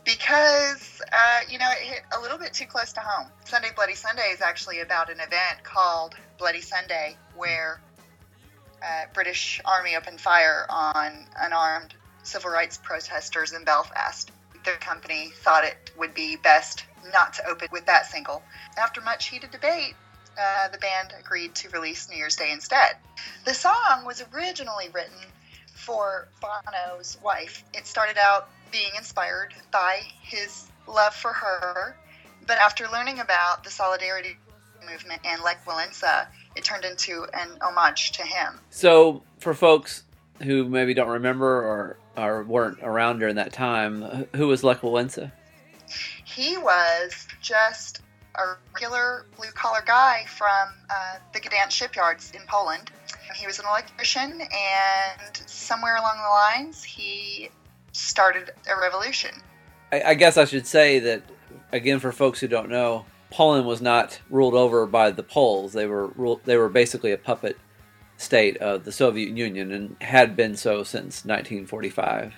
because 0.05 1.03
uh, 1.13 1.41
you 1.49 1.59
know 1.59 1.71
it 1.71 1.87
hit 1.87 2.01
a 2.17 2.21
little 2.21 2.39
bit 2.39 2.55
too 2.55 2.67
close 2.67 2.93
to 2.95 3.01
home. 3.01 3.29
Sunday 3.45 3.69
Bloody 3.77 3.95
Sunday 3.95 4.31
is 4.33 4.41
actually 4.41 4.81
about 4.81 5.11
an 5.11 5.21
event 5.21 5.63
called 5.63 6.15
Bloody 6.39 6.63
Sunday, 6.63 7.17
where 7.37 7.81
uh, 8.83 9.05
British 9.13 9.61
Army 9.65 9.97
opened 9.97 10.21
fire 10.21 10.67
on 10.69 11.27
unarmed 11.39 11.95
civil 12.23 12.51
rights 12.51 12.79
protesters 12.79 13.53
in 13.53 13.65
Belfast. 13.65 14.31
The 14.65 14.73
company 14.73 15.33
thought 15.43 15.65
it 15.65 15.91
would 15.97 16.15
be 16.15 16.37
best 16.37 16.85
not 17.13 17.35
to 17.35 17.47
open 17.49 17.69
with 17.71 17.87
that 17.87 18.07
single. 18.07 18.43
After 18.77 19.01
much 19.01 19.29
heated 19.29 19.51
debate, 19.51 19.95
uh, 20.39 20.69
the 20.69 20.79
band 20.79 21.15
agreed 21.19 21.55
to 21.57 21.69
release 21.71 22.09
New 22.09 22.17
Year's 22.17 22.37
Day 22.37 22.53
instead. 22.53 22.97
The 23.45 23.55
song 23.55 24.05
was 24.05 24.23
originally 24.33 24.89
written 24.91 25.19
for 25.75 26.29
Bono's 26.41 27.19
wife. 27.23 27.65
It 27.73 27.87
started 27.87 28.19
out 28.19 28.49
being 28.71 28.91
inspired 28.97 29.55
by 29.73 30.03
his 30.23 30.69
love 30.87 31.15
for 31.15 31.33
her, 31.33 31.97
but 32.47 32.59
after 32.59 32.87
learning 32.89 33.21
about 33.21 33.65
the 33.65 33.71
Solidarity 33.71 34.37
movement 34.89 35.23
and 35.25 35.43
Lech 35.43 35.65
Walesa, 35.65 36.27
it 36.59 36.65
turned 36.65 36.85
into 36.85 37.25
an 37.33 37.51
homage 37.63 38.13
to 38.13 38.23
him. 38.23 38.59
So, 38.71 39.23
for 39.39 39.55
folks 39.55 40.03
who 40.43 40.65
maybe 40.65 40.93
don't 40.93 41.09
remember 41.09 41.47
or, 41.47 41.97
or 42.17 42.43
weren't 42.43 42.79
around 42.83 43.21
during 43.21 43.37
that 43.37 43.53
time, 43.53 44.27
who 44.35 44.49
was 44.49 44.65
Lech 44.65 44.81
Walesa? 44.81 45.31
He 46.25 46.57
was 46.59 47.27
just 47.41 48.03
a 48.35 48.57
regular 48.75 49.25
blue 49.37 49.51
collar 49.53 49.83
guy 49.87 50.25
from 50.29 50.69
uh, 50.91 51.19
the 51.33 51.41
Gdansk 51.41 51.71
shipyards 51.71 52.33
in 52.33 52.43
Poland. 52.47 52.91
He 53.35 53.47
was 53.47 53.59
an 53.59 53.67
electrician, 53.67 54.41
and 54.41 55.37
somewhere 55.47 55.97
along 55.97 56.19
the 56.19 56.29
lines, 56.29 56.83
he 56.83 57.51
started 57.93 58.51
a 58.71 58.81
revolution. 58.81 59.31
I, 59.93 60.03
I 60.03 60.15
guess 60.15 60.37
I 60.37 60.45
should 60.45 60.67
say 60.67 60.99
that 61.01 61.23
again 61.73 62.01
for 62.01 62.13
folks 62.13 62.41
who 62.41 62.49
don't 62.49 62.69
know, 62.69 63.07
Poland 63.31 63.67
was 63.67 63.81
not 63.81 64.21
ruled 64.31 64.55
over 64.55 64.87
by 64.87 65.11
the 65.11 65.23
Poles. 65.23 65.73
They 65.73 65.87
were 65.87 66.09
ruled, 66.09 66.41
they 66.45 66.57
were 66.57 66.69
basically 66.69 67.13
a 67.13 67.19
puppet 67.19 67.59
state 68.17 68.57
of 68.59 68.85
the 68.85 68.93
Soviet 68.93 69.37
Union 69.37 69.73
and 69.73 69.97
had 70.01 70.35
been 70.35 70.57
so 70.57 70.83
since 70.83 71.25
1945. 71.25 72.35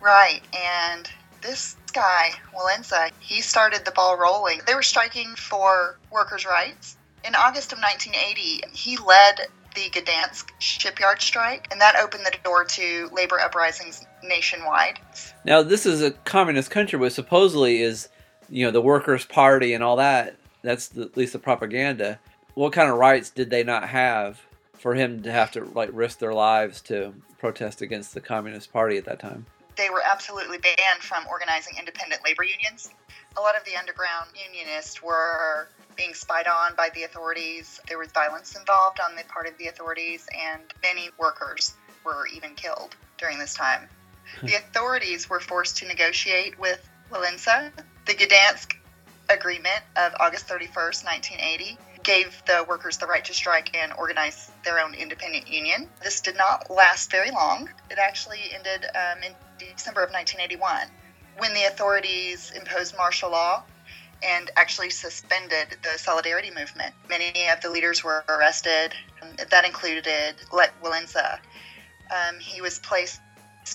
Right, 0.00 0.40
and 0.54 1.08
this 1.42 1.76
guy, 1.92 2.30
Walesa, 2.54 3.10
he 3.20 3.40
started 3.40 3.84
the 3.84 3.90
ball 3.92 4.16
rolling. 4.18 4.60
They 4.66 4.74
were 4.74 4.82
striking 4.82 5.34
for 5.36 5.98
workers' 6.10 6.46
rights. 6.46 6.96
In 7.24 7.34
August 7.34 7.72
of 7.72 7.78
1980, 7.78 8.62
he 8.72 8.96
led 8.96 9.48
the 9.74 9.90
Gdansk 9.90 10.50
shipyard 10.58 11.20
strike, 11.20 11.68
and 11.70 11.80
that 11.80 11.96
opened 11.96 12.24
the 12.24 12.36
door 12.42 12.64
to 12.64 13.08
labor 13.12 13.38
uprisings 13.38 14.06
nationwide. 14.22 14.98
Now, 15.44 15.62
this 15.62 15.86
is 15.86 16.02
a 16.02 16.10
communist 16.10 16.70
country, 16.70 16.98
which 16.98 17.12
supposedly 17.12 17.82
is, 17.82 18.08
you 18.48 18.64
know, 18.64 18.70
the 18.70 18.80
Workers' 18.80 19.24
Party 19.24 19.74
and 19.74 19.82
all 19.82 19.96
that. 19.96 20.36
That's 20.62 20.88
the, 20.88 21.02
at 21.02 21.16
least 21.16 21.32
the 21.32 21.38
propaganda. 21.38 22.18
What 22.54 22.72
kind 22.72 22.90
of 22.90 22.96
rights 22.96 23.30
did 23.30 23.50
they 23.50 23.62
not 23.62 23.88
have 23.88 24.40
for 24.74 24.94
him 24.94 25.22
to 25.22 25.32
have 25.32 25.52
to 25.52 25.64
like 25.64 25.90
risk 25.92 26.18
their 26.18 26.34
lives 26.34 26.80
to 26.82 27.14
protest 27.38 27.82
against 27.82 28.14
the 28.14 28.20
Communist 28.20 28.72
Party 28.72 28.96
at 28.96 29.04
that 29.04 29.20
time? 29.20 29.46
They 29.76 29.90
were 29.90 30.02
absolutely 30.04 30.58
banned 30.58 31.00
from 31.00 31.26
organizing 31.28 31.74
independent 31.78 32.22
labor 32.24 32.42
unions. 32.42 32.90
A 33.36 33.40
lot 33.40 33.56
of 33.56 33.64
the 33.64 33.76
underground 33.76 34.30
unionists 34.34 35.02
were 35.02 35.68
being 35.96 36.14
spied 36.14 36.46
on 36.46 36.74
by 36.76 36.90
the 36.94 37.04
authorities. 37.04 37.80
There 37.88 37.98
was 37.98 38.08
violence 38.08 38.56
involved 38.56 38.98
on 39.00 39.14
the 39.14 39.22
part 39.24 39.46
of 39.46 39.56
the 39.58 39.68
authorities, 39.68 40.26
and 40.34 40.62
many 40.82 41.10
workers 41.18 41.74
were 42.04 42.26
even 42.28 42.54
killed 42.54 42.96
during 43.18 43.38
this 43.38 43.54
time. 43.54 43.88
the 44.42 44.54
authorities 44.54 45.30
were 45.30 45.40
forced 45.40 45.76
to 45.78 45.86
negotiate 45.86 46.58
with 46.58 46.88
Walesa. 47.10 47.72
The 48.08 48.14
Gdansk 48.14 48.74
Agreement 49.28 49.82
of 49.96 50.14
August 50.18 50.48
31st, 50.48 51.04
1980, 51.04 51.76
gave 52.02 52.42
the 52.46 52.64
workers 52.66 52.96
the 52.96 53.06
right 53.06 53.22
to 53.26 53.34
strike 53.34 53.76
and 53.76 53.92
organize 53.98 54.50
their 54.64 54.80
own 54.80 54.94
independent 54.94 55.46
union. 55.46 55.90
This 56.02 56.22
did 56.22 56.34
not 56.34 56.70
last 56.70 57.10
very 57.10 57.30
long. 57.30 57.68
It 57.90 57.98
actually 57.98 58.40
ended 58.54 58.86
um, 58.94 59.22
in 59.22 59.34
December 59.58 60.02
of 60.02 60.10
1981 60.10 60.88
when 61.36 61.52
the 61.52 61.64
authorities 61.64 62.50
imposed 62.56 62.96
martial 62.96 63.30
law 63.30 63.62
and 64.22 64.50
actually 64.56 64.88
suspended 64.88 65.76
the 65.82 65.98
Solidarity 65.98 66.50
movement. 66.50 66.94
Many 67.10 67.46
of 67.50 67.60
the 67.60 67.68
leaders 67.68 68.02
were 68.02 68.24
arrested. 68.30 68.94
That 69.50 69.66
included 69.66 70.36
Lech 70.50 70.72
Walesa. 70.82 71.40
Um, 72.10 72.38
he 72.38 72.62
was 72.62 72.78
placed 72.78 73.20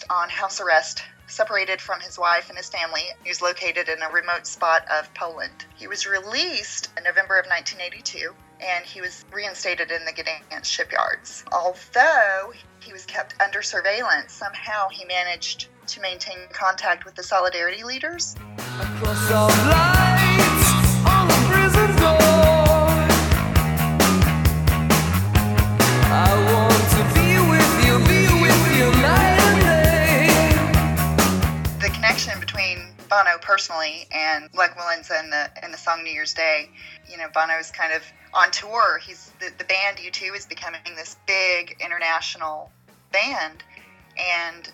on 0.10 0.30
house 0.30 0.60
arrest, 0.60 1.04
separated 1.34 1.82
from 1.82 2.00
his 2.00 2.18
wife 2.18 2.50
and 2.50 2.58
his 2.58 2.70
family. 2.70 3.04
He 3.24 3.30
was 3.30 3.42
located 3.42 3.90
in 3.90 4.02
a 4.02 4.10
remote 4.10 4.46
spot 4.46 4.86
of 4.90 5.14
Poland. 5.14 5.66
He 5.76 5.88
was 5.88 6.06
released 6.06 6.90
in 6.98 7.04
November 7.04 7.40
of 7.40 7.48
1982 7.48 8.34
and 8.62 8.86
he 8.86 9.02
was 9.02 9.26
reinstated 9.34 9.92
in 9.92 10.06
the 10.06 10.14
Gdansk 10.14 10.66
shipyards. 10.66 11.44
Although 11.52 12.54
he 12.80 12.94
was 12.94 13.06
kept 13.06 13.36
under 13.42 13.62
surveillance, 13.62 14.32
somehow 14.32 14.88
he 14.90 15.04
managed 15.06 15.68
to 15.88 16.00
maintain 16.00 16.38
contact 16.52 17.04
with 17.04 17.16
the 17.16 17.24
Solidarity 17.24 17.84
leaders. 17.84 18.36
Personally 33.54 34.08
and 34.12 34.50
like 34.56 34.76
Walesa 34.76 35.20
and 35.20 35.32
the 35.32 35.48
and 35.64 35.72
the 35.72 35.78
song 35.78 36.04
New 36.04 36.10
Year's 36.10 36.34
Day, 36.34 36.72
you 37.08 37.18
know, 37.20 37.28
Bono 37.32 37.54
is 37.60 37.70
kind 37.70 37.94
of 37.94 38.02
on 38.34 38.50
tour. 38.50 38.98
He's 38.98 39.32
the, 39.40 39.52
the 39.60 39.64
band 39.64 39.98
U2 39.98 40.36
is 40.36 40.48
becoming 40.48 40.82
this 40.96 41.18
big 41.28 41.78
international 41.80 42.72
band. 43.12 43.64
And 44.18 44.68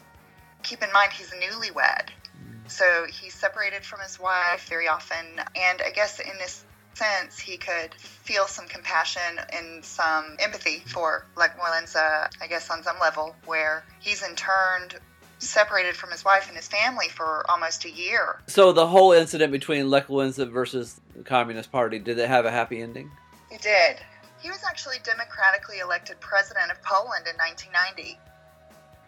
keep 0.63 0.81
in 0.81 0.93
mind, 0.93 1.11
he's 1.11 1.29
a 1.33 1.35
newlywed. 1.35 2.07
Mm. 2.07 2.71
So 2.71 3.05
he's 3.11 3.33
separated 3.33 3.83
from 3.83 3.99
his 3.99 4.17
wife 4.17 4.65
very 4.69 4.87
often. 4.87 5.25
And 5.57 5.81
I 5.85 5.91
guess 5.91 6.21
in 6.21 6.37
this 6.37 6.63
sense, 6.93 7.37
he 7.37 7.57
could 7.57 7.93
feel 7.95 8.45
some 8.45 8.67
compassion 8.69 9.41
and 9.51 9.83
some 9.83 10.37
empathy 10.39 10.83
for 10.85 11.25
Lech 11.35 11.59
Walesa, 11.59 12.29
I 12.41 12.47
guess, 12.47 12.69
on 12.69 12.81
some 12.83 12.95
level, 13.01 13.35
where 13.45 13.83
he's 13.99 14.23
interned 14.23 14.95
separated 15.39 15.95
from 15.95 16.11
his 16.11 16.23
wife 16.23 16.47
and 16.47 16.55
his 16.55 16.67
family 16.67 17.07
for 17.07 17.49
almost 17.49 17.85
a 17.85 17.89
year. 17.89 18.39
So 18.47 18.71
the 18.71 18.87
whole 18.87 19.13
incident 19.13 19.51
between 19.51 19.89
Lech 19.89 20.07
Walesa 20.07 20.49
versus 20.49 20.99
the 21.15 21.23
Communist 21.23 21.71
Party, 21.71 21.99
did 21.99 22.19
it 22.19 22.27
have 22.27 22.45
a 22.45 22.51
happy 22.51 22.81
ending? 22.81 23.09
He 23.49 23.57
did. 23.57 23.97
He 24.41 24.49
was 24.49 24.63
actually 24.67 24.97
democratically 25.03 25.79
elected 25.79 26.19
president 26.19 26.71
of 26.71 26.81
Poland 26.83 27.25
in 27.27 27.35
1990. 27.37 28.19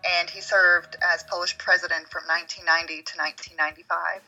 And 0.04 0.30
he 0.30 0.42
served 0.42 0.98
as 1.02 1.24
Polish 1.24 1.58
president 1.58 2.10
from 2.10 2.24
1990 2.26 3.04
to 3.04 3.18
1995. 3.18 4.22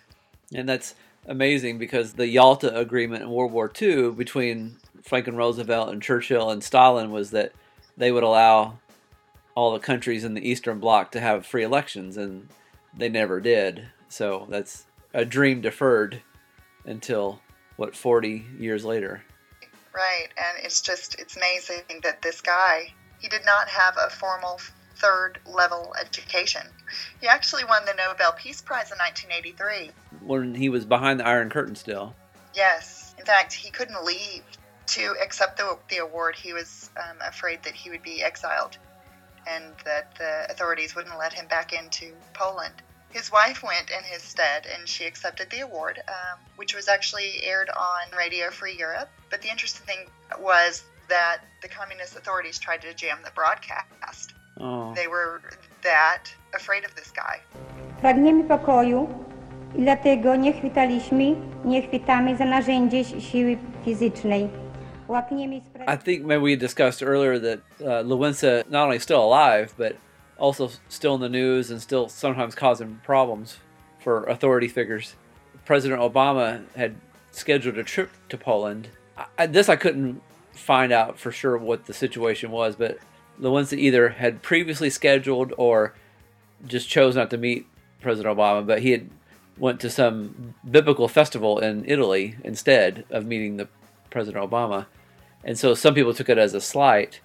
And 0.54 0.70
that's 0.70 0.94
amazing 1.26 1.80
because 1.80 2.14
the 2.14 2.28
Yalta 2.28 2.78
Agreement 2.78 3.24
in 3.24 3.30
World 3.30 3.52
War 3.52 3.72
II 3.82 4.12
between 4.12 4.78
Franklin 5.02 5.36
Roosevelt 5.36 5.90
and 5.90 6.02
Churchill 6.02 6.52
and 6.52 6.64
Stalin 6.64 7.12
was 7.12 7.32
that 7.32 7.54
they 7.98 8.12
would 8.12 8.24
allow 8.24 8.78
all 9.56 9.74
the 9.74 9.80
countries 9.80 10.24
in 10.24 10.34
the 10.34 10.48
Eastern 10.48 10.80
Bloc 10.80 11.12
to 11.12 11.20
have 11.20 11.46
free 11.46 11.64
elections, 11.64 12.18
and 12.18 12.50
they 12.96 13.10
never 13.10 13.40
did. 13.40 13.88
So 14.10 14.48
that's 14.50 14.86
a 15.14 15.26
dream 15.26 15.62
deferred 15.62 16.22
until, 16.86 17.42
what, 17.76 17.96
40 17.96 18.46
years 18.58 18.84
later. 18.84 19.24
Right, 19.94 20.28
and 20.38 20.66
it's 20.66 20.82
just, 20.82 21.20
it's 21.20 21.38
amazing 21.38 22.02
that 22.04 22.22
this 22.22 22.42
guy, 22.42 22.94
he 23.20 23.28
did 23.28 23.46
not 23.46 23.68
have 23.68 23.96
a 23.98 24.10
formal 24.10 24.60
third 24.96 25.40
level 25.46 25.94
education. 26.00 26.62
He 27.22 27.28
actually 27.28 27.64
won 27.66 27.86
the 27.86 27.94
Nobel 27.94 28.34
Peace 28.34 28.62
Prize 28.62 28.92
in 28.92 28.98
1983. 28.98 29.92
When 30.26 30.56
he 30.56 30.70
was 30.70 30.86
behind 30.86 31.20
the 31.20 31.28
Iron 31.28 31.50
Curtain 31.50 31.76
still. 31.76 32.16
Yes, 32.56 33.14
in 33.20 33.26
fact, 33.26 33.54
he 33.54 33.70
couldn't 33.70 34.04
leave 34.04 34.44
to 34.86 35.16
accept 35.22 35.58
the, 35.58 35.78
the 35.90 35.98
award. 35.98 36.36
He 36.36 36.54
was 36.54 36.90
um, 36.98 37.18
afraid 37.26 37.64
that 37.64 37.74
he 37.74 37.90
would 37.90 38.04
be 38.04 38.24
exiled 38.24 38.78
and 39.48 39.66
that 39.86 40.16
the 40.18 40.52
authorities 40.52 40.96
wouldn't 40.96 41.18
let 41.18 41.34
him 41.34 41.48
back 41.48 41.74
into 41.74 42.14
Poland. 42.34 42.74
His 43.10 43.32
wife 43.32 43.62
went 43.62 43.92
in 43.92 44.04
his 44.04 44.24
stead 44.24 44.66
and 44.66 44.88
she 44.88 45.06
accepted 45.06 45.50
the 45.52 45.60
award, 45.60 46.02
um, 46.08 46.40
which 46.56 46.74
was 46.76 46.88
actually 46.88 47.44
aired 47.44 47.70
on 47.70 48.18
Radio 48.18 48.50
Free 48.50 48.76
Europe. 48.76 49.10
But 49.30 49.42
the 49.42 49.50
interesting 49.50 49.86
thing 49.86 50.10
was 50.40 50.84
that 51.10 51.38
the 51.62 51.68
communist 51.68 52.16
authorities 52.16 52.58
tried 52.58 52.82
to 52.82 52.94
jam 52.94 53.20
the 53.24 53.32
broadcast. 53.32 54.34
Oh. 54.60 54.94
They 54.96 55.08
were 55.08 55.42
that 55.84 56.24
afraid 56.56 56.86
of 56.86 56.96
this 56.96 57.12
guy. 57.12 57.40
Pragniemy 58.02 58.44
pokoju 58.44 59.26
i 59.76 59.82
dlatego 59.82 60.36
nie 60.36 60.54
chwytaliśmy, 60.54 61.36
nie 61.66 61.82
chwytamy 61.82 62.38
za 62.38 62.46
narzędzie 62.46 63.04
siły 63.22 63.58
fizycznej. 63.86 64.63
I 65.88 65.96
think 65.96 66.24
maybe 66.24 66.42
we 66.42 66.56
discussed 66.56 67.04
earlier 67.04 67.40
that 67.40 67.60
uh, 67.82 68.04
Lewensa 68.04 68.70
not 68.70 68.86
only 68.86 69.00
still 69.00 69.24
alive, 69.24 69.74
but 69.78 69.98
also 70.38 70.70
still 70.90 71.16
in 71.16 71.22
the 71.22 71.30
news 71.30 71.72
and 71.72 71.82
still 71.82 72.10
sometimes 72.10 72.56
causing 72.56 73.00
problems 73.04 73.58
for 74.00 74.26
authority 74.26 74.68
figures. 74.68 75.16
President 75.66 76.02
Obama 76.02 76.64
had 76.76 76.96
scheduled 77.32 77.78
a 77.78 77.84
trip 77.84 78.12
to 78.30 78.38
Poland. 78.38 78.90
I, 79.38 79.48
this 79.48 79.70
I 79.70 79.76
couldn't 79.76 80.22
find 80.54 80.92
out 80.92 81.18
for 81.18 81.32
sure 81.32 81.58
what 81.58 81.86
the 81.86 81.94
situation 81.94 82.52
was, 82.52 82.76
but 82.76 82.98
Lewensa 83.40 83.78
either 83.78 84.10
had 84.10 84.42
previously 84.42 84.90
scheduled 84.90 85.54
or 85.58 85.94
just 86.68 86.90
chose 86.90 87.16
not 87.16 87.30
to 87.32 87.38
meet 87.38 87.66
President 88.02 88.38
Obama, 88.38 88.66
but 88.66 88.82
he 88.82 88.92
had 88.92 89.10
went 89.58 89.80
to 89.80 89.90
some 89.90 90.56
biblical 90.70 91.08
festival 91.08 91.60
in 91.60 91.86
Italy 91.88 92.36
instead 92.44 93.06
of 93.10 93.26
meeting 93.26 93.58
the 93.58 93.68
President 94.14 94.50
Obama. 94.50 94.86
And 95.44 95.60
so 95.60 95.74
some 95.74 95.94
people 95.94 96.14
took 96.14 96.30
it 96.30 96.38
as 96.38 96.54
a 96.54 96.62
slight. 96.62 97.20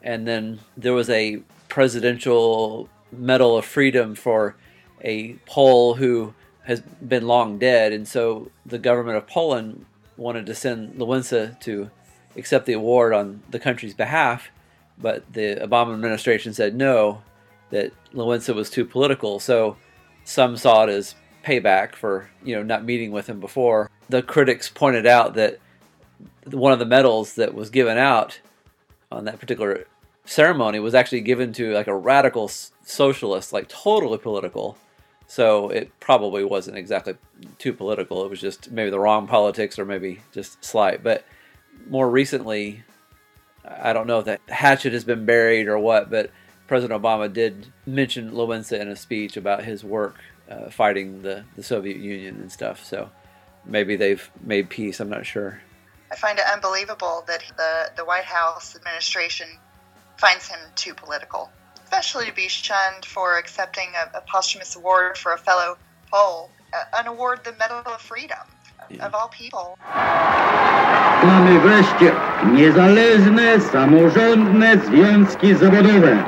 And 0.00 0.26
then 0.26 0.60
there 0.76 0.94
was 0.94 1.10
a 1.10 1.42
presidential 1.68 2.88
Medal 3.12 3.58
of 3.58 3.64
Freedom 3.64 4.14
for 4.14 4.56
a 5.02 5.34
Pole 5.44 5.94
who 5.94 6.32
has 6.62 6.80
been 6.80 7.26
long 7.26 7.58
dead. 7.58 7.92
And 7.92 8.06
so 8.06 8.50
the 8.64 8.78
government 8.78 9.18
of 9.18 9.26
Poland 9.26 9.84
wanted 10.16 10.46
to 10.46 10.54
send 10.54 10.94
Lewensa 10.94 11.58
to 11.60 11.90
accept 12.36 12.66
the 12.66 12.72
award 12.72 13.12
on 13.12 13.42
the 13.50 13.58
country's 13.58 13.94
behalf. 13.94 14.48
But 14.96 15.30
the 15.32 15.56
Obama 15.56 15.94
administration 15.94 16.54
said 16.54 16.74
no, 16.74 17.22
that 17.70 17.92
Lewensa 18.14 18.54
was 18.54 18.70
too 18.70 18.84
political. 18.84 19.40
So 19.40 19.76
some 20.24 20.56
saw 20.56 20.84
it 20.84 20.90
as 20.90 21.14
payback 21.44 21.94
for 21.94 22.28
you 22.44 22.54
know 22.54 22.62
not 22.62 22.84
meeting 22.84 23.10
with 23.12 23.28
him 23.28 23.40
before. 23.40 23.90
The 24.08 24.22
critics 24.22 24.68
pointed 24.68 25.06
out 25.06 25.34
that 25.34 25.58
one 26.52 26.72
of 26.72 26.78
the 26.78 26.86
medals 26.86 27.34
that 27.34 27.54
was 27.54 27.70
given 27.70 27.98
out 27.98 28.40
on 29.10 29.24
that 29.24 29.38
particular 29.40 29.86
ceremony 30.24 30.78
was 30.78 30.94
actually 30.94 31.22
given 31.22 31.52
to 31.54 31.72
like 31.72 31.86
a 31.86 31.96
radical 31.96 32.48
socialist, 32.48 33.52
like 33.52 33.68
totally 33.68 34.18
political. 34.18 34.76
So 35.26 35.68
it 35.68 35.90
probably 36.00 36.44
wasn't 36.44 36.78
exactly 36.78 37.16
too 37.58 37.72
political. 37.72 38.24
It 38.24 38.30
was 38.30 38.40
just 38.40 38.70
maybe 38.70 38.90
the 38.90 38.98
wrong 38.98 39.26
politics 39.26 39.78
or 39.78 39.84
maybe 39.84 40.20
just 40.32 40.64
slight. 40.64 41.02
But 41.02 41.24
more 41.86 42.08
recently, 42.08 42.82
I 43.64 43.92
don't 43.92 44.06
know 44.06 44.20
if 44.20 44.24
that 44.26 44.40
hatchet 44.48 44.92
has 44.92 45.04
been 45.04 45.26
buried 45.26 45.68
or 45.68 45.78
what, 45.78 46.10
but 46.10 46.30
President 46.66 47.02
Obama 47.02 47.32
did 47.32 47.66
mention 47.86 48.32
Lewensa 48.32 48.78
in 48.78 48.88
a 48.88 48.96
speech 48.96 49.36
about 49.36 49.64
his 49.64 49.84
work 49.84 50.16
uh, 50.50 50.70
fighting 50.70 51.22
the, 51.22 51.44
the 51.56 51.62
Soviet 51.62 51.96
Union 51.96 52.36
and 52.36 52.52
stuff. 52.52 52.84
So 52.84 53.10
maybe 53.64 53.96
they've 53.96 54.30
made 54.42 54.68
peace. 54.70 55.00
I'm 55.00 55.10
not 55.10 55.26
sure. 55.26 55.60
I 56.10 56.16
find 56.16 56.38
it 56.38 56.44
unbelievable 56.50 57.24
that 57.26 57.42
the, 57.56 57.90
the 57.96 58.04
White 58.04 58.24
House 58.24 58.74
administration 58.74 59.48
finds 60.16 60.48
him 60.48 60.58
too 60.74 60.94
political, 60.94 61.50
especially 61.84 62.26
to 62.26 62.32
be 62.32 62.48
shunned 62.48 63.04
for 63.04 63.38
accepting 63.38 63.88
a, 63.94 64.18
a 64.18 64.20
posthumous 64.22 64.74
award 64.76 65.18
for 65.18 65.32
a 65.32 65.38
fellow 65.38 65.76
Pole, 66.10 66.50
uh, 66.72 66.98
an 66.98 67.06
award, 67.06 67.44
the 67.44 67.52
Medal 67.52 67.82
of 67.84 68.00
Freedom, 68.00 68.46
of 69.00 69.14
all 69.14 69.28
people. 69.28 69.76
Mamy 71.22 71.60
wreszcie 71.60 72.12
niezależne, 72.52 73.60
samorządne 73.60 74.78
związki 74.78 75.54
zawodowe. 75.54 76.24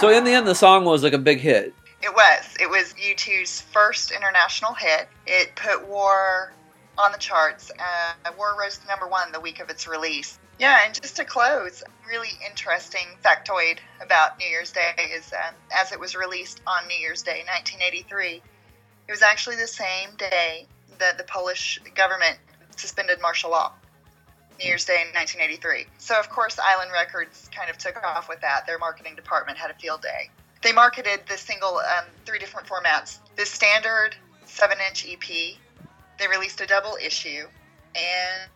So 0.00 0.10
in 0.10 0.24
the 0.24 0.32
end, 0.32 0.46
the 0.46 0.54
song 0.54 0.84
was 0.84 1.02
like 1.02 1.14
a 1.14 1.18
big 1.18 1.40
hit. 1.40 1.74
It 2.02 2.14
was. 2.14 2.56
It 2.60 2.70
was 2.70 2.94
U2's 2.94 3.60
first 3.60 4.10
international 4.10 4.74
hit. 4.74 5.06
It 5.26 5.54
put 5.54 5.86
War 5.86 6.52
on 6.98 7.12
the 7.12 7.18
charts. 7.18 7.70
Uh, 7.78 8.32
War 8.36 8.54
to 8.68 8.88
number 8.88 9.06
one 9.06 9.32
the 9.32 9.40
week 9.40 9.60
of 9.60 9.70
its 9.70 9.86
release. 9.86 10.38
Yeah, 10.58 10.80
and 10.84 10.94
just 11.00 11.16
to 11.16 11.24
close, 11.24 11.82
really 12.08 12.28
interesting 12.48 13.06
factoid 13.24 13.78
about 14.00 14.38
New 14.38 14.46
Year's 14.46 14.72
Day 14.72 14.94
is 15.12 15.32
um, 15.32 15.54
as 15.74 15.92
it 15.92 15.98
was 15.98 16.14
released 16.14 16.60
on 16.66 16.86
New 16.86 16.96
Year's 16.96 17.22
Day, 17.22 17.42
1983, 17.46 18.42
it 19.08 19.10
was 19.10 19.22
actually 19.22 19.56
the 19.56 19.66
same 19.66 20.10
day 20.16 20.66
that 20.98 21.18
the 21.18 21.24
Polish 21.24 21.80
government 21.94 22.38
suspended 22.76 23.20
martial 23.20 23.50
law. 23.50 23.72
New 24.60 24.68
Year's 24.68 24.84
Day 24.84 25.02
in 25.02 25.08
1983. 25.14 25.86
So, 25.98 26.18
of 26.18 26.28
course, 26.28 26.58
Island 26.62 26.90
Records 26.92 27.48
kind 27.54 27.70
of 27.70 27.78
took 27.78 28.00
off 28.04 28.28
with 28.28 28.40
that. 28.42 28.66
Their 28.66 28.78
marketing 28.78 29.16
department 29.16 29.58
had 29.58 29.70
a 29.70 29.74
field 29.74 30.02
day. 30.02 30.30
They 30.62 30.72
marketed 30.72 31.22
the 31.28 31.36
single 31.36 31.78
um, 31.78 32.04
three 32.24 32.38
different 32.38 32.68
formats 32.68 33.18
the 33.36 33.46
standard 33.46 34.14
7 34.44 34.76
inch 34.88 35.06
EP, 35.08 35.56
they 36.22 36.28
released 36.28 36.60
a 36.60 36.66
double 36.66 36.96
issue, 37.04 37.46
and 37.96 38.50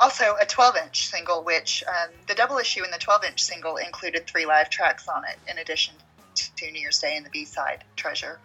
also 0.00 0.36
a 0.40 0.44
12 0.44 0.76
inch 0.84 1.06
single, 1.06 1.42
which 1.42 1.82
um, 1.88 2.10
the 2.26 2.34
double 2.34 2.58
issue 2.58 2.84
and 2.84 2.92
the 2.92 2.98
12 2.98 3.24
inch 3.24 3.42
single 3.42 3.76
included 3.76 4.26
three 4.26 4.44
live 4.44 4.68
tracks 4.68 5.08
on 5.08 5.24
it, 5.24 5.38
in 5.50 5.58
addition 5.58 5.94
to 6.34 6.70
New 6.70 6.80
Year's 6.80 6.98
Day 6.98 7.16
and 7.16 7.24
the 7.24 7.30
B 7.30 7.46
side, 7.46 7.84
Treasure. 7.96 8.38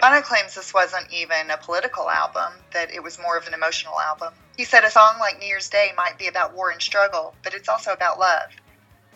Bono 0.00 0.20
claims 0.22 0.56
this 0.56 0.74
wasn't 0.74 1.06
even 1.12 1.50
a 1.50 1.56
political 1.56 2.10
album, 2.10 2.52
that 2.72 2.90
it 2.90 3.00
was 3.00 3.18
more 3.20 3.38
of 3.38 3.46
an 3.46 3.54
emotional 3.54 4.00
album. 4.00 4.34
He 4.56 4.64
said 4.64 4.84
a 4.84 4.90
song 4.90 5.18
like 5.20 5.38
New 5.38 5.46
Year's 5.46 5.70
Day 5.70 5.92
might 5.96 6.18
be 6.18 6.26
about 6.26 6.52
war 6.52 6.70
and 6.70 6.82
struggle, 6.82 7.34
but 7.44 7.54
it's 7.54 7.68
also 7.68 7.92
about 7.92 8.18
love. 8.18 8.50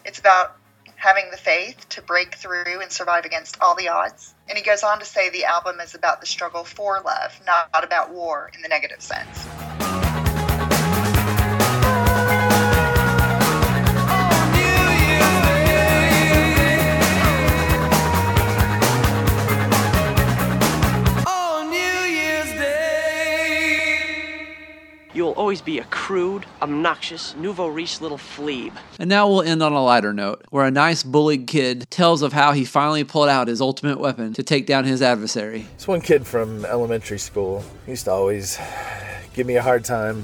It's 0.04 0.20
about 0.20 0.56
having 0.94 1.30
the 1.32 1.36
faith 1.36 1.88
to 1.90 2.02
break 2.02 2.36
through 2.36 2.80
and 2.80 2.92
survive 2.92 3.24
against 3.24 3.60
all 3.60 3.74
the 3.74 3.88
odds. 3.88 4.34
And 4.48 4.56
he 4.56 4.64
goes 4.64 4.82
on 4.82 4.98
to 4.98 5.04
say 5.04 5.28
the 5.28 5.44
album 5.44 5.80
is 5.80 5.94
about 5.94 6.20
the 6.20 6.26
struggle 6.26 6.64
for 6.64 7.00
love, 7.04 7.40
not 7.46 7.84
about 7.84 8.12
war 8.12 8.50
in 8.54 8.62
the 8.62 8.68
negative 8.68 9.02
sense. 9.02 9.46
Always 25.48 25.62
be 25.62 25.78
a 25.78 25.84
crude, 25.84 26.44
obnoxious, 26.60 27.34
nouveau 27.36 27.68
riche 27.68 28.02
little 28.02 28.18
flebe. 28.18 28.74
And 28.98 29.08
now 29.08 29.26
we'll 29.26 29.40
end 29.40 29.62
on 29.62 29.72
a 29.72 29.82
lighter 29.82 30.12
note, 30.12 30.44
where 30.50 30.66
a 30.66 30.70
nice 30.70 31.02
bullied 31.02 31.46
kid 31.46 31.90
tells 31.90 32.20
of 32.20 32.34
how 32.34 32.52
he 32.52 32.66
finally 32.66 33.02
pulled 33.02 33.30
out 33.30 33.48
his 33.48 33.62
ultimate 33.62 33.98
weapon 33.98 34.34
to 34.34 34.42
take 34.42 34.66
down 34.66 34.84
his 34.84 35.00
adversary. 35.00 35.66
This 35.76 35.88
one 35.88 36.02
kid 36.02 36.26
from 36.26 36.66
elementary 36.66 37.18
school 37.18 37.64
he 37.86 37.92
used 37.92 38.04
to 38.04 38.10
always 38.10 38.58
give 39.32 39.46
me 39.46 39.56
a 39.56 39.62
hard 39.62 39.86
time, 39.86 40.22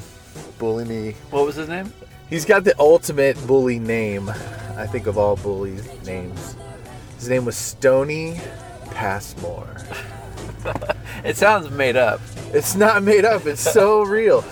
bully 0.58 0.84
me. 0.84 1.12
What 1.30 1.46
was 1.46 1.54
his 1.54 1.70
name? 1.70 1.90
He's 2.28 2.44
got 2.44 2.64
the 2.64 2.78
ultimate 2.78 3.38
bully 3.46 3.78
name, 3.78 4.28
I 4.76 4.86
think, 4.86 5.06
of 5.06 5.16
all 5.16 5.36
bully 5.36 5.78
names. 6.04 6.54
His 7.16 7.30
name 7.30 7.46
was 7.46 7.56
Stony 7.56 8.38
Passmore. 8.90 9.74
it 11.24 11.38
sounds 11.38 11.70
made 11.70 11.96
up. 11.96 12.20
It's 12.52 12.74
not 12.74 13.02
made 13.02 13.24
up. 13.24 13.46
It's 13.46 13.62
so 13.62 14.02
real. 14.02 14.44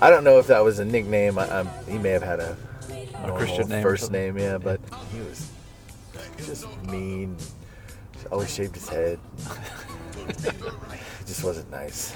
I 0.00 0.10
don't 0.10 0.24
know 0.24 0.38
if 0.38 0.46
that 0.46 0.62
was 0.62 0.78
a 0.78 0.84
nickname. 0.84 1.38
I, 1.38 1.64
he 1.88 1.98
may 1.98 2.10
have 2.10 2.22
had 2.22 2.40
a, 2.40 2.56
normal 3.20 3.36
Christian 3.36 3.68
name 3.68 3.82
first 3.82 4.12
name, 4.12 4.38
yeah. 4.38 4.58
But 4.58 4.80
he 5.12 5.20
was 5.20 5.50
just 6.44 6.66
mean. 6.84 7.36
Always 8.30 8.52
shaved 8.54 8.74
his 8.74 8.88
head. 8.88 9.18
it 10.28 11.26
just 11.26 11.42
wasn't 11.42 11.70
nice. 11.70 12.14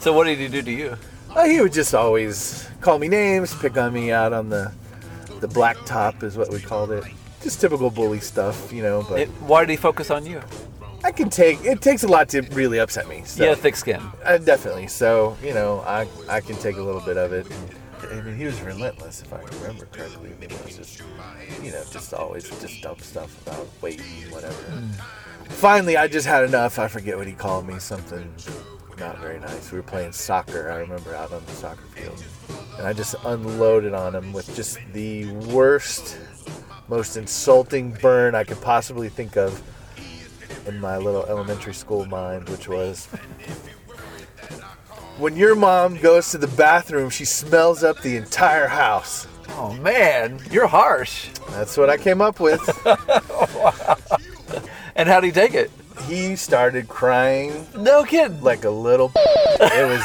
so 0.00 0.12
what 0.12 0.24
did 0.24 0.38
he 0.38 0.48
do 0.48 0.62
to 0.62 0.70
you? 0.70 0.96
Uh, 1.30 1.44
he 1.44 1.60
would 1.60 1.72
just 1.72 1.94
always 1.94 2.68
call 2.80 2.98
me 2.98 3.08
names, 3.08 3.54
pick 3.54 3.76
on 3.76 3.92
me 3.92 4.12
out 4.12 4.32
on 4.32 4.48
the 4.48 4.72
the 5.40 5.48
black 5.48 5.76
top 5.84 6.22
is 6.22 6.36
what 6.36 6.50
we 6.50 6.60
called 6.60 6.92
it. 6.92 7.04
Just 7.42 7.60
typical 7.60 7.90
bully 7.90 8.20
stuff, 8.20 8.72
you 8.72 8.82
know. 8.82 9.04
But 9.08 9.20
It- 9.22 9.28
why 9.40 9.62
did 9.62 9.70
he 9.70 9.76
focus 9.76 10.10
on 10.10 10.24
you? 10.24 10.40
I 11.04 11.12
can 11.12 11.30
take 11.30 11.64
it 11.64 11.80
takes 11.80 12.02
a 12.04 12.08
lot 12.08 12.28
to 12.30 12.42
really 12.52 12.78
upset 12.78 13.08
me. 13.08 13.22
So. 13.24 13.48
Had 13.48 13.58
thick 13.58 13.76
skin. 13.76 14.00
Uh, 14.24 14.38
definitely. 14.38 14.88
So 14.88 15.36
you 15.42 15.54
know, 15.54 15.80
I 15.80 16.06
I 16.28 16.40
can 16.40 16.56
take 16.56 16.76
a 16.76 16.82
little 16.82 17.00
bit 17.00 17.16
of 17.16 17.32
it. 17.32 17.46
I 18.10 18.20
mean, 18.20 18.36
he 18.36 18.44
was 18.44 18.60
relentless, 18.62 19.22
if 19.22 19.32
I 19.32 19.42
remember 19.60 19.86
correctly. 19.86 20.32
It 20.40 20.50
was 20.64 20.76
just, 20.76 21.02
you 21.62 21.70
know, 21.70 21.82
just 21.90 22.12
always 22.12 22.48
just 22.60 22.82
dumb 22.82 22.98
stuff 22.98 23.40
about 23.46 23.66
weight 23.80 24.00
and 24.00 24.32
whatever. 24.32 24.54
Finally, 25.44 25.96
I 25.96 26.08
just 26.08 26.26
had 26.26 26.44
enough. 26.44 26.80
I 26.80 26.88
forget 26.88 27.16
what 27.16 27.28
he 27.28 27.32
called 27.32 27.66
me. 27.66 27.78
Something 27.78 28.32
not 28.98 29.18
very 29.18 29.40
nice. 29.40 29.70
We 29.72 29.78
were 29.78 29.82
playing 29.82 30.12
soccer. 30.12 30.70
I 30.70 30.76
remember 30.76 31.14
out 31.14 31.32
on 31.32 31.44
the 31.46 31.52
soccer 31.52 31.84
field, 31.94 32.22
and 32.78 32.86
I 32.86 32.92
just 32.92 33.14
unloaded 33.24 33.94
on 33.94 34.14
him 34.14 34.32
with 34.32 34.54
just 34.54 34.78
the 34.92 35.26
worst, 35.32 36.18
most 36.88 37.16
insulting 37.16 37.92
burn 37.92 38.34
I 38.34 38.44
could 38.44 38.60
possibly 38.60 39.08
think 39.08 39.36
of 39.36 39.62
in 40.66 40.80
my 40.80 40.96
little 40.96 41.24
elementary 41.26 41.74
school 41.74 42.04
mind, 42.06 42.48
which 42.48 42.68
was 42.68 43.06
when 45.18 45.36
your 45.36 45.54
mom 45.54 45.96
goes 45.98 46.30
to 46.30 46.38
the 46.38 46.46
bathroom, 46.48 47.10
she 47.10 47.24
smells 47.24 47.82
up 47.84 48.00
the 48.00 48.16
entire 48.16 48.66
house. 48.68 49.26
Oh 49.50 49.72
man, 49.74 50.40
you're 50.50 50.66
harsh. 50.66 51.28
That's 51.50 51.76
what 51.76 51.90
I 51.90 51.96
came 51.96 52.20
up 52.20 52.40
with. 52.40 52.60
And 54.94 55.08
how 55.08 55.20
did 55.20 55.28
he 55.28 55.32
take 55.32 55.54
it? 55.54 55.70
He 56.06 56.36
started 56.36 56.86
crying 56.86 57.66
No 57.74 58.04
kid. 58.04 58.42
like 58.42 58.64
a 58.64 58.70
little. 58.70 59.10
It 59.16 59.88
was. 59.88 60.02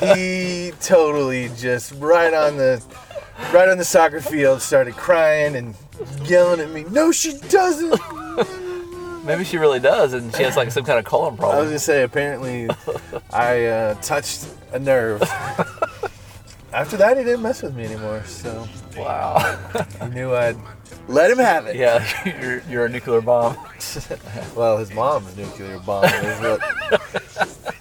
he 0.00 0.72
totally 0.80 1.48
just 1.56 1.92
right 1.98 2.34
on 2.34 2.56
the 2.56 2.82
right 3.52 3.68
on 3.68 3.78
the 3.78 3.84
soccer 3.84 4.20
field 4.20 4.62
started 4.62 4.94
crying 4.94 5.56
and 5.56 5.74
yelling 6.24 6.60
at 6.60 6.70
me. 6.70 6.84
No, 6.84 7.12
she 7.12 7.38
doesn't. 7.48 8.00
Maybe 9.24 9.44
she 9.44 9.58
really 9.58 9.80
does, 9.80 10.12
and 10.12 10.34
she 10.36 10.44
has 10.44 10.56
like 10.56 10.70
some 10.70 10.84
kind 10.84 10.98
of 10.98 11.04
colon 11.04 11.36
problem. 11.36 11.58
I 11.58 11.60
was 11.60 11.70
gonna 11.70 11.78
say 11.80 12.02
apparently 12.04 12.68
I 13.32 13.64
uh, 13.66 13.94
touched 13.96 14.46
a 14.72 14.78
nerve. 14.78 15.22
After 16.72 16.96
that, 16.98 17.16
he 17.16 17.24
didn't 17.24 17.42
mess 17.42 17.62
with 17.62 17.74
me 17.74 17.84
anymore. 17.84 18.22
So 18.24 18.68
wow. 18.96 19.36
I 20.00 20.08
knew 20.08 20.34
I'd 20.34 20.56
let 21.08 21.30
him 21.30 21.38
have 21.38 21.66
it. 21.66 21.76
Yeah, 21.76 22.06
you're, 22.40 22.62
you're 22.68 22.86
a 22.86 22.88
nuclear 22.88 23.20
bomb. 23.20 23.56
well, 24.54 24.78
his 24.78 24.92
mom's 24.92 25.36
a 25.36 25.40
nuclear 25.40 25.78
bomb 25.80 26.04
is 26.04 26.40
what, 26.40 27.74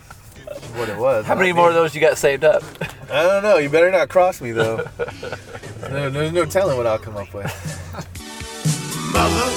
what 0.75 0.89
it 0.89 0.97
was. 0.97 1.25
How 1.25 1.35
many 1.35 1.49
not 1.49 1.57
more 1.57 1.69
of 1.69 1.75
those 1.75 1.95
you 1.95 2.01
got 2.01 2.17
saved 2.17 2.43
up? 2.43 2.63
I 3.09 3.23
don't 3.23 3.43
know. 3.43 3.57
You 3.57 3.69
better 3.69 3.91
not 3.91 4.09
cross 4.09 4.41
me 4.41 4.51
though. 4.51 4.77
no, 5.89 6.09
there's 6.09 6.31
no 6.31 6.45
telling 6.45 6.77
what 6.77 6.87
I'll 6.87 6.99
come 6.99 7.17
up 7.17 7.33
with. 7.33 7.45
Mother, 9.13 9.54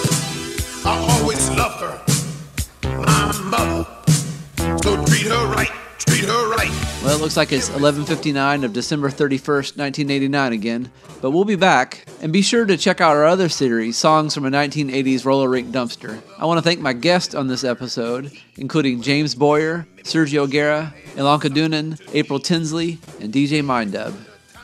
looks 7.28 7.36
like 7.36 7.52
it's 7.52 7.68
11:59 7.68 8.64
of 8.64 8.72
December 8.72 9.10
31st, 9.10 9.76
1989 9.76 10.52
again. 10.54 10.90
But 11.20 11.32
we'll 11.32 11.44
be 11.44 11.56
back, 11.56 12.06
and 12.22 12.32
be 12.32 12.40
sure 12.40 12.64
to 12.64 12.74
check 12.78 13.02
out 13.02 13.16
our 13.16 13.26
other 13.26 13.50
series, 13.50 13.98
Songs 13.98 14.32
from 14.32 14.46
a 14.46 14.50
1980s 14.50 15.26
Roller 15.26 15.50
Rink 15.50 15.68
Dumpster. 15.70 16.22
I 16.38 16.46
want 16.46 16.56
to 16.56 16.62
thank 16.62 16.80
my 16.80 16.94
guests 16.94 17.34
on 17.34 17.46
this 17.46 17.64
episode, 17.64 18.32
including 18.56 19.02
James 19.02 19.34
Boyer, 19.34 19.86
Sergio 20.04 20.50
Guerra, 20.50 20.94
Ilanka 21.16 21.50
Doonan, 21.50 22.00
April 22.14 22.40
Tinsley, 22.40 22.98
and 23.20 23.30
DJ 23.30 23.60
Minddub. 23.60 24.14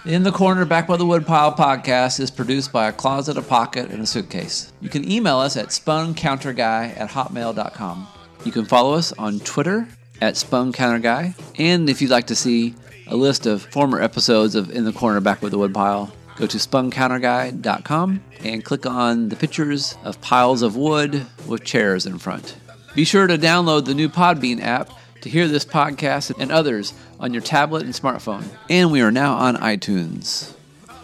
In 0.06 0.22
the 0.22 0.32
Corner 0.32 0.64
Back 0.64 0.86
by 0.86 0.96
the 0.96 1.04
Woodpile 1.04 1.58
podcast 1.58 2.18
is 2.18 2.30
produced 2.30 2.72
by 2.72 2.88
a 2.88 2.92
closet, 2.92 3.36
a 3.36 3.42
pocket, 3.42 3.90
and 3.90 4.02
a 4.02 4.06
suitcase. 4.06 4.72
You 4.80 4.88
can 4.88 5.06
email 5.10 5.36
us 5.36 5.58
at 5.58 5.68
spuncounterguy 5.68 6.98
at 6.98 7.10
hotmail.com. 7.10 8.06
You 8.46 8.52
can 8.52 8.64
follow 8.64 8.94
us 8.94 9.12
on 9.18 9.40
Twitter 9.40 9.86
at 10.20 10.36
Spun 10.36 10.72
Counter 10.72 10.98
Guy. 10.98 11.34
And 11.58 11.88
if 11.88 12.00
you'd 12.00 12.10
like 12.10 12.26
to 12.28 12.36
see 12.36 12.74
a 13.06 13.16
list 13.16 13.46
of 13.46 13.62
former 13.62 14.00
episodes 14.00 14.54
of 14.54 14.70
In 14.70 14.84
the 14.84 14.92
Corner 14.92 15.20
Back 15.20 15.42
with 15.42 15.52
the 15.52 15.58
Woodpile, 15.58 16.10
go 16.36 16.46
to 16.46 16.56
spuncounterguy.com 16.58 18.22
and 18.40 18.64
click 18.64 18.86
on 18.86 19.28
the 19.28 19.36
pictures 19.36 19.96
of 20.02 20.20
piles 20.20 20.62
of 20.62 20.76
wood 20.76 21.26
with 21.46 21.64
chairs 21.64 22.06
in 22.06 22.18
front. 22.18 22.56
Be 22.94 23.04
sure 23.04 23.26
to 23.26 23.36
download 23.36 23.84
the 23.84 23.94
new 23.94 24.08
Podbean 24.08 24.60
app 24.60 24.90
to 25.20 25.28
hear 25.30 25.48
this 25.48 25.64
podcast 25.64 26.32
and 26.38 26.52
others 26.52 26.92
on 27.18 27.32
your 27.32 27.42
tablet 27.42 27.82
and 27.82 27.94
smartphone. 27.94 28.44
And 28.68 28.92
we 28.92 29.00
are 29.00 29.10
now 29.10 29.34
on 29.34 29.56
iTunes. 29.56 30.54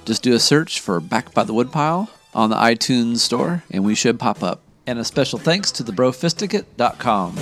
Just 0.05 0.23
do 0.23 0.35
a 0.35 0.39
search 0.39 0.81
for 0.81 1.01
Back 1.01 1.33
by 1.35 1.45
the 1.45 1.55
Woodpile 1.55 2.09
on 2.35 2.51
the 2.51 2.57
iTunes 2.57 3.19
store 3.19 3.65
and 3.71 3.85
we 3.85 3.95
should 3.95 4.19
pop 4.19 4.43
up. 4.43 4.63
And 4.87 4.99
a 4.99 5.05
special 5.05 5.39
thanks 5.39 5.71
to 5.73 5.85
thebrofisticate.com. 5.85 7.37